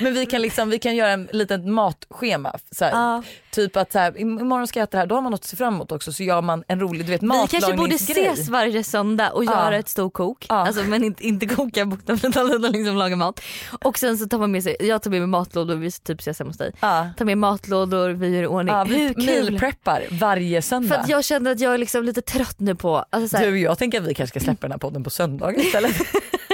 men 0.00 0.14
vi 0.14 0.26
kan 0.26 0.42
liksom, 0.42 0.70
vi 0.70 0.78
kan 0.78 0.96
göra 0.96 1.10
en 1.10 1.28
litet 1.32 1.64
matschema. 1.66 2.52
Så 2.70 2.84
här, 2.84 2.92
Ja. 2.92 3.22
Typ 3.50 3.76
att 3.76 3.92
så 3.92 3.98
här, 3.98 4.18
imorgon 4.20 4.66
ska 4.66 4.78
jag 4.80 4.84
äta 4.84 4.96
det 4.96 5.00
här, 5.00 5.06
då 5.06 5.14
har 5.14 5.22
man 5.22 5.30
något 5.32 5.40
att 5.40 5.46
se 5.46 5.56
fram 5.56 5.74
emot 5.74 5.92
också. 5.92 6.12
Så 6.12 6.22
gör 6.22 6.42
man 6.42 6.64
en 6.68 6.80
rolig 6.80 7.06
du 7.06 7.12
vet, 7.12 7.22
Vi 7.22 7.28
kanske 7.28 7.56
borde 7.60 7.70
matlagningsgrej. 7.76 8.26
ses 8.26 8.48
varje 8.48 8.84
söndag 8.84 9.30
och 9.30 9.44
göra 9.44 9.76
ett 9.76 9.88
storkok. 9.88 10.46
Ja. 10.48 10.54
Alltså, 10.66 10.82
men 10.82 11.04
inte, 11.04 11.26
inte 11.26 11.46
koka 11.46 11.84
bokstavligt 11.84 12.32
talat 12.34 12.54
utan 12.54 12.72
liksom 12.72 12.96
laga 12.96 13.16
mat. 13.16 13.40
Och 13.82 13.98
sen 13.98 14.18
så 14.18 14.26
tar 14.28 14.38
man 14.38 14.50
med 14.52 14.62
sig, 14.62 14.76
jag 14.80 15.02
tar 15.02 15.10
med 15.10 15.20
mig 15.20 15.26
matlådor, 15.26 15.74
vi 15.76 15.90
typ 15.90 16.20
ses 16.20 16.38
hemma 16.38 16.48
hos 16.50 16.58
dig. 16.58 16.72
Tar 16.80 17.24
med 17.24 17.38
matlådor, 17.38 18.10
vi 18.10 18.28
gör 18.36 18.42
i 18.42 18.46
ordning. 18.46 18.74
Ja, 18.74 18.84
Hur 18.84 19.14
kul? 19.14 19.24
mealpreppar 19.26 20.02
varje 20.10 20.62
För 20.62 20.68
söndag. 20.68 20.96
att 20.96 21.08
jag 21.08 21.24
känner 21.24 21.50
att 21.52 21.60
jag 21.60 21.74
är 21.74 21.78
liksom 21.78 22.04
lite 22.04 22.22
trött 22.22 22.60
nu 22.60 22.74
på, 22.74 23.04
alltså 23.10 23.28
så 23.28 23.36
här, 23.36 23.46
Du, 23.46 23.58
jag 23.60 23.78
tänker 23.78 24.00
att 24.00 24.06
vi 24.06 24.14
kanske 24.14 24.40
ska 24.40 24.44
släppa 24.44 24.60
den 24.60 24.70
här 24.72 24.78
podden 24.78 25.04
på 25.04 25.10
söndagar 25.10 25.60
istället. 25.60 25.96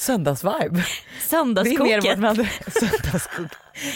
Söndagsvibe. 0.00 0.70
Det 0.70 0.78
är 0.80 1.28
söndagskoket. 1.28 2.18
mer 2.18 2.34
Söndagskok. 2.80 3.46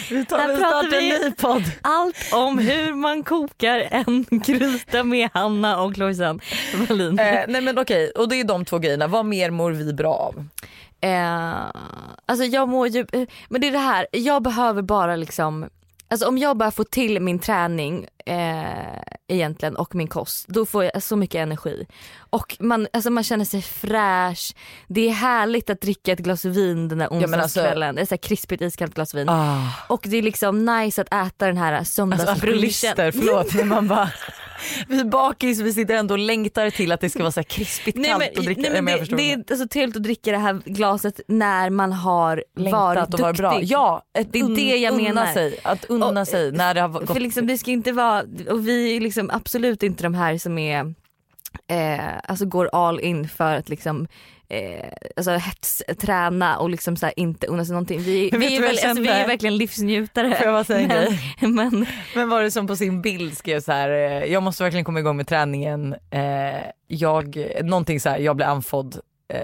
Vi 0.09 0.25
tar 0.25 0.37
Där 0.37 0.47
vi 0.47 0.55
pratar 0.61 0.81
startar 0.81 0.97
en 0.97 1.03
vi- 1.03 1.19
ny 1.29 1.31
podd. 1.31 1.63
Allt 1.81 2.15
om 2.33 2.57
hur 2.59 2.93
man 2.93 3.23
kokar 3.23 3.87
en 3.91 4.25
gryta 4.29 5.03
med 5.03 5.29
Hanna 5.33 5.81
och 5.81 5.97
Lojsan 5.97 6.39
Wallin. 6.89 7.19
Eh, 7.19 7.39
nej 7.47 7.61
men 7.61 7.79
okej, 7.79 8.09
och 8.11 8.29
det 8.29 8.35
är 8.39 8.43
de 8.43 8.65
två 8.65 8.79
grejerna. 8.79 9.07
Vad 9.07 9.25
mer 9.25 9.49
mår 9.51 9.71
vi 9.71 9.93
bra 9.93 10.13
av? 10.13 10.45
Eh, 11.01 11.53
alltså 12.25 12.45
jag 12.45 12.69
mår 12.69 12.87
ju, 12.87 12.99
eh, 13.11 13.27
men 13.49 13.61
det 13.61 13.67
är 13.67 13.71
det 13.71 13.77
här, 13.77 14.07
jag 14.11 14.43
behöver 14.43 14.81
bara 14.81 15.15
liksom 15.15 15.65
Alltså 16.07 16.27
om 16.27 16.37
jag 16.37 16.57
bara 16.57 16.71
får 16.71 16.83
till 16.83 17.19
min 17.19 17.39
träning 17.39 18.07
eh, 18.25 19.01
egentligen 19.27 19.75
och 19.75 19.95
min 19.95 20.07
kost, 20.07 20.47
då 20.47 20.65
får 20.65 20.83
jag 20.83 21.03
så 21.03 21.15
mycket 21.15 21.39
energi. 21.39 21.87
Och 22.17 22.57
man, 22.59 22.87
alltså 22.93 23.09
man 23.09 23.23
känner 23.23 23.45
sig 23.45 23.61
fräsch, 23.61 24.55
det 24.87 25.07
är 25.07 25.11
härligt 25.11 25.69
att 25.69 25.81
dricka 25.81 26.11
ett 26.11 26.19
glas 26.19 26.45
vin 26.45 26.87
den 26.87 26.97
där 26.97 27.05
alltså- 27.05 27.25
onsdagskvällen, 27.25 27.97
ett 27.97 28.09
så 28.09 28.13
här 28.15 28.17
krispigt 28.17 28.61
iskallt 28.61 28.93
glas 28.95 29.13
vin. 29.13 29.29
Ah. 29.29 29.67
Och 29.89 30.01
det 30.07 30.17
är 30.17 30.21
liksom 30.21 30.65
nice 30.65 31.01
att 31.01 31.13
äta 31.27 31.47
den 31.47 31.57
här 31.57 31.73
Alltså 31.73 31.93
söndagsbrunchen. 31.93 32.31
alkoholister, 32.49 33.11
förlåt 33.11 33.53
men 33.53 33.67
man 33.75 33.87
bara 33.87 34.09
vi 34.87 34.99
är 34.99 35.03
bakis 35.05 35.59
vi 35.59 35.73
sitter 35.73 35.95
ändå 35.95 36.13
och 36.13 36.19
längtar 36.19 36.69
till 36.69 36.91
att 36.91 37.01
det 37.01 37.09
ska 37.09 37.19
vara 37.19 37.31
så 37.31 37.39
här 37.39 37.43
krispigt 37.43 37.97
Nej, 37.97 38.09
kallt 38.11 38.23
men, 38.23 38.37
och 38.37 38.43
dricka. 38.43 38.61
nej, 38.61 38.81
men 38.81 38.93
det, 38.93 38.99
förstår 38.99 39.17
det 39.17 39.31
är 39.33 39.37
alltså 39.51 39.67
trevligt 39.67 39.95
att 39.95 40.03
dricka 40.03 40.31
det 40.31 40.37
här 40.37 40.61
glaset 40.65 41.19
när 41.27 41.69
man 41.69 41.93
har 41.93 42.35
du 42.35 42.43
varit 42.71 42.95
längtat 42.95 43.13
och 43.13 43.19
varit 43.19 43.37
duktig. 43.37 43.41
bra. 43.43 43.59
Ja, 43.61 44.01
Det 44.13 44.39
är 44.39 44.43
un- 44.43 44.55
det 44.55 44.77
jag 44.77 44.93
unna 44.93 45.03
menar. 45.03 45.33
Sig, 45.33 45.59
att 45.63 45.85
unna 45.85 46.21
Och, 46.21 46.27
sig 46.27 46.51
när 46.51 46.73
det 46.73 46.81
har 46.81 46.89
gått. 46.89 47.07
För 47.13 47.19
liksom, 47.19 47.47
det 47.47 47.57
ska 47.57 47.71
inte 47.71 47.91
vara, 47.91 48.23
och 48.49 48.67
vi 48.67 48.95
är 48.97 49.01
liksom 49.01 49.29
absolut 49.33 49.83
inte 49.83 50.03
de 50.03 50.13
här 50.13 50.37
som 50.37 50.57
är, 50.57 50.93
eh, 51.67 51.99
alltså 52.23 52.45
går 52.45 52.69
all 52.73 52.99
in 52.99 53.29
för 53.29 53.55
att 53.55 53.69
liksom 53.69 54.07
Eh, 54.49 54.89
alltså 55.15 55.31
hetsträna 55.31 56.57
och 56.57 56.69
liksom 56.69 56.97
så 56.97 57.09
inte 57.15 57.47
unna 57.47 57.65
sig 57.65 57.73
någonting. 57.73 57.99
Vi, 57.99 58.29
vi, 58.37 58.55
är, 58.57 58.61
väl, 58.61 58.69
alltså, 58.69 59.03
vi 59.03 59.07
är 59.07 59.27
verkligen 59.27 59.57
livsnjutare. 59.57 60.35
Får 60.35 60.45
jag 60.45 60.53
bara 60.55 60.63
säga 60.63 61.07
en 61.39 61.55
men, 61.55 61.55
men 61.71 61.85
Men 62.15 62.29
var 62.29 62.43
det 62.43 62.51
som 62.51 62.67
på 62.67 62.75
sin 62.75 63.01
bild 63.01 63.37
skrev 63.37 63.59
så 63.59 63.71
här, 63.71 63.89
eh, 63.89 64.31
jag 64.31 64.43
måste 64.43 64.63
verkligen 64.63 64.85
komma 64.85 64.99
igång 64.99 65.17
med 65.17 65.27
träningen. 65.27 65.95
Eh, 66.11 66.21
jag, 66.87 67.47
någonting 67.63 67.99
så 67.99 68.09
här, 68.09 68.17
jag 68.19 68.35
blir 68.35 68.45
andfådd. 68.45 68.99
Eh, 69.33 69.39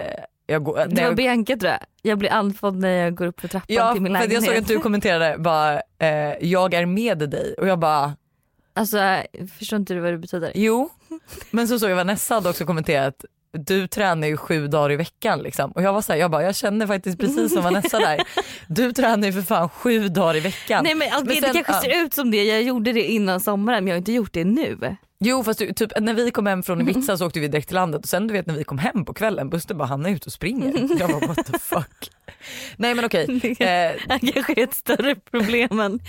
jag 0.46 0.64
går, 0.64 0.76
det 0.76 0.86
när 0.86 1.02
var 1.02 1.08
jag, 1.08 1.16
Bianca 1.16 1.56
tror 1.56 1.70
jag. 1.70 1.80
Jag 2.02 2.18
blir 2.18 2.32
andfådd 2.32 2.76
när 2.76 2.88
jag 2.88 3.14
går 3.14 3.26
upp 3.26 3.40
för 3.40 3.48
trappan 3.48 3.76
ja, 3.76 3.92
till 3.92 4.02
min 4.02 4.12
lägenhet. 4.12 4.34
jag 4.34 4.44
såg 4.44 4.56
att 4.56 4.68
du 4.68 4.78
kommenterade 4.78 5.38
bara, 5.38 5.82
eh, 5.98 6.34
jag 6.40 6.74
är 6.74 6.86
med 6.86 7.18
dig 7.18 7.54
och 7.58 7.68
jag 7.68 7.78
bara, 7.78 8.12
Alltså 8.74 9.22
förstår 9.58 9.78
inte 9.78 9.94
du 9.94 10.00
vad 10.00 10.12
det 10.12 10.18
betyder? 10.18 10.52
jo. 10.54 10.90
Men 11.50 11.68
så 11.68 11.78
såg 11.78 11.90
jag 11.90 11.96
Vanessa 11.96 12.34
hade 12.34 12.48
också 12.48 12.64
kommenterat, 12.64 13.24
du 13.52 13.86
tränar 13.86 14.28
ju 14.28 14.36
sju 14.36 14.66
dagar 14.68 14.92
i 14.92 14.96
veckan 14.96 15.38
liksom. 15.42 15.70
Och 15.72 15.82
jag 15.82 15.92
var 15.92 16.02
så 16.02 16.12
här, 16.12 16.20
jag 16.20 16.30
bara, 16.30 16.42
jag 16.42 16.56
känner 16.56 16.86
faktiskt 16.86 17.18
precis 17.18 17.52
som 17.52 17.62
Vanessa 17.62 17.98
där. 17.98 18.20
Du 18.68 18.92
tränar 18.92 19.26
ju 19.26 19.32
för 19.32 19.42
fan 19.42 19.68
sju 19.68 20.08
dagar 20.08 20.36
i 20.36 20.40
veckan. 20.40 20.84
Nej 20.84 20.94
men, 20.94 21.08
alltså, 21.12 21.24
Men 21.26 21.34
det, 21.34 21.40
sen- 21.40 21.52
det 21.56 21.62
kanske 21.62 21.90
ser 21.90 22.04
ut 22.04 22.14
som 22.14 22.30
det, 22.30 22.44
jag 22.44 22.62
gjorde 22.62 22.92
det 22.92 23.04
innan 23.04 23.40
sommaren 23.40 23.84
men 23.84 23.88
jag 23.88 23.94
har 23.94 23.98
inte 23.98 24.12
gjort 24.12 24.32
det 24.32 24.44
nu. 24.44 24.96
Jo 25.24 25.44
fast 25.44 25.58
du, 25.58 25.72
typ, 25.72 25.92
när 26.00 26.14
vi 26.14 26.30
kom 26.30 26.46
hem 26.46 26.62
från 26.62 26.80
Ibiza 26.80 27.16
så 27.16 27.26
åkte 27.26 27.40
vi 27.40 27.48
direkt 27.48 27.68
till 27.68 27.74
landet 27.74 28.02
och 28.02 28.08
sen 28.08 28.26
du 28.26 28.32
vet 28.34 28.46
när 28.46 28.54
vi 28.54 28.64
kom 28.64 28.78
hem 28.78 29.04
på 29.04 29.14
kvällen 29.14 29.50
Buster 29.50 29.74
bara 29.74 29.88
han 29.88 30.06
är 30.06 30.10
ute 30.10 30.26
och 30.26 30.32
springer. 30.32 30.72
Jag 31.00 31.10
bara 31.10 31.26
what 31.26 31.46
the 31.46 31.58
fuck. 31.58 32.10
Nej 32.76 32.94
men 32.94 33.04
okej. 33.04 33.24
Eh, 33.60 34.18
Det 34.20 34.32
kanske 34.32 34.52
är 34.60 34.64
ett 34.64 34.74
större 34.74 35.14
problem 35.14 35.80
än 35.80 36.00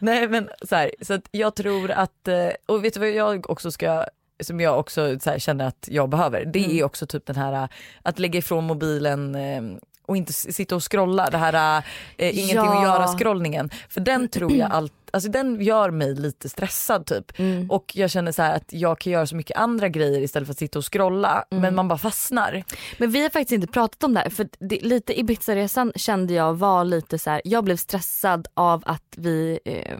nej 0.00 0.28
men 0.28 0.48
så 0.62 0.76
här, 0.76 0.90
så 1.02 1.14
att 1.14 1.28
jag 1.30 1.54
tror 1.54 1.90
att, 1.90 2.28
eh, 2.28 2.48
och 2.66 2.84
vet 2.84 2.94
du 2.94 3.00
vad 3.00 3.10
jag 3.10 3.50
också 3.50 3.70
ska 3.70 4.04
som 4.40 4.60
jag 4.60 4.78
också 4.78 5.18
så 5.20 5.30
här, 5.30 5.38
känner 5.38 5.64
att 5.66 5.88
jag 5.90 6.08
behöver, 6.08 6.44
det 6.44 6.64
Mm. 6.64 6.76
är 6.78 6.84
också 6.84 7.06
typ 7.06 7.26
den 7.26 7.36
här 7.36 7.68
att 8.02 8.18
lägga 8.18 8.38
ifrån 8.38 8.64
mobilen 8.64 9.34
eh, 9.34 9.62
och 10.06 10.16
inte 10.16 10.32
sitta 10.32 10.76
och 10.76 10.92
scrolla, 10.92 11.30
det 11.30 11.38
här 11.38 11.84
eh, 12.16 12.38
ingenting 12.38 12.56
Ja. 12.56 12.76
att 12.78 12.82
göra 12.82 13.06
scrollningen. 13.18 13.70
För 13.88 14.00
den 14.00 14.28
tror 14.28 14.52
jag 14.52 14.70
allt, 14.72 14.92
alltså 15.10 15.30
den 15.30 15.60
gör 15.62 15.90
mig 15.90 16.14
lite 16.14 16.48
stressad 16.48 17.06
typ. 17.06 17.38
Mm. 17.38 17.70
Och 17.70 17.92
jag 17.96 18.10
känner 18.10 18.32
så 18.32 18.42
här 18.42 18.56
att 18.56 18.72
jag 18.72 18.98
kan 18.98 19.12
göra 19.12 19.26
så 19.26 19.36
mycket 19.36 19.56
andra 19.56 19.88
grejer 19.88 20.20
istället 20.20 20.46
för 20.46 20.52
att 20.52 20.58
sitta 20.58 20.78
och 20.78 20.92
scrolla 20.92 21.44
Mm. 21.50 21.62
men 21.62 21.74
man 21.74 21.88
bara 21.88 21.98
fastnar. 21.98 22.64
Men 22.98 23.10
vi 23.10 23.22
har 23.22 23.30
faktiskt 23.30 23.52
inte 23.52 23.66
pratat 23.72 24.04
om 24.04 24.14
det 24.14 24.20
här 24.20 24.30
för 24.30 24.48
det, 24.58 24.80
lite 24.82 25.20
Ibiza-resan 25.20 25.92
kände 25.96 26.34
jag 26.34 26.54
var 26.54 26.84
lite 26.84 27.18
så 27.18 27.30
här, 27.30 27.40
jag 27.44 27.64
blev 27.64 27.76
stressad 27.76 28.48
av 28.54 28.82
att 28.86 29.14
vi 29.16 29.58
eh, 29.64 29.96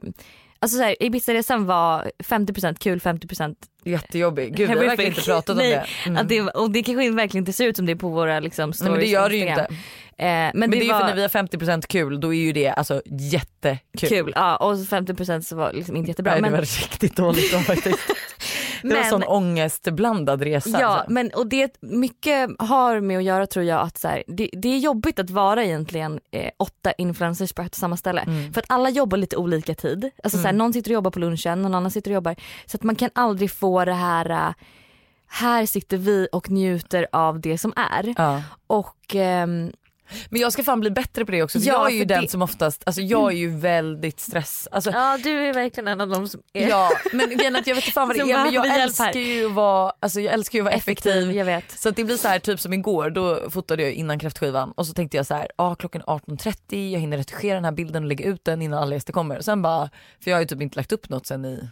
Alltså 0.61 0.77
så 0.77 0.83
här, 0.83 1.03
Ibiza-resan 1.03 1.66
var 1.66 2.11
50% 2.18 2.79
kul, 2.79 2.99
50% 2.99 3.55
Jättejobbig. 3.85 4.57
Gud 4.57 4.68
vi 4.68 4.75
har 4.75 4.85
verkligen 4.85 5.12
inte 5.12 5.23
pratat 5.25 5.51
om 5.51 5.57
det. 5.59 5.87
Mm. 6.07 6.16
att 6.16 6.29
det. 6.29 6.40
Och 6.40 6.71
det 6.71 6.83
kanske 6.83 7.11
verkligen 7.11 7.42
inte 7.42 7.53
ser 7.53 7.66
ut 7.66 7.77
som 7.77 7.87
det 7.87 7.97
på 7.97 8.09
våra 8.09 8.40
liksom, 8.40 8.73
stories 8.73 8.90
Nej, 8.90 8.90
men 8.90 9.01
det 9.01 9.07
gör 9.07 9.29
det 9.29 9.37
ju 9.37 9.49
inte. 9.49 9.68
Eh, 10.21 10.27
men, 10.27 10.51
Men, 10.55 10.71
det, 10.71 10.77
det, 10.77 10.83
är 10.83 10.85
ju 10.85 10.92
för 10.92 11.07
när 11.07 11.14
vi 11.14 11.23
har 11.23 11.29
50% 11.29 11.87
kul 11.87 12.21
då 12.21 12.35
är 12.35 12.38
ju 12.38 12.53
det 12.53 12.68
alltså 12.68 13.03
jättekul. 13.07 14.09
kul. 14.09 14.33
Ja, 14.37 14.57
och 14.57 14.75
50% 14.75 15.40
så 15.40 15.57
var 15.57 15.73
liksom 15.73 15.97
inte 15.97 16.11
jättebra. 16.11 16.33
Nej, 16.33 16.40
men, 16.40 16.51
det 16.51 16.57
var 16.57 16.62
riktigt 16.62 17.16
dåligt 17.16 17.53
då 17.53 17.59
faktiskt. 17.59 17.99
Det 18.83 18.88
var 18.88 18.95
Men- 18.97 19.11
sån 19.11 19.23
ångestblandad 19.23 20.43
resa. 20.43 20.81
Ja 20.81 20.87
alltså. 20.87 21.12
men 21.12 21.31
och 21.31 21.47
det 21.47 21.77
mycket 21.81 22.51
har 22.59 23.01
med 23.01 23.19
att 23.19 23.25
göra 23.25 23.47
tror 23.47 23.64
jag 23.64 23.81
att 23.81 23.99
så 23.99 24.09
här, 24.09 24.23
det, 24.27 24.51
det 24.53 24.69
är 24.69 24.79
jobbigt 24.79 25.19
att 25.19 25.31
vara 25.31 25.64
egentligen 25.64 26.21
eh, 26.31 26.51
åtta 26.57 26.93
influencers 26.93 27.53
på 27.53 27.62
ett 27.62 27.73
och 27.73 27.77
samma 27.77 27.97
ställe. 27.97 28.21
Mm. 28.21 28.53
För 28.53 28.61
att 28.61 28.67
alla 28.69 28.91
jobbar 28.91 29.19
lite 29.19 29.37
olika 29.37 29.75
tid. 29.75 30.11
Alltså 30.23 30.38
så 30.38 30.47
här, 30.47 30.53
någon 30.53 30.73
sitter 30.73 30.91
och 30.91 30.95
jobbar 30.95 31.11
på 31.11 31.19
lunchen, 31.19 31.62
någon 31.62 31.75
annan 31.75 31.91
sitter 31.91 32.11
och 32.11 32.14
jobbar. 32.14 32.37
Så 32.67 32.77
att 32.77 32.83
man 32.83 32.97
kan 32.97 33.11
aldrig 33.14 33.51
få 33.51 33.85
det 33.85 33.93
här, 33.93 34.31
eh, 34.31 34.55
här 35.27 35.67
sitter 35.67 35.97
vi 35.97 36.29
och 36.33 36.51
njuter 36.51 37.07
av 37.12 37.41
det 37.41 37.59
som 37.59 37.73
är. 37.77 38.14
Ja. 38.17 38.43
Och 38.67 39.14
ehm, 39.14 39.73
Men 40.31 40.40
jag 40.40 40.53
ska 40.53 40.62
fan 40.62 40.81
bli 40.81 40.90
bättre 40.90 41.25
på 41.25 41.33
det 41.33 41.42
också. 41.42 41.59
Ja, 41.59 41.73
jag 41.75 41.90
är 41.92 41.97
ju 41.99 42.05
den 42.05 42.23
det- 42.23 42.29
som 42.31 42.42
oftast, 42.42 42.83
alltså 42.87 43.03
jag 43.03 43.33
är 43.33 43.37
ju 43.37 43.57
väldigt 43.57 44.21
stress. 44.21 44.68
Alltså, 44.71 44.90
ja 44.90 45.18
du 45.23 45.31
är 45.31 45.53
verkligen 45.55 45.88
en 45.88 46.01
av 46.01 46.09
dem 46.09 46.29
som 46.29 46.40
är 46.53 46.68
Ja 46.68 46.90
men 47.12 47.57
att 47.57 47.66
jag 47.66 47.75
vet 47.75 47.85
inte 47.85 47.90
fan 47.92 48.09
vad 48.09 48.16
det 48.16 48.21
är 48.23 48.44
men 48.44 48.53
jag 48.53 48.81
älskar 48.83 49.12
ju 49.12 49.47
att 49.47 49.53
vara, 49.53 49.92
alltså 50.01 50.21
jag 50.21 50.35
älskar 50.35 50.59
ju 50.59 50.61
att 50.62 50.64
vara 50.64 50.75
effektiv. 50.75 51.33
Jag 51.33 51.44
vet. 51.44 51.71
Så 51.79 51.90
det 51.90 52.05
blir 52.05 52.16
så 52.16 52.29
här 52.29 52.38
typ 52.38 52.61
som 52.61 52.73
igår, 52.73 53.11
då 53.11 53.51
fotade 53.51 53.83
jag 53.83 53.92
innan 53.92 54.18
kräftskivan 54.18 54.73
och 54.73 54.87
så 54.87 54.92
tänkte 54.92 55.16
jag 55.16 55.27
så 55.27 55.35
här, 55.35 55.49
ah, 55.57 55.75
klockan 55.75 56.03
18.30, 56.03 56.92
jag 56.92 57.01
hinner 57.01 57.16
retuschera 57.16 57.55
den 57.55 57.64
här 57.64 57.73
bilden 57.73 58.03
och 58.03 58.09
lägga 58.09 58.25
ut 58.25 58.44
den 58.44 58.62
innan 58.62 58.83
alla 58.83 58.94
gäster 58.94 59.12
kommer. 59.12 59.40
Sen 59.40 59.62
bara, 59.62 59.90
för 60.21 60.31
jag 60.31 60.37
har 60.37 60.40
ju 60.42 60.47
typ 60.47 60.62
inte 60.62 60.77
lagt 60.77 60.92
upp 60.92 61.09
något 61.09 61.27
sen 61.27 61.44
i 61.44 61.68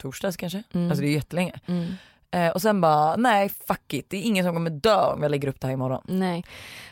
torsdags 0.00 0.36
kanske, 0.36 0.62
Mm. 0.74 0.88
alltså 0.90 1.00
det 1.00 1.06
är 1.06 1.10
ju 1.10 1.14
jättelänge. 1.14 1.60
Mm. 1.66 1.86
Eh, 2.30 2.48
och 2.48 2.62
sen 2.62 2.80
bara, 2.80 3.16
nej 3.16 3.48
fuck 3.68 3.94
it, 3.94 4.06
det 4.10 4.16
är 4.16 4.22
ingen 4.22 4.44
som 4.44 4.54
kommer 4.54 4.70
dö 4.70 5.12
om 5.12 5.22
jag 5.22 5.30
lägger 5.30 5.48
upp 5.48 5.60
det 5.60 5.66
här 5.66 5.74
imorgon. 5.74 6.02
Nej. 6.08 6.44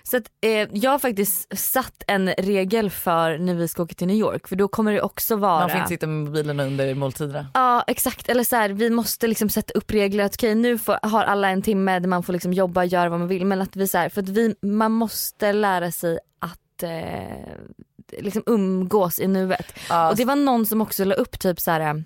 Så 0.03 0.16
att, 0.16 0.22
eh, 0.40 0.51
jag 0.72 0.90
har 0.90 0.99
faktiskt 0.99 1.59
satt 1.59 2.03
en 2.07 2.29
regel 2.29 2.90
för 2.90 3.38
när 3.38 3.55
vi 3.55 3.68
ska 3.68 3.83
åka 3.83 3.94
till 3.94 4.07
New 4.07 4.16
York 4.16 4.49
för 4.49 4.57
då 4.57 4.68
kommer 4.68 4.92
det 4.92 5.03
också 5.03 5.37
vara 5.37 5.61
Man 5.61 5.70
får 5.70 5.79
inte 5.79 5.88
sitta 5.88 6.07
med 6.07 6.27
mobilen 6.27 6.61
under 6.61 6.94
måltiderna. 6.94 7.46
Ja 7.55 7.85
exakt, 7.87 8.29
eller 8.29 8.44
så 8.44 8.57
här, 8.57 8.68
vi 8.68 8.90
måste 8.90 9.27
liksom 9.27 9.49
sätta 9.49 9.72
upp 9.72 9.90
regler 9.90 10.25
att 10.25 10.35
okej 10.35 10.55
nu 10.55 10.79
får, 10.79 10.99
har 11.03 11.25
alla 11.25 11.49
en 11.49 11.62
timme 11.62 11.99
där 11.99 12.09
man 12.09 12.22
får 12.22 12.33
liksom 12.33 12.53
jobba 12.53 12.81
och 12.81 12.87
göra 12.87 13.09
vad 13.09 13.18
man 13.18 13.29
vill 13.29 13.46
men 13.46 13.62
att 13.62 13.77
vi 13.77 13.88
så 13.88 13.99
här, 13.99 14.09
för 14.09 14.22
att 14.22 14.29
vi, 14.29 14.55
man 14.62 14.92
måste 14.92 15.53
lära 15.53 15.92
sig 15.92 16.18
att 16.38 16.83
eh, 16.83 18.18
liksom 18.18 18.42
umgås 18.46 19.18
i 19.18 19.27
nuet. 19.27 19.66
Ja, 19.88 20.11
Och 20.11 20.16
det 20.16 20.25
var 20.25 20.37
någon 20.37 20.66
som 20.66 20.81
också 20.81 21.05
la 21.05 21.14
upp 21.14 21.38
typ 21.38 21.61
så 21.61 21.70
här. 21.70 22.05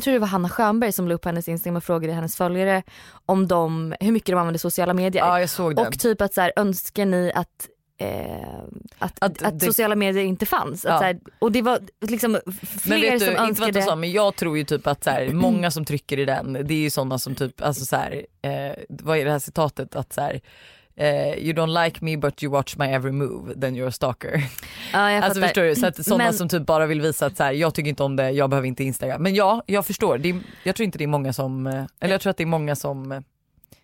Jag 0.00 0.04
tror 0.04 0.12
det 0.14 0.18
var 0.20 0.26
Hanna 0.26 0.48
Schönberg 0.48 0.92
som 0.92 1.08
la 1.08 1.14
upp 1.14 1.24
hennes 1.24 1.48
Instagram 1.48 1.76
och 1.76 1.84
frågade 1.84 2.12
hennes 2.12 2.36
följare 2.36 2.82
om 3.26 3.48
de, 3.48 3.94
hur 4.00 4.12
mycket 4.12 4.26
de 4.32 4.38
använder 4.38 4.58
sociala 4.58 4.94
medier. 4.94 5.22
ja 5.24 5.40
jag 5.40 5.50
såg 5.50 5.76
den. 5.76 5.86
och 5.86 5.98
typ 5.98 6.20
att 6.20 6.34
så 6.34 6.40
här, 6.40 6.52
önskar 6.56 7.06
ni 7.06 7.32
att 7.34 7.68
Eh, 8.02 8.58
att, 8.98 9.18
Att 9.18 9.42
att, 9.42 9.58
det- 9.60 9.66
sociala 9.66 9.94
medier 9.96 10.24
inte 10.24 10.46
fanns. 10.46 10.84
Ja. 10.84 10.98
här, 10.98 11.18
och 11.38 11.52
det 11.52 11.62
var 11.62 11.78
liksom 12.00 12.38
fler 12.62 12.90
men 12.90 13.00
vet 13.00 13.12
du, 13.12 13.18
som 13.18 13.28
inte 13.28 13.40
vad 13.40 13.48
önskade. 13.48 13.72
du 13.72 13.82
sa 13.82 13.96
men 13.96 14.12
jag 14.12 14.36
tror 14.36 14.58
ju 14.58 14.64
typ 14.64 14.86
att 14.86 15.04
så 15.04 15.10
här, 15.10 15.28
många 15.32 15.70
som 15.70 15.84
trycker 15.84 16.18
i 16.18 16.24
den, 16.24 16.52
det 16.52 16.74
är 16.74 16.78
ju 16.78 16.90
sådana 16.90 17.18
som 17.18 17.34
typ, 17.34 17.62
alltså 17.62 17.84
så 17.84 17.96
här, 17.96 18.26
eh, 18.42 18.72
vad 18.88 19.18
är 19.18 19.24
det 19.24 19.30
här 19.30 19.38
citatet 19.38 19.96
att 19.96 20.12
så 20.12 20.20
här, 20.20 20.40
eh, 20.96 21.34
you 21.38 21.52
don't 21.52 21.84
like 21.84 22.04
me 22.04 22.16
but 22.16 22.42
you 22.42 22.52
watch 22.52 22.76
my 22.76 22.86
every 22.86 23.12
move 23.12 23.60
then 23.60 23.76
you're 23.76 23.88
a 23.88 23.92
stalker. 23.92 24.42
ja, 24.92 25.10
jag 25.10 25.24
Alltså 25.24 25.40
förstår 25.40 25.62
du, 25.62 25.74
så 25.74 25.86
att 25.86 26.04
sådana 26.04 26.24
Men- 26.24 26.34
som 26.34 26.48
typ 26.48 26.66
bara 26.66 26.86
vill 26.86 27.00
visa 27.00 27.26
att 27.26 27.36
så 27.36 27.42
här, 27.42 27.52
jag 27.52 27.74
tycker 27.74 27.88
inte 27.88 28.02
om 28.02 28.16
det, 28.16 28.30
jag 28.30 28.50
behöver 28.50 28.68
inte 28.68 28.84
Instagram. 28.84 29.22
Men 29.22 29.34
ja, 29.34 29.62
jag 29.66 29.86
förstår, 29.86 30.18
det 30.18 30.28
är, 30.30 30.40
jag 30.64 30.76
tror 30.76 30.84
inte 30.84 30.98
det 30.98 31.04
är 31.04 31.08
många 31.08 31.32
som, 31.32 31.66
eh, 31.66 31.84
eller 32.00 32.14
jag 32.14 32.20
tror 32.20 32.30
att 32.30 32.36
det 32.36 32.44
är 32.44 32.46
många 32.46 32.76
som, 32.76 33.12
eh, 33.12 33.20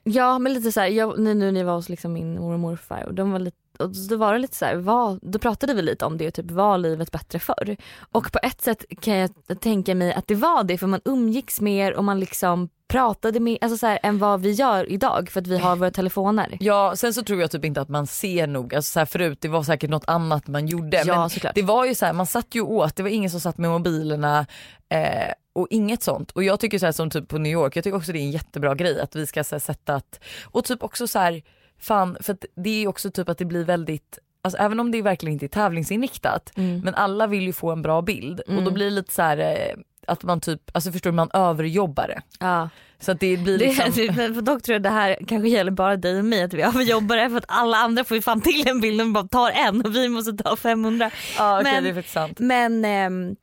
Ja 0.08 0.38
men 0.38 0.52
lite 0.54 0.72
såhär, 0.72 0.88
jag, 0.88 1.18
nu, 1.18 1.34
när 1.34 1.60
jag 1.60 1.66
var 1.66 1.74
hos 1.74 1.88
liksom 1.88 2.12
min 2.12 2.34
mor 2.34 2.52
och 2.52 2.60
morfar 2.60 3.02
och 3.06 3.14
de 3.14 3.32
var 3.32 3.38
lite 3.38 3.56
och 3.78 3.90
då 4.08 4.16
var 4.16 4.32
det 4.32 4.38
lite 4.38 4.56
såhär, 4.56 5.30
då 5.30 5.38
pratade 5.38 5.74
vi 5.74 5.82
lite 5.82 6.04
om 6.04 6.18
det, 6.18 6.30
typ 6.30 6.50
var 6.50 6.78
livet 6.78 7.12
bättre 7.12 7.38
förr? 7.38 7.76
Och 8.12 8.32
på 8.32 8.38
ett 8.42 8.60
sätt 8.60 8.84
kan 9.00 9.14
jag 9.16 9.30
tänka 9.60 9.94
mig 9.94 10.12
att 10.12 10.28
det 10.28 10.34
var 10.34 10.64
det 10.64 10.78
för 10.78 10.86
man 10.86 11.00
umgicks 11.04 11.60
mer 11.60 11.94
och 11.94 12.04
man 12.04 12.20
liksom 12.20 12.68
pratade 12.88 13.40
mer, 13.40 13.58
alltså 13.60 13.78
såhär, 13.78 13.98
än 14.02 14.18
vad 14.18 14.40
vi 14.40 14.50
gör 14.52 14.92
idag 14.92 15.30
för 15.30 15.40
att 15.40 15.46
vi 15.46 15.58
har 15.58 15.76
våra 15.76 15.90
telefoner. 15.90 16.56
ja 16.60 16.92
sen 16.96 17.14
så 17.14 17.22
tror 17.22 17.40
jag 17.40 17.50
typ 17.50 17.64
inte 17.64 17.80
att 17.80 17.88
man 17.88 18.06
ser 18.06 18.46
nog, 18.46 18.74
alltså 18.74 18.92
så 18.92 18.98
här, 18.98 19.06
förut 19.06 19.38
det 19.40 19.48
var 19.48 19.62
säkert 19.62 19.90
något 19.90 20.04
annat 20.08 20.46
man 20.46 20.66
gjorde. 20.66 21.02
Ja 21.06 21.20
men 21.20 21.30
såklart. 21.30 21.54
Det 21.54 21.62
var 21.62 21.84
ju 21.86 21.94
så 21.94 22.06
här, 22.06 22.12
man 22.12 22.26
satt 22.26 22.54
ju 22.54 22.60
åt, 22.60 22.96
det 22.96 23.02
var 23.02 23.10
ingen 23.10 23.30
som 23.30 23.40
satt 23.40 23.58
med 23.58 23.70
mobilerna 23.70 24.46
eh, 24.88 25.32
och 25.52 25.66
inget 25.70 26.02
sånt. 26.02 26.30
Och 26.30 26.44
jag 26.44 26.60
tycker 26.60 26.78
så 26.78 26.84
här 26.86 26.92
som 26.92 27.10
typ 27.10 27.28
på 27.28 27.38
New 27.38 27.52
York, 27.52 27.76
jag 27.76 27.84
tycker 27.84 27.96
också 27.96 28.12
det 28.12 28.18
är 28.18 28.22
en 28.24 28.30
jättebra 28.30 28.74
grej 28.74 29.00
att 29.00 29.16
vi 29.16 29.26
ska 29.26 29.44
så 29.44 29.54
här, 29.54 29.60
sätta 29.60 29.94
att, 29.94 30.20
och 30.44 30.64
typ 30.64 30.82
också 30.82 31.06
så 31.06 31.18
här, 31.18 31.42
fan 31.80 32.16
för 32.20 32.32
att 32.32 32.44
det 32.56 32.84
är 32.84 32.88
också 32.88 33.10
typ 33.10 33.28
att 33.28 33.38
det 33.38 33.44
blir 33.44 33.64
väldigt 33.64 34.18
Alltså 34.42 34.58
även 34.62 34.80
om 34.80 34.90
det 34.90 35.02
verkligen 35.02 35.32
inte 35.32 35.46
är 35.46 35.48
tävlingsinriktat 35.48 36.52
Mm. 36.56 36.80
men 36.84 36.94
alla 36.94 37.26
vill 37.26 37.42
ju 37.46 37.52
få 37.52 37.70
en 37.70 37.82
bra 37.82 38.02
bild 38.02 38.40
och 38.40 38.52
då 38.52 38.58
Mm. 38.60 38.74
blir 38.74 38.84
det 38.84 38.90
lite 38.90 39.12
så 39.12 39.22
här 39.22 39.38
eh, 39.38 39.76
att 40.06 40.22
man 40.22 40.40
typ, 40.40 40.60
alltså 40.72 40.92
förstår 40.92 41.10
du, 41.10 41.14
man 41.16 41.30
överjobbar 41.34 42.08
det. 42.08 42.22
Ja. 42.40 42.68
Så 43.00 43.12
att 43.12 43.20
det 43.20 43.36
blir 43.36 43.58
liksom, 43.58 43.92
Det, 43.96 44.12
för 44.34 44.42
dock 44.42 44.62
tror 44.62 44.74
jag 44.74 44.82
det 44.82 44.88
här 44.90 45.16
kanske 45.28 45.48
gäller 45.48 45.70
bara 45.70 45.96
dig 45.96 46.18
och 46.18 46.24
mig 46.24 46.42
att 46.42 46.52
vi 46.54 46.62
överjobbar 46.62 47.16
det 47.16 47.30
för 47.30 47.36
att 47.36 47.44
alla 47.48 47.76
andra 47.76 48.04
får 48.04 48.16
ju 48.16 48.22
fan 48.22 48.40
till 48.40 48.68
en 48.68 48.80
bild 48.80 49.00
och 49.00 49.06
bara 49.10 49.28
tar 49.28 49.50
en 49.50 49.82
och 49.84 49.94
vi 49.94 50.08
måste 50.08 50.32
ta 50.32 50.56
500. 50.56 51.10
ja 51.38 51.60
okej 51.60 51.72
men- 51.72 51.84
det 51.84 51.90
är 51.90 51.94
faktiskt 51.94 52.14
sant. 52.14 52.38
Men 52.38 52.84
ehm, 52.84 53.36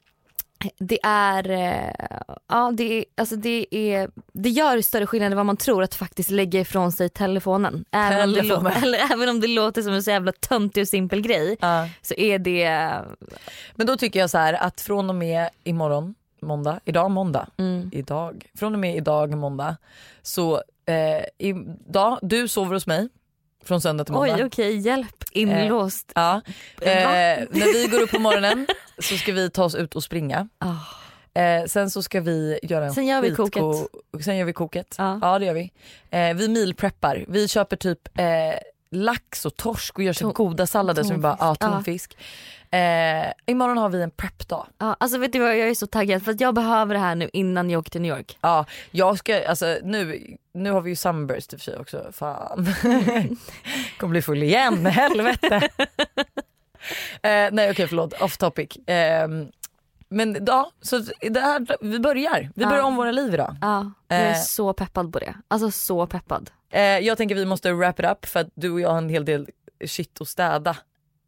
Det 0.79 0.99
är, 1.03 1.49
eh, 1.49 1.93
ja 2.49 2.71
det 2.77 2.83
är, 2.99 3.05
alltså 3.17 3.35
det 3.35 3.65
är, 3.71 4.09
det 4.33 4.49
gör 4.49 4.81
större 4.81 5.07
skillnad 5.07 5.31
än 5.31 5.37
vad 5.37 5.45
man 5.45 5.57
tror 5.57 5.83
att 5.83 5.95
faktiskt 5.95 6.29
lägga 6.29 6.59
ifrån 6.59 6.91
sig 6.91 7.09
telefonen. 7.09 7.85
Även, 7.91 8.23
om 8.29 8.33
det, 8.33 8.41
Telefonen. 8.41 8.73
lå- 8.73 8.81
eller, 8.83 9.13
även 9.13 9.29
om 9.29 9.39
det 9.39 9.47
låter 9.47 9.81
som 9.81 9.93
en 9.93 10.03
så 10.03 10.11
jävla 10.11 10.31
töntig 10.31 10.81
och 10.81 10.87
simpel 10.87 11.21
grej 11.21 11.57
Ja. 11.59 11.89
så 12.01 12.13
är 12.13 12.39
det, 12.39 12.91
Men 13.75 13.87
då 13.87 13.97
tycker 13.97 14.19
jag 14.19 14.29
så 14.29 14.37
här 14.37 14.53
att 14.53 14.81
från 14.81 15.09
och 15.09 15.15
med 15.15 15.49
imorgon, 15.63 16.15
måndag, 16.43 16.79
idag 16.85 17.11
måndag, 17.11 17.47
mm, 17.57 17.89
idag, 17.93 18.45
från 18.57 18.73
och 18.73 18.79
med 18.79 18.95
idag 18.95 19.37
måndag 19.37 19.77
så 20.21 20.55
eh, 20.85 21.25
idag, 21.37 22.19
du 22.21 22.47
sover 22.47 22.73
hos 22.73 22.87
mig 22.87 23.09
från 23.65 23.81
söndag 23.81 24.03
till 24.05 24.13
måndag. 24.13 24.35
oj 24.35 24.43
okej 24.43 24.77
hjälp 24.77 25.23
inlåst. 25.31 26.11
Ja. 26.15 26.41
Va? 26.81 26.85
Eh, 26.91 27.47
när 27.51 27.73
vi 27.73 27.87
går 27.91 28.01
upp 28.01 28.11
på 28.11 28.19
morgonen 28.19 28.67
så 28.99 29.17
ska 29.17 29.31
vi 29.31 29.49
ta 29.49 29.63
oss 29.63 29.75
ut 29.75 29.95
och 29.95 30.03
springa. 30.03 30.47
Ah. 30.57 31.39
Eh, 31.41 31.65
sen 31.65 31.89
så 31.89 32.03
ska 32.03 32.21
vi 32.21 32.59
göra 32.63 32.85
en 32.85 32.93
Sen 32.93 33.05
gör 33.05 33.21
vi 33.21 33.31
skitgo- 33.31 33.87
Sen 34.23 34.37
gör 34.37 34.45
vi 34.45 34.53
koket. 34.53 34.95
Ja. 34.97 35.19
Ja 35.21 35.39
det 35.39 35.45
gör 35.45 35.53
vi. 35.53 35.71
Eh, 36.09 36.33
vi 36.33 36.49
mealpreppar. 36.49 37.25
Vi 37.27 37.47
köper 37.47 37.75
typ 37.75 38.19
eh, 38.19 38.25
lax 38.91 39.45
och 39.45 39.55
torsk 39.55 39.97
och 39.97 40.03
gör 40.03 40.13
så 40.13 40.31
goda 40.31 40.67
sallader 40.67 41.03
som 41.03 41.15
vi 41.15 41.21
bara, 41.21 41.37
ja 41.39 41.55
tonfisk. 41.55 42.17
Ja. 42.19 42.23
Eh, 42.73 43.31
imorgon 43.45 43.77
har 43.77 43.89
vi 43.89 44.01
en 44.01 44.11
prepdag. 44.11 44.67
Ja, 44.77 44.95
alltså 44.99 45.17
vet 45.17 45.33
du 45.33 45.39
vad 45.39 45.57
jag 45.57 45.69
är 45.69 45.73
så 45.75 45.87
taggad 45.87 46.23
för 46.23 46.31
att 46.31 46.39
jag 46.41 46.53
behöver 46.55 46.93
det 46.93 46.99
här 46.99 47.15
nu 47.15 47.29
innan 47.33 47.69
jag 47.69 47.79
åker 47.79 47.91
till 47.91 48.01
New 48.01 48.17
York. 48.17 48.37
Ja, 48.41 48.65
jag 48.91 49.17
ska, 49.17 49.47
alltså 49.47 49.77
nu, 49.83 50.21
nu 50.53 50.71
har 50.71 50.81
vi 50.81 50.89
ju 50.89 50.95
Sunburst 50.95 51.53
i 51.53 51.55
och 51.55 51.59
för 51.59 51.63
sig 51.71 51.77
också, 51.79 52.09
fan. 52.13 52.65
Kommer 53.99 54.11
bli 54.11 54.21
full 54.21 54.43
igen, 54.43 54.85
helvete. 54.85 55.55
eh, 57.21 57.49
nej 57.51 57.71
okej 57.71 57.87
förlåt, 57.87 58.21
off 58.21 58.37
topic. 58.37 58.75
Eh, 58.87 59.27
men 60.09 60.45
ja, 60.47 60.71
så 60.81 60.97
det 61.21 61.39
här, 61.39 61.77
vi 61.81 61.99
börjar. 61.99 62.49
Vi 62.55 62.65
börjar 62.65 62.77
Ja. 62.77 62.85
om 62.85 62.95
våra 62.95 63.11
liv 63.11 63.33
idag. 63.33 63.55
Ja, 63.61 63.91
jag 64.07 64.19
är 64.19 64.29
Eh. 64.31 64.35
så 64.41 64.73
peppad 64.73 65.13
på 65.13 65.19
det. 65.19 65.35
Alltså 65.47 65.71
så 65.71 66.07
peppad. 66.07 66.49
Eh, 66.69 66.81
jag 66.81 67.17
tänker 67.17 67.35
vi 67.35 67.45
måste 67.45 67.71
wrap 67.73 67.99
it 67.99 68.05
up 68.05 68.25
för 68.25 68.39
att 68.39 68.49
du 68.53 68.71
och 68.71 68.81
jag 68.81 68.89
har 68.89 68.97
en 68.97 69.09
hel 69.09 69.25
del 69.25 69.49
shit 69.87 70.21
att 70.21 70.27
städa. 70.27 70.77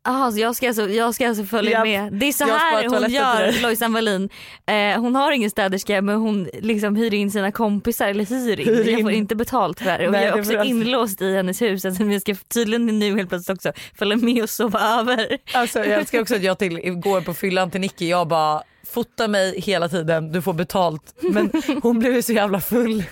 Aha, 0.05 0.31
så 0.31 0.39
jag, 0.39 0.55
ska 0.55 0.67
alltså, 0.67 0.89
jag 0.89 1.15
ska 1.15 1.27
alltså 1.29 1.43
följa 1.43 1.71
Japp. 1.71 1.83
med. 1.83 2.13
Det 2.19 2.25
är 2.25 2.31
så 2.31 2.43
Jag 2.43 2.55
här 2.55 2.87
hon 2.89 3.09
gör. 3.11 3.61
Lojsan 3.61 3.93
Wallin. 3.93 4.29
Eh, 4.65 5.01
hon 5.01 5.15
har 5.15 5.31
ingen 5.31 5.49
städerska 5.49 6.01
men 6.01 6.15
hon 6.15 6.49
liksom 6.61 6.95
hyr 6.95 7.13
in 7.13 7.31
sina 7.31 7.51
kompisar 7.51 8.07
eller 8.07 8.25
hyr 8.25 8.59
in. 8.59 8.67
Hyr 8.67 8.87
Jag 8.91 9.01
får 9.01 9.11
in. 9.11 9.17
inte 9.17 9.35
betalt 9.35 9.79
för 9.79 9.85
det 9.85 9.91
här. 9.91 10.05
Och 10.05 10.11
Nej, 10.11 10.25
jag 10.25 10.35
är 10.35 10.39
också 10.39 10.53
jag- 10.53 10.65
inlåst 10.65 11.21
i 11.21 11.35
hennes 11.35 11.61
hus. 11.61 11.85
Alltså, 11.85 12.03
jag 12.03 12.21
ska 12.21 12.35
tydligen 12.53 12.99
nu 12.99 13.15
helt 13.17 13.29
plötsligt 13.29 13.57
också 13.57 13.71
följa 13.97 14.15
med 14.17 14.43
och 14.43 14.49
sova 14.49 14.79
över. 14.99 15.37
Alltså, 15.53 15.79
jag 15.79 15.87
älskar 15.87 16.21
också 16.21 16.35
att 16.35 16.43
jag 16.43 16.59
till, 16.59 16.77
igår 16.77 17.21
på 17.21 17.33
fyllan 17.33 17.71
till 17.71 17.81
Nicky, 17.81 18.09
jag 18.09 18.27
bara 18.27 18.63
fota 18.87 19.27
mig 19.27 19.59
hela 19.61 19.89
tiden, 19.89 20.31
du 20.31 20.41
får 20.41 20.53
betalt. 20.53 21.15
Men 21.21 21.51
hon 21.83 21.99
blev 21.99 22.13
ju 22.15 22.21
så 22.21 22.33
jävla 22.33 22.61
full. 22.61 23.03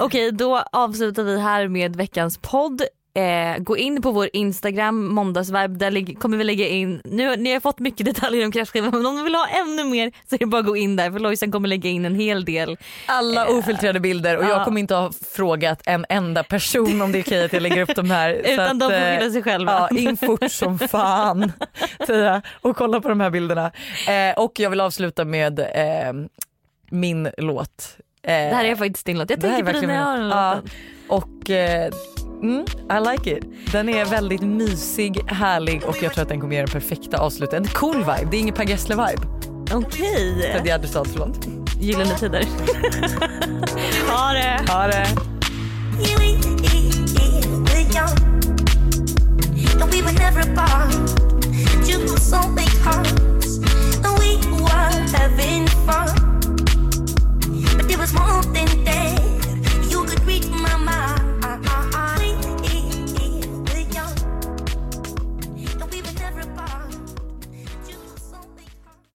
Okej 0.00 0.32
då 0.32 0.56
avslutar 0.72 1.22
vi 1.22 1.40
här 1.40 1.68
med 1.68 1.96
veckans 1.96 2.38
podd. 2.38 2.82
Eh, 3.14 3.58
gå 3.58 3.76
in 3.76 4.02
på 4.02 4.10
vår 4.10 4.28
Instagram 4.32 5.08
måndagsvibe, 5.14 5.68
där 5.68 6.14
kommer 6.14 6.36
vi 6.36 6.44
lägga 6.44 6.68
in, 6.68 7.00
nu 7.04 7.36
ni 7.36 7.52
har 7.52 7.60
fått 7.60 7.78
mycket 7.78 8.06
detaljer 8.06 8.44
om 8.44 8.52
kräftskivan 8.52 8.90
men 8.90 9.06
om 9.06 9.16
ni 9.16 9.22
vill 9.22 9.34
ha 9.34 9.46
ännu 9.46 9.84
mer 9.84 10.12
så 10.28 10.34
är 10.34 10.38
det 10.38 10.46
bara 10.46 10.60
att 10.60 10.66
gå 10.66 10.76
in 10.76 10.96
där 10.96 11.10
för 11.10 11.18
Lojsan 11.18 11.52
kommer 11.52 11.68
lägga 11.68 11.90
in 11.90 12.04
en 12.04 12.14
hel 12.14 12.44
del. 12.44 12.76
Alla 13.06 13.48
ofiltrerade 13.48 14.00
bilder 14.00 14.36
och 14.36 14.44
jag 14.44 14.50
ja. 14.50 14.64
kommer 14.64 14.80
inte 14.80 14.94
ha 14.94 15.12
frågat 15.34 15.82
en 15.86 16.06
enda 16.08 16.42
person 16.42 17.02
om 17.02 17.12
det 17.12 17.18
är 17.18 17.22
okej 17.22 17.44
att 17.44 17.52
jag 17.52 17.62
lägger 17.62 17.82
upp 17.82 17.96
de 17.96 18.10
här. 18.10 18.30
Utan 18.44 18.78
de 18.78 18.88
får 18.88 18.94
eh, 18.96 19.18
skylla 19.18 19.30
sig 19.30 19.42
själva. 19.42 19.88
Ja, 19.90 19.98
in 19.98 20.16
fort 20.16 20.50
som 20.50 20.78
fan 20.88 21.52
Tia, 22.06 22.42
och 22.60 22.76
kolla 22.76 23.00
på 23.00 23.08
de 23.08 23.20
här 23.20 23.30
bilderna. 23.30 23.72
Eh, 24.08 24.38
och 24.42 24.60
jag 24.60 24.70
vill 24.70 24.80
avsluta 24.80 25.24
med 25.24 25.58
eh, 25.60 26.12
min 26.90 27.30
låt. 27.38 27.96
Eh, 28.22 28.32
Det 28.32 28.54
här 28.54 28.64
är 28.64 28.76
faktiskt 28.76 29.06
din 29.06 29.18
låt. 29.18 29.30
Jag 29.30 29.40
tänker 29.40 29.64
på 29.64 29.72
dig 29.72 29.86
när 29.86 29.94
jag 29.94 30.02
har 30.02 30.16
den 30.16 30.28
låten. 30.28 30.60
låt. 31.08 31.24
Och 31.24 31.50
eh, 31.50 31.90
Mm, 32.42 32.64
I 32.90 33.12
like 33.12 33.36
it. 33.36 33.44
Den 33.72 33.88
är 33.88 34.04
väldigt 34.04 34.42
mysig, 34.42 35.20
härlig 35.26 35.84
och 35.84 36.02
jag 36.02 36.12
tror 36.12 36.22
att 36.22 36.28
den 36.28 36.40
kommer 36.40 36.54
ge 36.54 36.60
den 36.60 36.70
perfekta 36.70 37.18
avslutet. 37.18 37.54
En 37.54 37.66
cool 37.66 37.96
vibe, 37.96 38.28
det 38.30 38.36
är 38.36 38.40
ingen 38.40 38.54
Per 38.54 38.64
Gessle-vibe. 38.64 39.22
Okej. 39.72 40.52
Okay. 40.62 40.88
så 40.88 41.18
långt. 41.18 41.48
Gyllene 41.80 42.18
tider. 42.18 42.44
ha 44.10 44.32
det. 44.32 44.72
Ha 44.72 44.86
det. 44.86 45.06
was 58.00 58.14
more 58.14 58.42
than 58.54 58.84
that 58.84 59.29